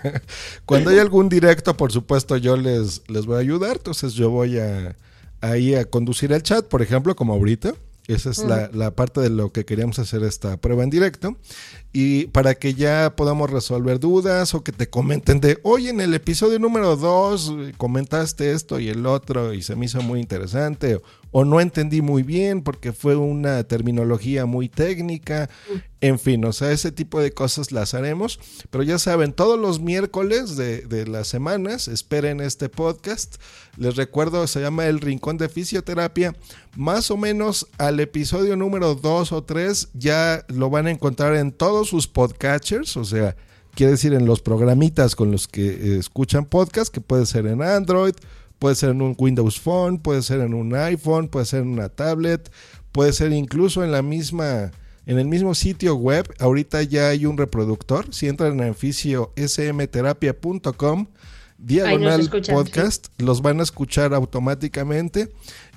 Cuando 0.64 0.88
hay 0.88 0.98
algún 0.98 1.28
directo, 1.28 1.76
por 1.76 1.92
supuesto, 1.92 2.38
yo 2.38 2.56
les, 2.56 3.02
les 3.08 3.26
voy 3.26 3.36
a 3.36 3.40
ayudar. 3.40 3.76
Entonces 3.76 4.14
yo 4.14 4.30
voy 4.30 4.58
a 4.58 4.96
ahí 5.40 5.74
a 5.74 5.84
conducir 5.84 6.32
el 6.32 6.42
chat, 6.42 6.66
por 6.66 6.80
ejemplo, 6.82 7.14
como 7.16 7.34
ahorita. 7.34 7.74
Esa 8.14 8.30
es 8.30 8.38
la, 8.38 8.70
la, 8.72 8.90
parte 8.90 9.20
de 9.20 9.30
lo 9.30 9.52
que 9.52 9.64
queríamos 9.64 9.98
hacer 9.98 10.24
esta 10.24 10.56
prueba 10.56 10.82
en 10.82 10.90
directo. 10.90 11.36
Y 11.92 12.26
para 12.26 12.54
que 12.54 12.74
ya 12.74 13.14
podamos 13.16 13.50
resolver 13.50 14.00
dudas 14.00 14.54
o 14.54 14.62
que 14.64 14.72
te 14.72 14.88
comenten 14.88 15.40
de, 15.40 15.58
oye, 15.62 15.90
en 15.90 16.00
el 16.00 16.14
episodio 16.14 16.58
número 16.58 16.96
2 16.96 17.54
comentaste 17.76 18.52
esto 18.52 18.80
y 18.80 18.88
el 18.88 19.06
otro 19.06 19.54
y 19.54 19.62
se 19.62 19.76
me 19.76 19.86
hizo 19.86 20.02
muy 20.02 20.20
interesante. 20.20 21.00
O, 21.32 21.44
no 21.44 21.60
entendí 21.60 22.02
muy 22.02 22.22
bien 22.22 22.62
porque 22.62 22.92
fue 22.92 23.16
una 23.16 23.62
terminología 23.64 24.46
muy 24.46 24.68
técnica. 24.68 25.48
En 26.00 26.18
fin, 26.18 26.44
o 26.44 26.52
sea, 26.52 26.72
ese 26.72 26.92
tipo 26.92 27.20
de 27.20 27.32
cosas 27.32 27.72
las 27.72 27.94
haremos. 27.94 28.40
Pero 28.70 28.84
ya 28.84 28.98
saben, 28.98 29.32
todos 29.32 29.58
los 29.58 29.80
miércoles 29.80 30.56
de, 30.56 30.82
de 30.82 31.06
las 31.06 31.28
semanas 31.28 31.88
esperen 31.88 32.40
este 32.40 32.68
podcast. 32.68 33.36
Les 33.76 33.96
recuerdo, 33.96 34.46
se 34.46 34.60
llama 34.60 34.86
El 34.86 35.00
Rincón 35.00 35.36
de 35.36 35.48
Fisioterapia. 35.48 36.34
Más 36.76 37.10
o 37.10 37.16
menos 37.16 37.66
al 37.78 38.00
episodio 38.00 38.56
número 38.56 38.94
2 38.94 39.32
o 39.32 39.42
3 39.42 39.88
ya 39.94 40.44
lo 40.48 40.70
van 40.70 40.86
a 40.86 40.90
encontrar 40.90 41.36
en 41.36 41.52
todos 41.52 41.88
sus 41.88 42.06
podcatchers, 42.06 42.96
o 42.96 43.04
sea, 43.04 43.36
quiere 43.74 43.92
decir 43.92 44.12
en 44.14 44.26
los 44.26 44.40
programitas 44.40 45.16
con 45.16 45.30
los 45.30 45.48
que 45.48 45.68
eh, 45.68 45.98
escuchan 45.98 46.44
podcast, 46.44 46.92
que 46.92 47.00
puede 47.00 47.26
ser 47.26 47.46
en 47.46 47.62
Android, 47.62 48.14
puede 48.60 48.76
ser 48.76 48.90
en 48.90 49.02
un 49.02 49.16
Windows 49.18 49.58
Phone, 49.58 49.98
puede 49.98 50.22
ser 50.22 50.38
en 50.40 50.54
un 50.54 50.72
iPhone, 50.76 51.26
puede 51.26 51.46
ser 51.46 51.62
en 51.62 51.70
una 51.70 51.88
tablet, 51.88 52.48
puede 52.92 53.12
ser 53.12 53.32
incluso 53.32 53.82
en 53.82 53.90
la 53.90 54.02
misma 54.02 54.70
en 55.06 55.18
el 55.18 55.26
mismo 55.26 55.56
sitio 55.56 55.96
web. 55.96 56.32
Ahorita 56.38 56.84
ya 56.84 57.08
hay 57.08 57.26
un 57.26 57.36
reproductor. 57.36 58.14
Si 58.14 58.28
entran 58.28 58.60
en 58.60 58.76
fisiosmterapia.com 58.76 61.08
diagonal 61.58 62.30
podcast, 62.48 63.08
los 63.18 63.42
van 63.42 63.58
a 63.58 63.64
escuchar 63.64 64.14
automáticamente. 64.14 65.32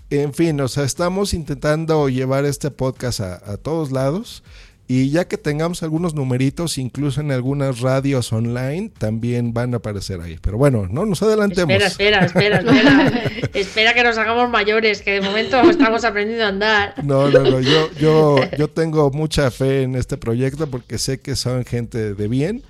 En 0.09 0.33
fin, 0.33 0.59
o 0.61 0.67
sea, 0.67 0.83
estamos 0.83 1.33
intentando 1.33 2.09
llevar 2.09 2.45
este 2.45 2.69
podcast 2.69 3.21
a, 3.21 3.35
a 3.51 3.57
todos 3.57 3.91
lados. 3.91 4.43
Y 4.87 5.11
ya 5.11 5.27
que 5.27 5.37
tengamos 5.37 5.81
algunos 5.81 6.13
numeritos, 6.13 6.77
incluso 6.77 7.21
en 7.21 7.31
algunas 7.31 7.79
radios 7.79 8.33
online, 8.33 8.91
también 8.97 9.53
van 9.53 9.73
a 9.73 9.77
aparecer 9.77 10.19
ahí. 10.19 10.37
Pero 10.41 10.57
bueno, 10.57 10.87
no 10.89 11.05
nos 11.05 11.21
adelantemos. 11.23 11.73
Espera, 11.73 12.25
espera, 12.25 12.59
espera, 12.59 12.59
espera. 12.59 13.49
espera 13.53 13.93
que 13.93 14.03
nos 14.03 14.17
hagamos 14.17 14.49
mayores, 14.49 15.01
que 15.01 15.11
de 15.11 15.21
momento 15.21 15.61
estamos 15.69 16.03
aprendiendo 16.03 16.43
a 16.43 16.49
andar. 16.49 16.93
No, 17.03 17.29
no, 17.29 17.43
no. 17.43 17.61
Yo, 17.61 17.89
yo, 17.99 18.37
yo 18.57 18.69
tengo 18.69 19.09
mucha 19.11 19.49
fe 19.51 19.83
en 19.83 19.95
este 19.95 20.17
proyecto 20.17 20.67
porque 20.67 20.97
sé 20.97 21.19
que 21.21 21.35
son 21.35 21.63
gente 21.63 22.13
de 22.13 22.27
bien 22.27 22.63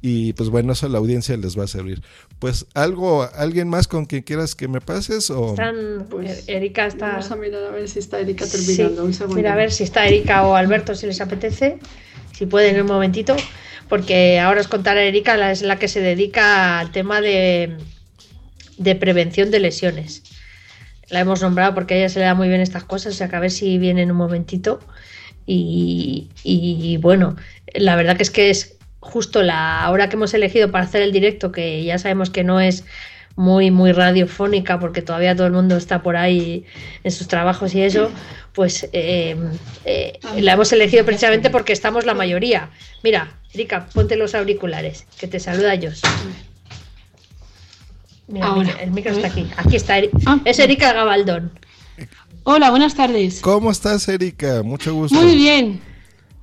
y 0.00 0.32
pues 0.34 0.48
bueno, 0.48 0.72
eso 0.72 0.86
a 0.86 0.88
la 0.88 0.98
audiencia 0.98 1.36
les 1.36 1.58
va 1.58 1.64
a 1.64 1.66
servir. 1.66 2.02
Pues 2.38 2.66
algo, 2.74 3.28
alguien 3.34 3.68
más 3.68 3.88
con 3.88 4.06
quien 4.06 4.22
quieras 4.22 4.54
que 4.54 4.68
me 4.68 4.80
pases 4.80 5.28
o 5.30 5.50
Están, 5.50 6.06
pues, 6.08 6.44
Erika 6.48 6.86
está. 6.86 7.08
Vamos 7.08 7.30
a 7.32 7.36
mirar 7.36 7.64
a 7.64 7.70
ver 7.70 7.88
si 7.88 7.98
está 7.98 8.20
Erika 8.20 8.46
terminando. 8.46 9.02
Sí. 9.02 9.06
Un 9.08 9.14
segundo. 9.14 9.36
Mira 9.36 9.54
a 9.54 9.56
ver 9.56 9.72
si 9.72 9.82
está 9.82 10.06
Erika 10.06 10.46
o 10.46 10.54
Alberto 10.54 10.94
si 10.94 11.06
les 11.06 11.20
apetece, 11.20 11.78
si 12.32 12.46
pueden 12.46 12.80
un 12.80 12.86
momentito, 12.86 13.34
porque 13.88 14.38
ahora 14.38 14.60
os 14.60 14.68
contaré 14.68 15.08
Erika 15.08 15.36
la, 15.36 15.50
es 15.50 15.62
la 15.62 15.80
que 15.80 15.88
se 15.88 16.00
dedica 16.00 16.78
al 16.78 16.92
tema 16.92 17.20
de, 17.20 17.76
de 18.76 18.94
prevención 18.94 19.50
de 19.50 19.58
lesiones. 19.58 20.22
La 21.10 21.20
hemos 21.20 21.42
nombrado 21.42 21.74
porque 21.74 21.94
a 21.94 21.96
ella 21.96 22.08
se 22.08 22.20
le 22.20 22.26
da 22.26 22.34
muy 22.34 22.48
bien 22.48 22.60
estas 22.60 22.84
cosas, 22.84 23.14
o 23.14 23.16
sea 23.16 23.28
que 23.28 23.36
a 23.36 23.40
ver 23.40 23.50
si 23.50 23.78
viene 23.78 24.02
en 24.02 24.12
un 24.12 24.18
momentito. 24.18 24.78
Y, 25.50 26.28
y 26.44 26.98
bueno, 26.98 27.34
la 27.74 27.96
verdad 27.96 28.16
que 28.18 28.22
es 28.22 28.30
que 28.30 28.50
es 28.50 28.77
justo 29.08 29.42
la 29.42 29.88
hora 29.90 30.08
que 30.08 30.16
hemos 30.16 30.34
elegido 30.34 30.70
para 30.70 30.84
hacer 30.84 31.02
el 31.02 31.12
directo, 31.12 31.50
que 31.50 31.82
ya 31.84 31.98
sabemos 31.98 32.30
que 32.30 32.44
no 32.44 32.60
es 32.60 32.84
muy, 33.36 33.70
muy 33.70 33.92
radiofónica, 33.92 34.78
porque 34.80 35.00
todavía 35.00 35.34
todo 35.34 35.46
el 35.46 35.52
mundo 35.52 35.76
está 35.76 36.02
por 36.02 36.16
ahí 36.16 36.64
en 37.04 37.10
sus 37.12 37.28
trabajos 37.28 37.74
y 37.74 37.82
eso, 37.82 38.10
pues 38.52 38.88
eh, 38.92 39.36
eh, 39.84 40.18
la 40.40 40.52
hemos 40.52 40.72
elegido 40.72 41.04
precisamente 41.04 41.48
porque 41.48 41.72
estamos 41.72 42.04
la 42.04 42.14
mayoría. 42.14 42.70
Mira, 43.02 43.38
Erika, 43.54 43.86
ponte 43.94 44.16
los 44.16 44.34
auriculares, 44.34 45.06
que 45.18 45.26
te 45.28 45.38
saluda 45.40 45.74
Jos. 45.80 46.02
Mira, 48.26 48.46
Ahora, 48.46 48.62
mira, 48.62 48.82
el 48.82 48.90
micro 48.90 49.12
está 49.12 49.28
aquí. 49.28 49.46
Aquí 49.56 49.76
está. 49.76 49.98
Eri- 49.98 50.10
Ah. 50.26 50.38
Es 50.44 50.58
Erika 50.58 50.92
Gabaldón. 50.92 51.52
Hola, 52.44 52.70
buenas 52.70 52.94
tardes. 52.94 53.40
¿Cómo 53.40 53.70
estás, 53.70 54.06
Erika? 54.08 54.62
Mucho 54.62 54.92
gusto. 54.94 55.16
Muy 55.18 55.34
bien. 55.36 55.80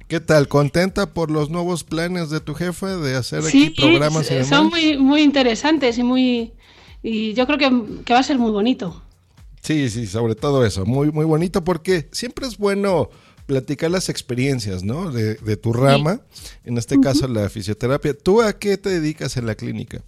¿Qué 0.07 0.19
tal? 0.19 0.47
¿Contenta 0.47 1.13
por 1.13 1.31
los 1.31 1.49
nuevos 1.49 1.83
planes 1.83 2.29
de 2.29 2.39
tu 2.39 2.53
jefe 2.53 2.85
de 2.85 3.15
hacer 3.15 3.41
Sí, 3.43 3.67
aquí 3.67 3.81
programas 3.81 4.29
demás? 4.29 4.47
son 4.47 4.67
muy, 4.67 4.97
muy 4.97 5.21
interesantes 5.21 5.97
y 5.97 6.03
muy... 6.03 6.53
Y 7.01 7.33
yo 7.33 7.45
creo 7.47 7.57
que, 7.57 8.03
que 8.03 8.13
va 8.13 8.19
a 8.19 8.23
ser 8.23 8.37
muy 8.37 8.51
bonito. 8.51 9.01
Sí, 9.61 9.89
sí, 9.89 10.05
sobre 10.05 10.35
todo 10.35 10.63
eso. 10.65 10.85
Muy, 10.85 11.11
muy 11.11 11.25
bonito 11.25 11.63
porque 11.63 12.07
siempre 12.11 12.47
es 12.47 12.57
bueno 12.57 13.09
platicar 13.47 13.91
las 13.91 14.09
experiencias, 14.09 14.83
¿no? 14.83 15.11
De, 15.11 15.35
de 15.35 15.57
tu 15.57 15.71
rama, 15.73 16.21
en 16.63 16.77
este 16.77 16.99
caso 16.99 17.27
la 17.27 17.49
fisioterapia. 17.49 18.15
¿Tú 18.17 18.41
a 18.41 18.53
qué 18.53 18.77
te 18.77 18.89
dedicas 18.89 19.37
en 19.37 19.45
la 19.47 19.55
clínica? 19.55 20.01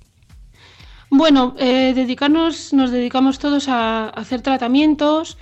Bueno, 1.10 1.56
eh, 1.60 1.94
dedicarnos, 1.96 2.74
nos 2.74 2.92
dedicamos 2.92 3.40
todos 3.40 3.68
a, 3.68 4.06
a 4.06 4.10
hacer 4.10 4.42
tratamientos 4.42 5.38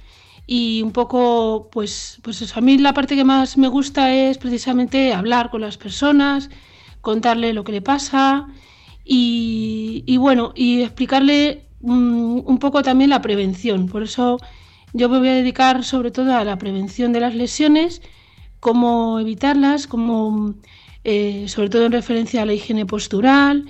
y 0.47 0.81
un 0.81 0.91
poco, 0.91 1.69
pues, 1.71 2.19
pues 2.21 2.41
eso. 2.41 2.59
A 2.59 2.61
mí 2.61 2.77
la 2.77 2.93
parte 2.93 3.15
que 3.15 3.23
más 3.23 3.57
me 3.57 3.67
gusta 3.67 4.13
es 4.13 4.37
precisamente 4.37 5.13
hablar 5.13 5.49
con 5.49 5.61
las 5.61 5.77
personas, 5.77 6.49
contarle 7.01 7.53
lo 7.53 7.63
que 7.63 7.71
le 7.71 7.81
pasa 7.81 8.47
y, 9.03 10.17
bueno, 10.17 10.53
y 10.55 10.81
explicarle 10.81 11.67
mm, 11.81 12.39
un 12.45 12.59
poco 12.59 12.81
también 12.83 13.09
la 13.09 13.21
prevención. 13.21 13.87
Por 13.87 14.03
eso 14.03 14.37
yo 14.93 15.09
me 15.09 15.19
voy 15.19 15.29
a 15.29 15.33
dedicar 15.33 15.83
sobre 15.83 16.11
todo 16.11 16.35
a 16.35 16.43
la 16.43 16.57
prevención 16.57 17.11
de 17.13 17.19
las 17.19 17.35
lesiones, 17.35 18.01
cómo 18.59 19.19
evitarlas, 19.19 19.87
cómo, 19.87 20.55
eh, 21.03 21.45
sobre 21.47 21.69
todo 21.69 21.85
en 21.85 21.91
referencia 21.91 22.41
a 22.41 22.45
la 22.45 22.53
higiene 22.53 22.85
postural. 22.85 23.65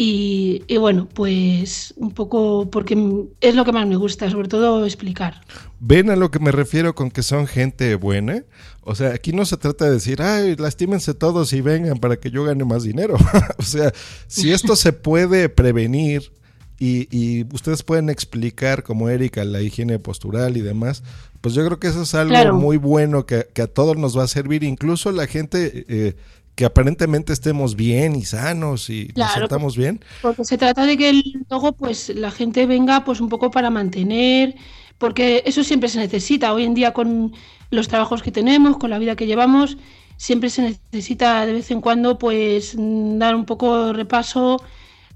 Y, 0.00 0.62
y 0.68 0.76
bueno, 0.76 1.08
pues 1.12 1.92
un 1.96 2.12
poco 2.12 2.70
porque 2.70 2.96
es 3.40 3.56
lo 3.56 3.64
que 3.64 3.72
más 3.72 3.84
me 3.88 3.96
gusta, 3.96 4.30
sobre 4.30 4.46
todo 4.46 4.84
explicar. 4.84 5.40
¿Ven 5.80 6.08
a 6.10 6.14
lo 6.14 6.30
que 6.30 6.38
me 6.38 6.52
refiero 6.52 6.94
con 6.94 7.10
que 7.10 7.24
son 7.24 7.48
gente 7.48 7.96
buena? 7.96 8.44
O 8.82 8.94
sea, 8.94 9.08
aquí 9.12 9.32
no 9.32 9.44
se 9.44 9.56
trata 9.56 9.86
de 9.86 9.94
decir, 9.94 10.22
ay, 10.22 10.54
lastímense 10.54 11.14
todos 11.14 11.52
y 11.52 11.62
vengan 11.62 11.98
para 11.98 12.16
que 12.16 12.30
yo 12.30 12.44
gane 12.44 12.64
más 12.64 12.84
dinero. 12.84 13.16
o 13.58 13.62
sea, 13.64 13.92
si 14.28 14.52
esto 14.52 14.76
se 14.76 14.92
puede 14.92 15.48
prevenir 15.48 16.30
y, 16.78 17.08
y 17.10 17.44
ustedes 17.52 17.82
pueden 17.82 18.08
explicar, 18.08 18.84
como 18.84 19.08
Erika, 19.08 19.44
la 19.44 19.62
higiene 19.62 19.98
postural 19.98 20.56
y 20.56 20.60
demás, 20.60 21.02
pues 21.40 21.54
yo 21.54 21.66
creo 21.66 21.80
que 21.80 21.88
eso 21.88 22.02
es 22.02 22.14
algo 22.14 22.30
Claro. 22.30 22.54
muy 22.54 22.76
bueno 22.76 23.26
que, 23.26 23.48
que 23.52 23.62
a 23.62 23.66
todos 23.66 23.96
nos 23.96 24.16
va 24.16 24.22
a 24.22 24.28
servir, 24.28 24.62
incluso 24.62 25.10
la 25.10 25.26
gente 25.26 25.84
eh, 25.88 26.14
que 26.58 26.64
aparentemente 26.64 27.32
estemos 27.32 27.76
bien 27.76 28.16
y 28.16 28.24
sanos 28.24 28.90
y 28.90 29.04
nos 29.04 29.14
Claro. 29.14 29.40
sentamos 29.42 29.76
bien. 29.76 30.00
Porque 30.20 30.44
se 30.44 30.58
trata 30.58 30.86
de 30.86 30.96
que 30.96 31.22
luego 31.48 31.70
pues 31.70 32.08
la 32.08 32.32
gente 32.32 32.66
venga 32.66 33.04
pues 33.04 33.20
un 33.20 33.28
poco 33.28 33.52
para 33.52 33.70
mantener, 33.70 34.56
porque 34.98 35.44
eso 35.46 35.62
siempre 35.62 35.88
se 35.88 36.00
necesita. 36.00 36.52
Hoy 36.52 36.64
en 36.64 36.74
día 36.74 36.92
con 36.92 37.32
los 37.70 37.86
trabajos 37.86 38.24
que 38.24 38.32
tenemos, 38.32 38.76
con 38.76 38.90
la 38.90 38.98
vida 38.98 39.14
que 39.14 39.26
llevamos, 39.26 39.76
siempre 40.16 40.50
se 40.50 40.62
necesita 40.90 41.46
de 41.46 41.52
vez 41.52 41.70
en 41.70 41.80
cuando 41.80 42.18
pues 42.18 42.74
dar 42.76 43.36
un 43.36 43.44
poco 43.44 43.86
de 43.86 43.92
repaso 43.92 44.60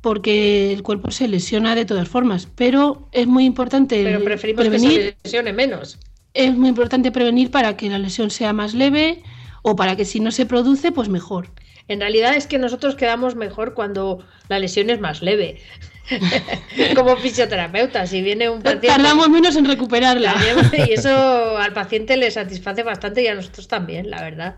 porque 0.01 0.73
el 0.73 0.85
cuerpo 0.85 1.11
se 1.11 1.27
lesiona 1.27 1.75
de 1.75 1.85
todas 1.85 2.09
formas. 2.09 2.47
Pero 2.55 3.09
es 3.11 3.27
muy 3.27 3.45
importante 3.47 4.01
Pero 4.05 4.23
preferimos 4.23 4.63
que 4.63 4.71
prevenir. 4.71 5.01
se 5.01 5.17
lesione 5.25 5.53
menos. 5.53 5.99
Es 6.35 6.57
muy 6.57 6.69
importante 6.69 7.11
prevenir 7.11 7.51
para 7.51 7.77
que 7.77 7.89
la 7.91 7.99
lesión 7.99 8.31
sea 8.31 8.53
más 8.53 8.75
leve 8.75 9.25
o 9.63 9.77
para 9.77 9.97
que 9.97 10.05
si 10.05 10.21
no 10.21 10.31
se 10.31 10.47
produce, 10.47 10.93
pues 10.93 11.09
mejor. 11.09 11.51
En 11.89 12.01
realidad 12.01 12.35
es 12.35 12.47
que 12.47 12.59
nosotros 12.59 12.95
quedamos 12.95 13.35
mejor 13.35 13.75
cuando 13.75 14.25
la 14.49 14.59
lesión 14.59 14.91
es 14.91 15.01
más 15.01 15.23
leve. 15.23 15.61
Como 16.97 17.17
fisioterapeuta, 17.17 18.07
si 18.07 18.23
viene 18.23 18.51
un 18.51 18.63
paciente 18.63 18.89
Tardamos 18.89 19.29
menos 19.29 19.57
en 19.57 19.65
recuperarla. 19.65 20.35
y 20.87 20.93
eso 20.93 21.59
al 21.59 21.73
paciente 21.73 22.17
le 22.17 22.31
satisface 22.31 22.83
bastante 22.83 23.23
y 23.23 23.29
a 23.29 23.35
nosotros 23.35 23.69
también, 23.69 24.11
la 24.11 24.23
verdad. 24.23 24.57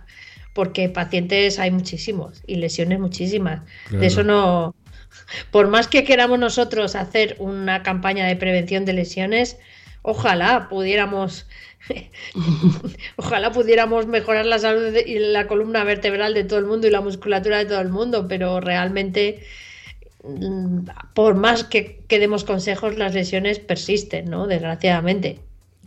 Porque 0.53 0.89
pacientes 0.89 1.59
hay 1.59 1.71
muchísimos 1.71 2.43
y 2.47 2.57
lesiones 2.57 3.01
muchísimas. 3.01 3.63
Claro. 3.89 4.01
De 4.01 4.07
eso 4.07 4.23
no. 4.23 4.75
Por 5.51 5.69
más 5.69 5.89
que 5.89 6.05
queramos 6.05 6.39
nosotros 6.39 6.95
hacer 6.95 7.37
una 7.39 7.83
campaña 7.83 8.27
de 8.27 8.37
prevención 8.37 8.85
de 8.85 8.93
lesiones, 8.93 9.59
ojalá 10.03 10.69
pudiéramos. 10.69 11.47
Ojalá 13.17 13.53
pudiéramos 13.53 14.07
mejorar 14.07 14.47
la 14.47 14.59
salud 14.59 14.95
y 15.05 15.19
la 15.19 15.47
columna 15.47 15.85
vertebral 15.85 16.35
de 16.35 16.45
todo 16.45 16.59
el 16.59 16.67
mundo 16.67 16.87
y 16.87 16.91
la 16.91 17.01
musculatura 17.01 17.59
de 17.59 17.67
todo 17.67 17.81
el 17.81 17.91
mundo, 17.91 18.27
pero 18.29 18.61
realmente, 18.61 19.45
mm, 20.23 20.89
por 21.15 21.35
más 21.35 21.65
que, 21.65 22.01
que 22.09 22.19
demos 22.19 22.45
consejos, 22.45 22.97
las 22.97 23.15
lesiones 23.15 23.59
persisten, 23.59 24.31
¿no? 24.31 24.47
Desgraciadamente. 24.47 25.41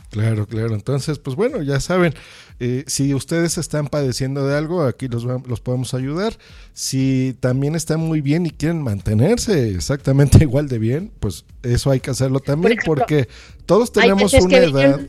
Claro, 0.10 0.48
claro. 0.48 0.74
Entonces, 0.74 1.20
pues 1.20 1.36
bueno, 1.36 1.62
ya 1.62 1.80
saben, 1.82 2.14
eh, 2.60 2.86
si 2.88 3.14
ustedes 3.14 3.58
están 3.58 3.88
padeciendo 3.88 4.48
de 4.48 4.56
algo, 4.56 4.84
aquí 4.84 5.08
los, 5.08 5.26
podemos 5.60 5.94
ayudar. 5.94 6.38
Si 6.74 7.36
también 7.40 7.76
están 7.76 8.00
muy 8.00 8.22
bien 8.22 8.46
y 8.46 8.52
quieren 8.52 8.82
mantenerse 8.82 9.72
exactamente 9.72 10.38
igual 10.42 10.68
de 10.70 10.80
bien, 10.80 11.12
pues 11.20 11.46
eso 11.62 11.92
hay 11.92 12.00
que 12.00 12.12
hacerlo 12.12 12.40
también 12.40 12.74
ejemplo, 12.74 12.96
porque 12.96 13.28
todos 13.66 13.92
tenemos 13.92 14.34
una 14.34 14.58
edad. 14.58 15.02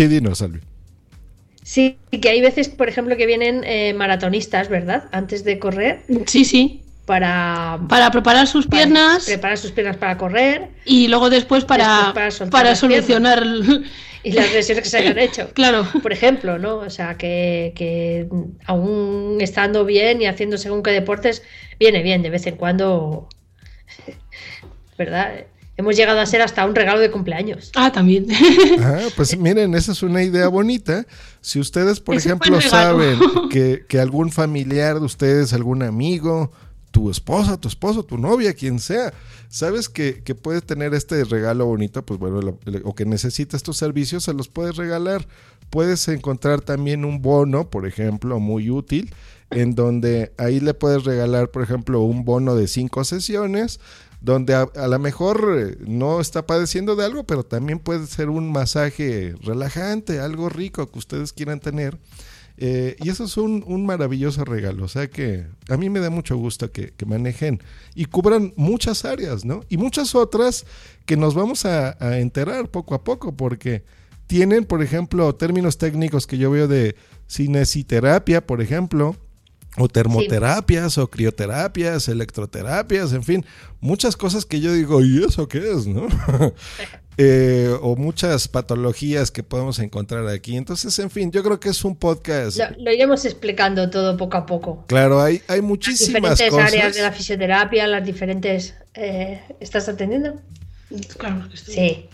Sí, 0.00 0.08
dinos, 0.08 0.38
Salvi. 0.38 0.60
Sí, 1.62 1.98
que 2.22 2.30
hay 2.30 2.40
veces, 2.40 2.70
por 2.70 2.88
ejemplo, 2.88 3.18
que 3.18 3.26
vienen 3.26 3.64
eh, 3.64 3.92
maratonistas, 3.92 4.70
¿verdad? 4.70 5.10
Antes 5.12 5.44
de 5.44 5.58
correr. 5.58 6.00
Sí, 6.24 6.46
sí. 6.46 6.80
Para, 7.04 7.78
para 7.86 8.10
preparar 8.10 8.46
sus 8.46 8.66
para 8.66 8.84
piernas 8.84 9.26
preparar 9.26 9.58
sus 9.58 9.72
piernas 9.72 9.98
para 9.98 10.16
correr 10.16 10.68
y 10.86 11.08
luego 11.08 11.28
después 11.28 11.66
para, 11.66 11.96
Después 11.96 12.14
para 12.14 12.30
soltar 12.30 12.50
para 12.50 12.70
las 12.70 12.78
solucionar. 12.78 13.44
y 14.22 14.32
las 14.32 14.50
lesiones 14.54 14.84
que 14.84 14.88
se 14.88 14.96
hayan 14.96 15.18
hecho. 15.18 15.50
Claro. 15.54 15.86
Por 16.02 16.14
ejemplo, 16.14 16.58
¿no? 16.58 16.76
O 16.76 16.88
sea, 16.88 17.18
que, 17.18 17.74
que 17.76 18.26
aún 18.64 19.36
estando 19.42 19.84
bien 19.84 20.22
y 20.22 20.26
haciendo 20.26 20.56
según 20.56 20.82
qué 20.82 20.92
deportes, 20.92 21.42
viene 21.78 22.02
bien 22.02 22.22
de 22.22 22.30
vez 22.30 22.46
en 22.46 22.56
cuando, 22.56 23.28
¿verdad? 24.96 25.44
Hemos 25.80 25.96
llegado 25.96 26.20
a 26.20 26.26
ser 26.26 26.42
hasta 26.42 26.64
un 26.66 26.74
regalo 26.74 27.00
de 27.00 27.10
cumpleaños. 27.10 27.72
Ah, 27.74 27.90
también. 27.90 28.26
Ah, 28.80 29.00
pues 29.16 29.36
miren, 29.36 29.74
esa 29.74 29.92
es 29.92 30.02
una 30.02 30.22
idea 30.22 30.48
bonita. 30.48 31.06
Si 31.40 31.58
ustedes, 31.58 32.00
por 32.00 32.14
Es 32.16 32.26
ejemplo, 32.26 32.60
saben 32.60 33.18
que, 33.50 33.84
que 33.88 33.98
algún 33.98 34.30
familiar 34.30 34.98
de 35.00 35.06
ustedes, 35.06 35.52
algún 35.52 35.82
amigo, 35.82 36.52
tu 36.90 37.10
esposa, 37.10 37.56
tu 37.58 37.68
esposo, 37.68 38.02
tu 38.04 38.18
novia, 38.18 38.52
quien 38.52 38.78
sea, 38.78 39.12
sabes 39.48 39.88
que, 39.88 40.22
que 40.22 40.34
puede 40.34 40.60
tener 40.60 40.92
este 40.92 41.24
regalo 41.24 41.64
bonito, 41.66 42.04
pues 42.04 42.20
bueno, 42.20 42.40
lo- 42.42 42.58
o 42.84 42.94
que 42.94 43.04
necesita 43.06 43.56
estos 43.56 43.76
servicios, 43.76 44.24
se 44.24 44.34
los 44.34 44.48
puedes 44.48 44.76
regalar. 44.76 45.26
Puedes 45.70 46.06
encontrar 46.08 46.60
también 46.62 47.04
un 47.04 47.22
bono, 47.22 47.70
por 47.70 47.86
ejemplo, 47.86 48.38
muy 48.40 48.70
útil, 48.70 49.14
en 49.50 49.74
donde 49.76 50.32
ahí 50.36 50.58
le 50.60 50.74
puedes 50.74 51.04
regalar, 51.04 51.50
por 51.50 51.62
ejemplo, 51.62 52.00
un 52.00 52.24
bono 52.24 52.54
de 52.56 52.66
cinco 52.66 53.04
sesiones, 53.04 53.78
donde 54.20 54.54
a, 54.54 54.62
a 54.62 54.88
lo 54.88 54.98
mejor 54.98 55.56
eh, 55.58 55.76
no 55.86 56.20
está 56.20 56.46
padeciendo 56.46 56.96
de 56.96 57.04
algo, 57.04 57.24
pero 57.24 57.42
también 57.44 57.78
puede 57.78 58.06
ser 58.06 58.28
un 58.28 58.52
masaje 58.52 59.34
relajante, 59.42 60.20
algo 60.20 60.48
rico 60.48 60.90
que 60.90 60.98
ustedes 60.98 61.32
quieran 61.32 61.60
tener. 61.60 61.98
Eh, 62.62 62.96
y 63.02 63.08
eso 63.08 63.24
es 63.24 63.38
un, 63.38 63.86
maravilloso 63.86 64.44
regalo. 64.44 64.84
O 64.84 64.88
sea 64.88 65.08
que 65.08 65.46
a 65.70 65.78
mí 65.78 65.88
me 65.88 65.98
da 65.98 66.10
mucho 66.10 66.36
gusto 66.36 66.70
que, 66.70 66.92
que 66.92 67.06
manejen 67.06 67.62
y 67.94 68.04
cubran 68.04 68.52
muchas 68.54 69.06
áreas, 69.06 69.46
¿no? 69.46 69.64
Y 69.70 69.78
muchas 69.78 70.14
otras 70.14 70.66
que 71.06 71.16
nos 71.16 71.34
vamos 71.34 71.64
a, 71.64 71.96
a 71.98 72.18
enterar 72.18 72.70
poco 72.70 72.94
a 72.94 73.02
poco, 73.02 73.34
porque 73.34 73.82
tienen, 74.26 74.66
por 74.66 74.82
ejemplo, 74.82 75.34
términos 75.34 75.78
técnicos 75.78 76.26
que 76.26 76.36
yo 76.36 76.50
veo 76.50 76.68
de 76.68 76.96
cinesiterapia, 77.28 78.46
por 78.46 78.60
ejemplo, 78.60 79.16
o 79.76 79.88
termoterapias, 79.88 80.98
o 80.98 81.08
crioterapias, 81.08 82.08
electroterapias, 82.08 83.12
en 83.12 83.22
fin, 83.22 83.46
muchas 83.80 84.16
cosas 84.16 84.44
que 84.44 84.60
yo 84.60 84.72
digo, 84.72 85.02
¿y 85.02 85.22
eso 85.24 85.46
qué 85.48 85.58
es, 85.72 85.86
no? 85.86 86.06
Eh, 87.22 87.76
o 87.82 87.96
muchas 87.96 88.48
patologías 88.48 89.30
que 89.30 89.42
podemos 89.42 89.78
encontrar 89.78 90.26
aquí. 90.28 90.56
Entonces, 90.56 90.98
en 91.00 91.10
fin, 91.10 91.30
yo 91.30 91.42
creo 91.42 91.60
que 91.60 91.68
es 91.68 91.84
un 91.84 91.94
podcast. 91.94 92.56
Lo, 92.56 92.84
lo 92.84 92.92
iremos 92.92 93.26
explicando 93.26 93.90
todo 93.90 94.16
poco 94.16 94.38
a 94.38 94.46
poco. 94.46 94.84
Claro, 94.86 95.20
hay, 95.20 95.42
hay 95.46 95.60
muchísimas 95.60 96.38
diferentes 96.38 96.48
cosas. 96.48 96.72
áreas 96.72 96.94
de 96.94 97.02
la 97.02 97.12
fisioterapia, 97.12 97.86
las 97.88 98.06
diferentes... 98.06 98.72
eh, 98.94 99.42
¿Estás 99.60 99.86
atendiendo? 99.90 100.40
Claro 101.18 101.46
que 101.50 101.56
estoy. 101.56 101.74
Sí. 101.74 102.08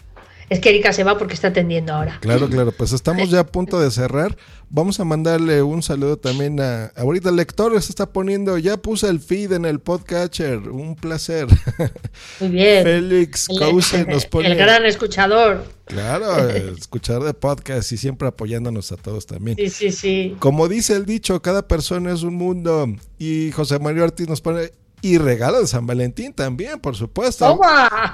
Es 0.49 0.61
que 0.61 0.68
Erika 0.68 0.92
se 0.92 1.03
va 1.03 1.18
porque 1.18 1.34
está 1.34 1.49
atendiendo 1.49 1.92
ahora. 1.92 2.18
Claro, 2.20 2.49
claro, 2.51 2.72
pues 2.72 2.92
estamos 2.92 3.30
ya 3.30 3.40
a 3.40 3.47
punto 3.47 3.80
de 3.80 3.90
cerrar. 3.90 4.36
Vamos 4.68 4.99
a 4.99 5.05
mandarle 5.05 5.62
un 5.62 5.82
saludo 5.82 6.16
también 6.16 6.61
a. 6.61 6.86
Ahorita 6.97 7.30
el 7.30 7.36
lector 7.36 7.80
se 7.80 7.90
está 7.90 8.12
poniendo, 8.12 8.59
ya 8.59 8.76
puse 8.76 9.09
el 9.09 9.20
feed 9.20 9.53
en 9.53 9.64
el 9.64 9.80
podcatcher, 9.80 10.68
un 10.68 10.97
placer. 10.97 11.47
Muy 12.40 12.51
bien. 12.51 12.84
Félix 12.84 13.49
Cause 13.59 14.05
nos 14.07 14.26
pone. 14.30 14.49
El 14.49 14.57
gran 14.57 14.84
escuchador. 14.84 15.64
Claro, 15.86 16.49
escuchar 16.49 17.22
de 17.22 17.32
podcast 17.32 17.92
y 17.92 17.97
siempre 17.97 18.26
apoyándonos 18.26 18.90
a 18.90 18.97
todos 18.97 19.26
también. 19.26 19.57
Sí, 19.57 19.70
sí, 19.70 19.92
sí. 19.92 20.36
Como 20.40 20.66
dice 20.66 20.94
el 20.94 21.07
dicho, 21.07 21.40
cada 21.42 21.68
persona 21.68 22.12
es 22.12 22.22
un 22.22 22.34
mundo. 22.34 22.88
Y 23.18 23.53
José 23.53 23.78
Mario 23.78 24.05
Ortiz 24.05 24.28
nos 24.28 24.40
pone. 24.40 24.72
Y 25.03 25.18
regalo 25.18 25.61
de 25.61 25.66
San 25.66 25.86
Valentín 25.86 26.32
también, 26.32 26.80
por 26.80 26.97
supuesto. 26.97 27.47
¡Toma! 27.47 28.12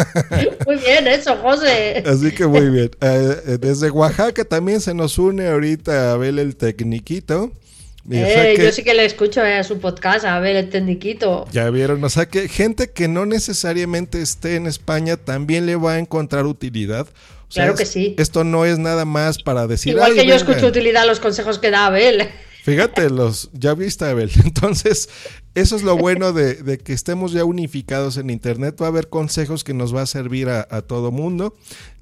Muy 0.66 0.76
bien, 0.76 1.06
eso, 1.06 1.36
José. 1.36 2.02
Así 2.06 2.30
que 2.32 2.46
muy 2.46 2.68
bien. 2.70 2.90
Eh, 3.00 3.58
desde 3.60 3.90
Oaxaca 3.90 4.44
también 4.44 4.80
se 4.80 4.94
nos 4.94 5.18
une 5.18 5.48
ahorita 5.48 6.12
Abel 6.12 6.38
el 6.38 6.56
Tecniquito. 6.56 7.50
Y, 8.08 8.22
o 8.22 8.26
sea 8.26 8.50
Eh, 8.50 8.54
que 8.56 8.64
Yo 8.64 8.72
sí 8.72 8.84
que 8.84 8.94
le 8.94 9.04
escucho 9.04 9.44
eh, 9.44 9.56
a 9.58 9.64
su 9.64 9.78
podcast, 9.80 10.24
a 10.24 10.38
ver 10.40 10.56
el 10.56 10.70
tendiquito. 10.70 11.46
Ya 11.52 11.68
vieron, 11.70 12.02
o 12.04 12.08
sea 12.08 12.26
que 12.26 12.48
gente 12.48 12.90
que 12.90 13.08
no 13.08 13.26
necesariamente 13.26 14.22
esté 14.22 14.56
en 14.56 14.66
España 14.66 15.16
también 15.16 15.66
le 15.66 15.76
va 15.76 15.94
a 15.94 15.98
encontrar 15.98 16.46
utilidad. 16.46 17.06
O 17.06 17.50
sea, 17.52 17.64
Claro 17.64 17.76
que 17.76 17.86
sí. 17.86 18.14
Esto 18.18 18.44
no 18.44 18.64
es 18.64 18.78
nada 18.78 19.04
más 19.04 19.42
para 19.42 19.66
decir. 19.66 19.92
Igual 19.94 20.12
"Ay, 20.12 20.18
que 20.18 20.26
yo 20.26 20.34
venga". 20.34 20.36
escucho 20.36 20.66
utilidad 20.66 21.02
a 21.02 21.06
los 21.06 21.20
consejos 21.20 21.58
que 21.58 21.70
da 21.70 21.86
Abel. 21.86 22.28
Fíjate, 22.68 23.10
los, 23.10 23.50
ya 23.52 23.74
viste, 23.74 24.04
Abel. 24.04 24.30
Entonces, 24.44 25.08
eso 25.54 25.76
es 25.76 25.82
lo 25.82 25.96
bueno 25.96 26.32
de, 26.32 26.54
de 26.56 26.78
que 26.78 26.92
estemos 26.92 27.32
ya 27.32 27.44
unificados 27.44 28.16
en 28.16 28.30
Internet. 28.30 28.76
Va 28.80 28.86
a 28.86 28.88
haber 28.88 29.08
consejos 29.08 29.64
que 29.64 29.74
nos 29.74 29.94
va 29.94 30.02
a 30.02 30.06
servir 30.06 30.48
a, 30.48 30.66
a 30.70 30.82
todo 30.82 31.10
mundo. 31.10 31.54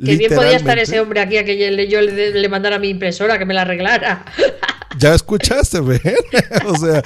Que 0.05 0.17
bien 0.17 0.35
podía 0.35 0.57
estar 0.57 0.79
ese 0.79 1.01
hombre 1.01 1.21
aquí 1.21 1.37
a 1.37 1.45
que 1.45 1.59
yo, 1.59 1.71
le- 1.71 1.89
yo 1.89 2.01
le, 2.01 2.33
le 2.33 2.49
mandara 2.49 2.79
mi 2.79 2.89
impresora, 2.89 3.39
que 3.39 3.45
me 3.47 3.55
la 3.55 3.63
arreglara. 3.63 4.25
Ya 4.99 5.15
escuchaste, 5.15 5.81
¿ven? 5.81 6.01
o 6.67 6.75
sea, 6.79 7.03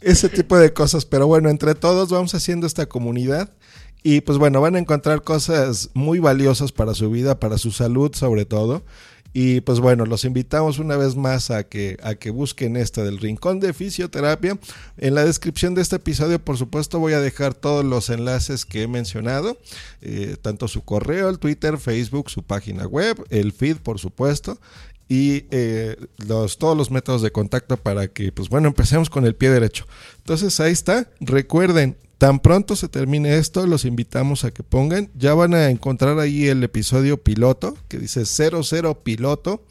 ese 0.00 0.30
tipo 0.30 0.56
de 0.56 0.72
cosas. 0.72 1.04
Pero 1.04 1.26
bueno, 1.26 1.50
entre 1.50 1.74
todos 1.74 2.08
vamos 2.08 2.34
haciendo 2.34 2.66
esta 2.66 2.86
comunidad. 2.86 3.52
Y 4.02 4.22
pues 4.22 4.38
bueno, 4.38 4.62
van 4.62 4.76
a 4.76 4.78
encontrar 4.78 5.22
cosas 5.22 5.90
muy 5.92 6.20
valiosas 6.20 6.72
para 6.72 6.94
su 6.94 7.10
vida, 7.10 7.38
para 7.40 7.58
su 7.58 7.70
salud 7.70 8.14
sobre 8.14 8.46
todo. 8.46 8.82
Y 9.36 9.62
pues 9.62 9.80
bueno, 9.80 10.06
los 10.06 10.24
invitamos 10.24 10.78
una 10.78 10.96
vez 10.96 11.16
más 11.16 11.50
a 11.50 11.64
que, 11.64 11.98
a 12.04 12.14
que 12.14 12.30
busquen 12.30 12.76
esta 12.76 13.02
del 13.02 13.18
Rincón 13.18 13.58
de 13.58 13.72
Fisioterapia. 13.72 14.56
En 14.96 15.16
la 15.16 15.24
descripción 15.24 15.74
de 15.74 15.82
este 15.82 15.96
episodio, 15.96 16.38
por 16.38 16.56
supuesto, 16.56 17.00
voy 17.00 17.14
a 17.14 17.20
dejar 17.20 17.52
todos 17.52 17.84
los 17.84 18.10
enlaces 18.10 18.64
que 18.64 18.82
he 18.82 18.88
mencionado, 18.88 19.58
eh, 20.02 20.36
tanto 20.40 20.68
su 20.68 20.84
correo, 20.84 21.28
el 21.28 21.40
Twitter, 21.40 21.78
Facebook, 21.78 22.30
su 22.30 22.44
página 22.44 22.86
web, 22.86 23.26
el 23.28 23.52
feed, 23.52 23.78
por 23.78 23.98
supuesto, 23.98 24.60
y 25.08 25.46
eh, 25.50 25.96
los, 26.18 26.58
todos 26.58 26.76
los 26.76 26.92
métodos 26.92 27.20
de 27.20 27.32
contacto 27.32 27.76
para 27.76 28.06
que, 28.06 28.30
pues 28.30 28.48
bueno, 28.48 28.68
empecemos 28.68 29.10
con 29.10 29.26
el 29.26 29.34
pie 29.34 29.50
derecho. 29.50 29.84
Entonces 30.18 30.60
ahí 30.60 30.72
está. 30.72 31.10
Recuerden, 31.18 31.96
tan 32.24 32.40
pronto 32.40 32.74
se 32.74 32.88
termine 32.88 33.36
esto, 33.36 33.66
los 33.66 33.84
invitamos 33.84 34.44
a 34.44 34.50
que 34.50 34.62
pongan. 34.62 35.10
Ya 35.14 35.34
van 35.34 35.52
a 35.52 35.68
encontrar 35.68 36.18
ahí 36.18 36.46
el 36.46 36.64
episodio 36.64 37.22
piloto, 37.22 37.76
que 37.86 37.98
dice 37.98 38.24
00 38.24 39.02
piloto. 39.02 39.62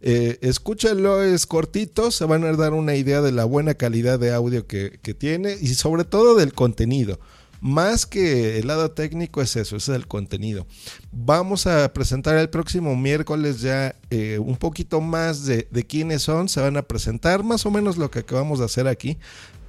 Eh, 0.00 0.36
escúchenlo, 0.40 1.22
es 1.22 1.46
cortito, 1.46 2.10
se 2.10 2.24
van 2.24 2.42
a 2.42 2.56
dar 2.56 2.72
una 2.72 2.96
idea 2.96 3.20
de 3.20 3.30
la 3.30 3.44
buena 3.44 3.74
calidad 3.74 4.18
de 4.18 4.34
audio 4.34 4.66
que, 4.66 4.98
tiene 5.16 5.56
y 5.60 5.68
sobre 5.74 6.02
todo 6.02 6.34
del 6.34 6.54
contenido. 6.54 7.20
Más 7.60 8.04
que 8.04 8.58
el 8.58 8.66
lado 8.66 8.90
técnico 8.90 9.40
es 9.40 9.54
eso, 9.54 9.76
es 9.76 9.88
el 9.88 10.08
contenido. 10.08 10.66
Vamos 11.12 11.68
a 11.68 11.92
presentar 11.92 12.36
el 12.36 12.50
próximo 12.50 12.96
miércoles 12.96 13.60
ya 13.60 13.94
eh, 14.10 14.40
un 14.40 14.56
poquito 14.56 15.00
más 15.00 15.44
de, 15.44 15.68
de 15.70 15.86
quiénes 15.86 16.22
son, 16.22 16.48
se 16.48 16.60
van 16.60 16.76
a 16.76 16.82
presentar 16.82 17.44
más 17.44 17.64
o 17.64 17.70
menos 17.70 17.96
lo 17.96 18.10
que 18.10 18.18
acabamos 18.18 18.58
de 18.58 18.64
hacer 18.64 18.88
aquí, 18.88 19.18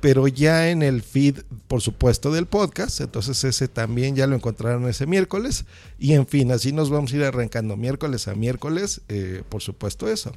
pero 0.04 0.28
ya 0.28 0.70
en 0.70 0.84
el 0.84 1.02
feed, 1.02 1.44
por 1.70 1.80
supuesto, 1.82 2.30
del 2.34 2.46
podcast. 2.46 3.00
Entonces 3.00 3.42
ese 3.46 3.70
también 3.70 4.18
ya 4.18 4.28
lo 4.28 4.36
encontrarán 4.36 4.86
ese 4.90 5.06
miércoles. 5.06 5.64
Y 5.98 6.12
en 6.12 6.28
fin, 6.28 6.52
así 6.52 6.74
nos 6.74 6.90
vamos 6.90 7.14
a 7.14 7.16
ir 7.16 7.24
arrancando 7.24 7.78
miércoles 7.78 8.28
a 8.28 8.36
miércoles, 8.36 9.00
eh, 9.08 9.44
por 9.48 9.62
supuesto 9.62 10.10
eso. 10.10 10.34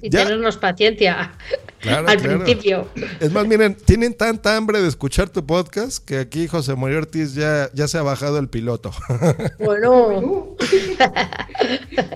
Y 0.00 0.08
Ya. 0.08 0.22
tenernos 0.22 0.56
paciencia 0.56 1.32
Claro, 1.80 2.08
al 2.08 2.16
claro. 2.22 2.44
principio. 2.44 2.88
Es 3.18 3.32
más, 3.32 3.44
miren, 3.48 3.74
tienen 3.74 4.14
tanta 4.14 4.56
hambre 4.56 4.80
de 4.80 4.86
escuchar 4.86 5.28
tu 5.30 5.44
podcast 5.44 5.98
que 6.04 6.18
aquí 6.18 6.46
José 6.46 6.76
María 6.76 6.98
Ortiz 6.98 7.34
ya, 7.34 7.70
ya 7.74 7.88
se 7.88 7.98
ha 7.98 8.02
bajado 8.02 8.38
el 8.38 8.48
piloto. 8.48 8.92
Bueno, 9.58 10.56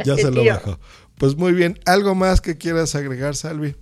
ya 0.05 0.17
se 0.17 0.31
lo 0.31 0.45
bajó. 0.45 0.79
Pues 1.19 1.35
muy 1.37 1.53
bien, 1.53 1.81
¿algo 1.85 2.15
más 2.15 2.41
que 2.41 2.57
quieras 2.59 2.95
agregar, 2.95 3.35
Salvi? 3.35 3.75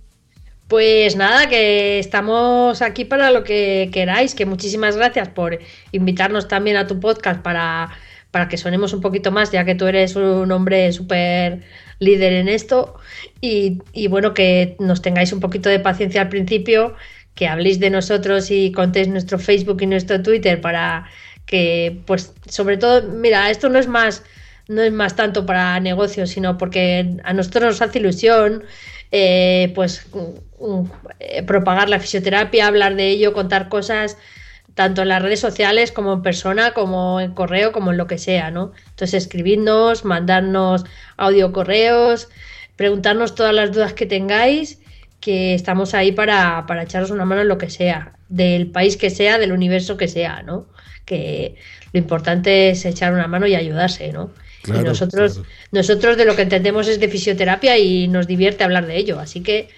Pues 0.67 1.15
nada, 1.15 1.47
que 1.47 1.99
estamos 1.99 2.81
aquí 2.81 3.05
para 3.05 3.31
lo 3.31 3.43
que 3.43 3.89
queráis. 3.93 4.33
Que 4.35 4.45
muchísimas 4.45 4.97
gracias 4.97 5.29
por 5.29 5.59
invitarnos 5.91 6.47
también 6.47 6.77
a 6.77 6.87
tu 6.87 6.99
podcast 6.99 7.41
para, 7.41 7.91
para 8.31 8.47
que 8.47 8.57
sonemos 8.57 8.93
un 8.93 9.01
poquito 9.01 9.31
más, 9.31 9.51
ya 9.51 9.65
que 9.65 9.75
tú 9.75 9.85
eres 9.85 10.15
un 10.15 10.51
hombre 10.51 10.91
súper 10.91 11.61
líder 11.99 12.33
en 12.33 12.49
esto. 12.49 12.95
Y, 13.41 13.81
y 13.93 14.07
bueno, 14.07 14.33
que 14.33 14.75
nos 14.79 15.01
tengáis 15.01 15.33
un 15.33 15.39
poquito 15.39 15.69
de 15.69 15.79
paciencia 15.79 16.21
al 16.21 16.29
principio, 16.29 16.95
que 17.35 17.47
habléis 17.47 17.79
de 17.79 17.89
nosotros 17.89 18.49
y 18.49 18.71
contéis 18.71 19.07
nuestro 19.07 19.37
Facebook 19.39 19.81
y 19.81 19.87
nuestro 19.87 20.21
Twitter 20.23 20.61
para 20.61 21.05
que, 21.45 22.01
pues, 22.07 22.33
sobre 22.47 22.77
todo, 22.77 23.03
mira, 23.09 23.51
esto 23.51 23.69
no 23.69 23.77
es 23.77 23.87
más 23.87 24.23
no 24.67 24.81
es 24.81 24.91
más 24.91 25.15
tanto 25.15 25.45
para 25.45 25.79
negocios, 25.79 26.31
sino 26.31 26.57
porque 26.57 27.17
a 27.23 27.33
nosotros 27.33 27.63
nos 27.65 27.81
hace 27.81 27.99
ilusión 27.99 28.63
eh, 29.17 29.71
pues 29.75 30.07
eh, 31.19 31.43
propagar 31.43 31.87
la 31.87 32.01
fisioterapia, 32.01 32.67
hablar 32.67 32.95
de 32.95 33.07
ello, 33.07 33.31
contar 33.31 33.69
cosas 33.69 34.17
tanto 34.73 35.03
en 35.03 35.07
las 35.07 35.21
redes 35.21 35.39
sociales 35.39 35.93
como 35.93 36.11
en 36.11 36.21
persona, 36.21 36.73
como 36.73 37.21
en 37.21 37.33
correo, 37.33 37.71
como 37.71 37.91
en 37.91 37.97
lo 37.97 38.07
que 38.07 38.17
sea, 38.17 38.51
¿no? 38.51 38.73
Entonces 38.89 39.13
escribidnos, 39.13 40.03
mandarnos 40.03 40.83
audio 41.15 41.53
correos, 41.53 42.27
preguntarnos 42.75 43.35
todas 43.35 43.53
las 43.53 43.71
dudas 43.71 43.93
que 43.93 44.05
tengáis, 44.05 44.81
que 45.21 45.53
estamos 45.53 45.93
ahí 45.93 46.11
para, 46.11 46.65
para 46.67 46.83
echaros 46.83 47.09
una 47.09 47.23
mano 47.23 47.43
en 47.43 47.47
lo 47.47 47.57
que 47.57 47.69
sea, 47.69 48.17
del 48.27 48.67
país 48.67 48.97
que 48.97 49.09
sea, 49.11 49.37
del 49.37 49.53
universo 49.53 49.95
que 49.95 50.09
sea, 50.09 50.43
¿no? 50.43 50.67
Que 51.05 51.55
lo 51.93 51.99
importante 51.99 52.69
es 52.69 52.83
echar 52.83 53.13
una 53.13 53.27
mano 53.27 53.47
y 53.47 53.55
ayudarse, 53.55 54.11
¿no? 54.11 54.31
Claro, 54.65 54.81
y 54.81 54.83
nosotros, 54.83 55.33
claro. 55.33 55.49
nosotros 55.71 56.17
de 56.17 56.25
lo 56.25 56.35
que 56.35 56.41
entendemos 56.41 56.87
es 56.87 56.99
de 56.99 57.07
fisioterapia 57.07 57.77
y 57.77 58.07
nos 58.07 58.25
divierte 58.27 58.63
hablar 58.63 58.87
de 58.87 58.97
ello, 58.97 59.19
así 59.19 59.41
que 59.41 59.69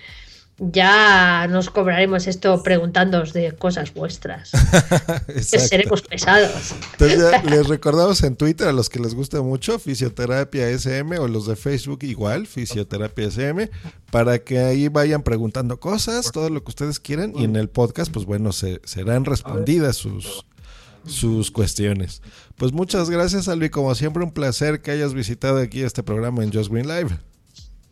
ya 0.60 1.46
nos 1.48 1.70
cobraremos 1.70 2.26
esto 2.26 2.64
preguntándoos 2.64 3.32
de 3.32 3.52
cosas 3.52 3.94
vuestras. 3.94 4.52
que 5.28 5.42
seremos 5.42 6.02
pesados. 6.02 6.74
Entonces 6.94 7.20
ya 7.20 7.44
les 7.50 7.68
recordamos 7.68 8.24
en 8.24 8.36
Twitter 8.36 8.68
a 8.68 8.72
los 8.72 8.90
que 8.90 9.00
les 9.00 9.14
gusta 9.14 9.42
mucho 9.42 9.78
Fisioterapia 9.78 10.68
SM 10.70 11.20
o 11.20 11.28
los 11.28 11.46
de 11.46 11.56
Facebook 11.56 12.00
igual, 12.02 12.48
Fisioterapia 12.48 13.28
SM, 13.28 13.70
para 14.10 14.40
que 14.40 14.60
ahí 14.60 14.88
vayan 14.88 15.22
preguntando 15.22 15.80
cosas, 15.80 16.32
todo 16.32 16.50
lo 16.50 16.64
que 16.64 16.70
ustedes 16.70 17.00
quieran 17.00 17.34
y 17.36 17.44
en 17.44 17.56
el 17.56 17.70
podcast 17.70 18.12
pues 18.12 18.26
bueno, 18.26 18.52
se, 18.52 18.82
serán 18.84 19.26
respondidas 19.26 19.98
sus, 19.98 20.46
sus 21.06 21.52
cuestiones. 21.52 22.24
Pues 22.58 22.74
muchas 22.74 23.10
gracias 23.10 23.48
Albi, 23.48 23.70
como 23.70 23.94
siempre 23.94 24.24
un 24.24 24.32
placer 24.32 24.82
que 24.82 24.92
hayas 24.92 25.14
visitado 25.14 25.60
aquí 25.60 25.84
este 25.84 26.02
programa 26.02 26.44
en 26.44 26.52
Just 26.52 26.72
Green 26.72 26.88
Live. 26.88 27.10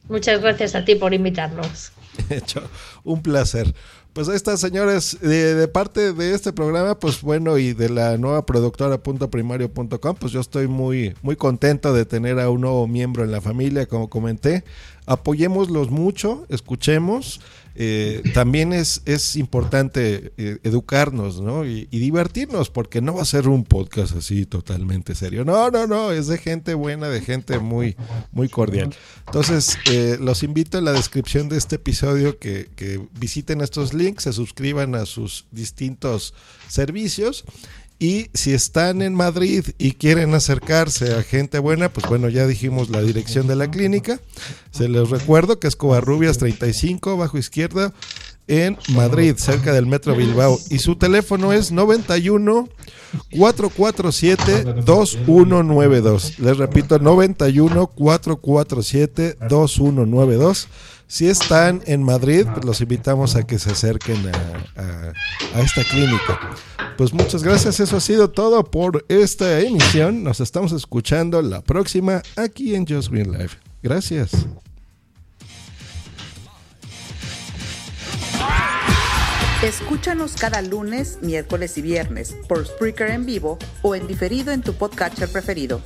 Muchas 0.09 0.41
gracias 0.41 0.75
a 0.75 0.83
ti 0.83 0.95
por 0.95 1.13
invitarnos. 1.13 1.91
Hecho, 2.29 2.61
un 3.03 3.21
placer. 3.21 3.73
Pues 4.13 4.29
ahí 4.29 4.35
está, 4.35 4.55
señores, 4.55 5.17
de, 5.21 5.55
de 5.55 5.67
parte 5.67 6.13
de 6.13 6.33
este 6.33 6.53
programa, 6.53 6.97
pues 6.97 7.21
bueno, 7.21 7.57
y 7.57 7.73
de 7.73 7.89
la 7.89 8.17
nueva 8.17 8.45
productora 8.45 9.03
punto 9.03 9.29
primario 9.29 9.69
punto 9.69 9.99
com, 9.99 10.15
pues 10.15 10.31
yo 10.31 10.39
estoy 10.39 10.67
muy, 10.67 11.13
muy 11.21 11.35
contento 11.35 11.93
de 11.93 12.05
tener 12.05 12.39
a 12.39 12.49
un 12.49 12.61
nuevo 12.61 12.87
miembro 12.87 13.23
en 13.23 13.31
la 13.31 13.41
familia, 13.41 13.87
como 13.87 14.09
comenté. 14.09 14.63
Apoyémoslos 15.05 15.91
mucho, 15.91 16.45
escuchemos. 16.49 17.41
Eh, 17.75 18.23
también 18.33 18.71
es, 18.71 19.01
es 19.05 19.35
importante 19.35 20.31
eh, 20.37 20.59
educarnos, 20.63 21.41
¿no? 21.41 21.65
Y, 21.65 21.87
y 21.91 21.99
divertirnos, 21.99 22.69
porque 22.69 23.01
no 23.01 23.15
va 23.15 23.23
a 23.23 23.25
ser 23.25 23.49
un 23.49 23.65
podcast 23.65 24.15
así 24.15 24.45
totalmente 24.45 25.13
serio. 25.13 25.43
No, 25.43 25.69
no, 25.69 25.85
no, 25.85 26.11
es 26.11 26.27
de 26.27 26.37
gente 26.37 26.73
buena, 26.73 27.09
de 27.09 27.21
gente 27.21 27.59
muy, 27.59 27.97
muy 28.31 28.47
cordial. 28.47 28.95
Entonces, 29.25 29.77
eh, 29.91 30.17
los 30.21 30.43
invito 30.43 30.77
en 30.77 30.85
la 30.85 30.93
descripción 30.93 31.49
de 31.49 31.57
este 31.57 31.75
episodio 31.75 32.39
que, 32.39 32.69
que 32.75 33.05
visiten 33.19 33.59
estos 33.59 33.93
links, 33.93 34.23
se 34.23 34.33
suscriban 34.33 34.95
a 34.95 35.05
sus 35.05 35.45
distintos 35.51 36.33
servicios. 36.69 37.43
Y 37.97 38.29
si 38.33 38.53
están 38.53 39.01
en 39.01 39.15
Madrid 39.15 39.67
y 39.77 39.93
quieren 39.93 40.33
acercarse 40.33 41.13
a 41.15 41.23
gente 41.23 41.59
buena, 41.59 41.89
pues 41.89 42.07
bueno, 42.07 42.27
ya 42.27 42.45
dijimos 42.45 42.89
la 42.89 43.01
dirección 43.01 43.47
de 43.47 43.55
la 43.55 43.71
clínica. 43.71 44.19
Se 44.71 44.89
les 44.89 45.09
recuerdo 45.09 45.59
que 45.59 45.67
es 45.67 45.77
Covarrubias 45.77 46.37
35, 46.37 47.15
bajo 47.15 47.37
izquierda, 47.37 47.93
en 48.47 48.77
Madrid, 48.89 49.35
cerca 49.37 49.73
del 49.73 49.85
Metro 49.85 50.15
Bilbao. 50.15 50.59
Y 50.69 50.79
su 50.79 50.95
teléfono 50.95 51.53
es 51.53 51.71
91 51.71 52.67
447 53.31 54.81
2192. 54.85 56.39
Les 56.39 56.57
repito, 56.57 56.99
91 56.99 57.87
447 57.87 59.37
2192. 59.49 60.67
Si 61.07 61.27
están 61.27 61.83
en 61.85 62.01
Madrid, 62.03 62.47
pues 62.51 62.65
los 62.65 62.81
invitamos 62.81 63.35
a 63.35 63.43
que 63.43 63.59
se 63.59 63.71
acerquen 63.71 64.17
a, 64.75 65.13
esta 65.59 65.83
clínica. 65.83 66.39
Pues 66.97 67.13
muchas 67.13 67.43
gracias, 67.43 67.79
eso 67.79 67.97
ha 67.97 68.01
sido 68.01 68.31
todo 68.31 68.63
por 68.63 69.05
esta 69.07 69.59
emisión. 69.59 70.23
Nos 70.23 70.39
estamos 70.39 70.71
escuchando 70.71 71.41
la 71.41 71.61
próxima 71.61 72.23
aquí 72.35 72.73
en 72.73 72.87
Just 72.87 73.09
Green 73.11 73.31
Live. 73.31 73.51
Gracias. 73.83 74.31
Escúchanos 79.63 80.35
cada 80.35 80.61
lunes, 80.61 81.19
miércoles 81.21 81.77
y 81.77 81.81
viernes 81.81 82.35
por 82.47 82.65
Spreaker 82.65 83.09
en 83.11 83.25
vivo 83.25 83.57
o 83.81 83.95
en 83.95 84.05
diferido 84.07 84.51
en 84.51 84.61
tu 84.61 84.73
podcatcher 84.73 85.29
preferido. 85.31 85.81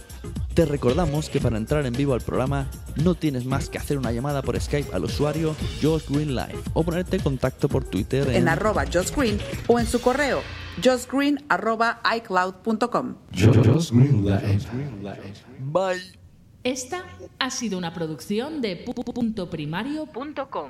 Te 0.54 0.66
recordamos 0.66 1.30
que 1.30 1.40
para 1.40 1.58
entrar 1.58 1.86
en 1.86 1.94
vivo 1.94 2.14
al 2.14 2.20
programa 2.22 2.68
no 3.02 3.16
tienes 3.16 3.46
más 3.46 3.70
que 3.70 3.78
hacer 3.78 3.98
una 3.98 4.12
llamada 4.12 4.42
por 4.42 4.60
Skype 4.60 4.94
al 4.94 5.06
usuario 5.06 5.56
Josh 5.82 6.04
Green 6.10 6.36
Live 6.36 6.60
o 6.74 6.84
ponerte 6.84 7.16
en 7.18 7.22
contacto 7.24 7.70
por 7.70 7.86
Twitter 7.86 8.28
en, 8.30 8.36
En 8.36 8.48
arroba 8.50 8.86
Just 8.92 9.16
Green 9.16 9.38
o 9.68 9.80
en 9.80 9.86
su 9.88 10.02
correo 10.02 10.42
justgreen 10.84 11.44
arroba 11.50 12.02
icloud.com. 12.18 13.16
Bye. 15.60 16.02
Esta 16.64 17.06
ha 17.38 17.50
sido 17.52 17.78
una 17.78 17.94
producción 17.94 18.62
de 18.62 18.86
pu- 18.86 18.94
pu- 18.94 19.14
punto. 19.14 20.70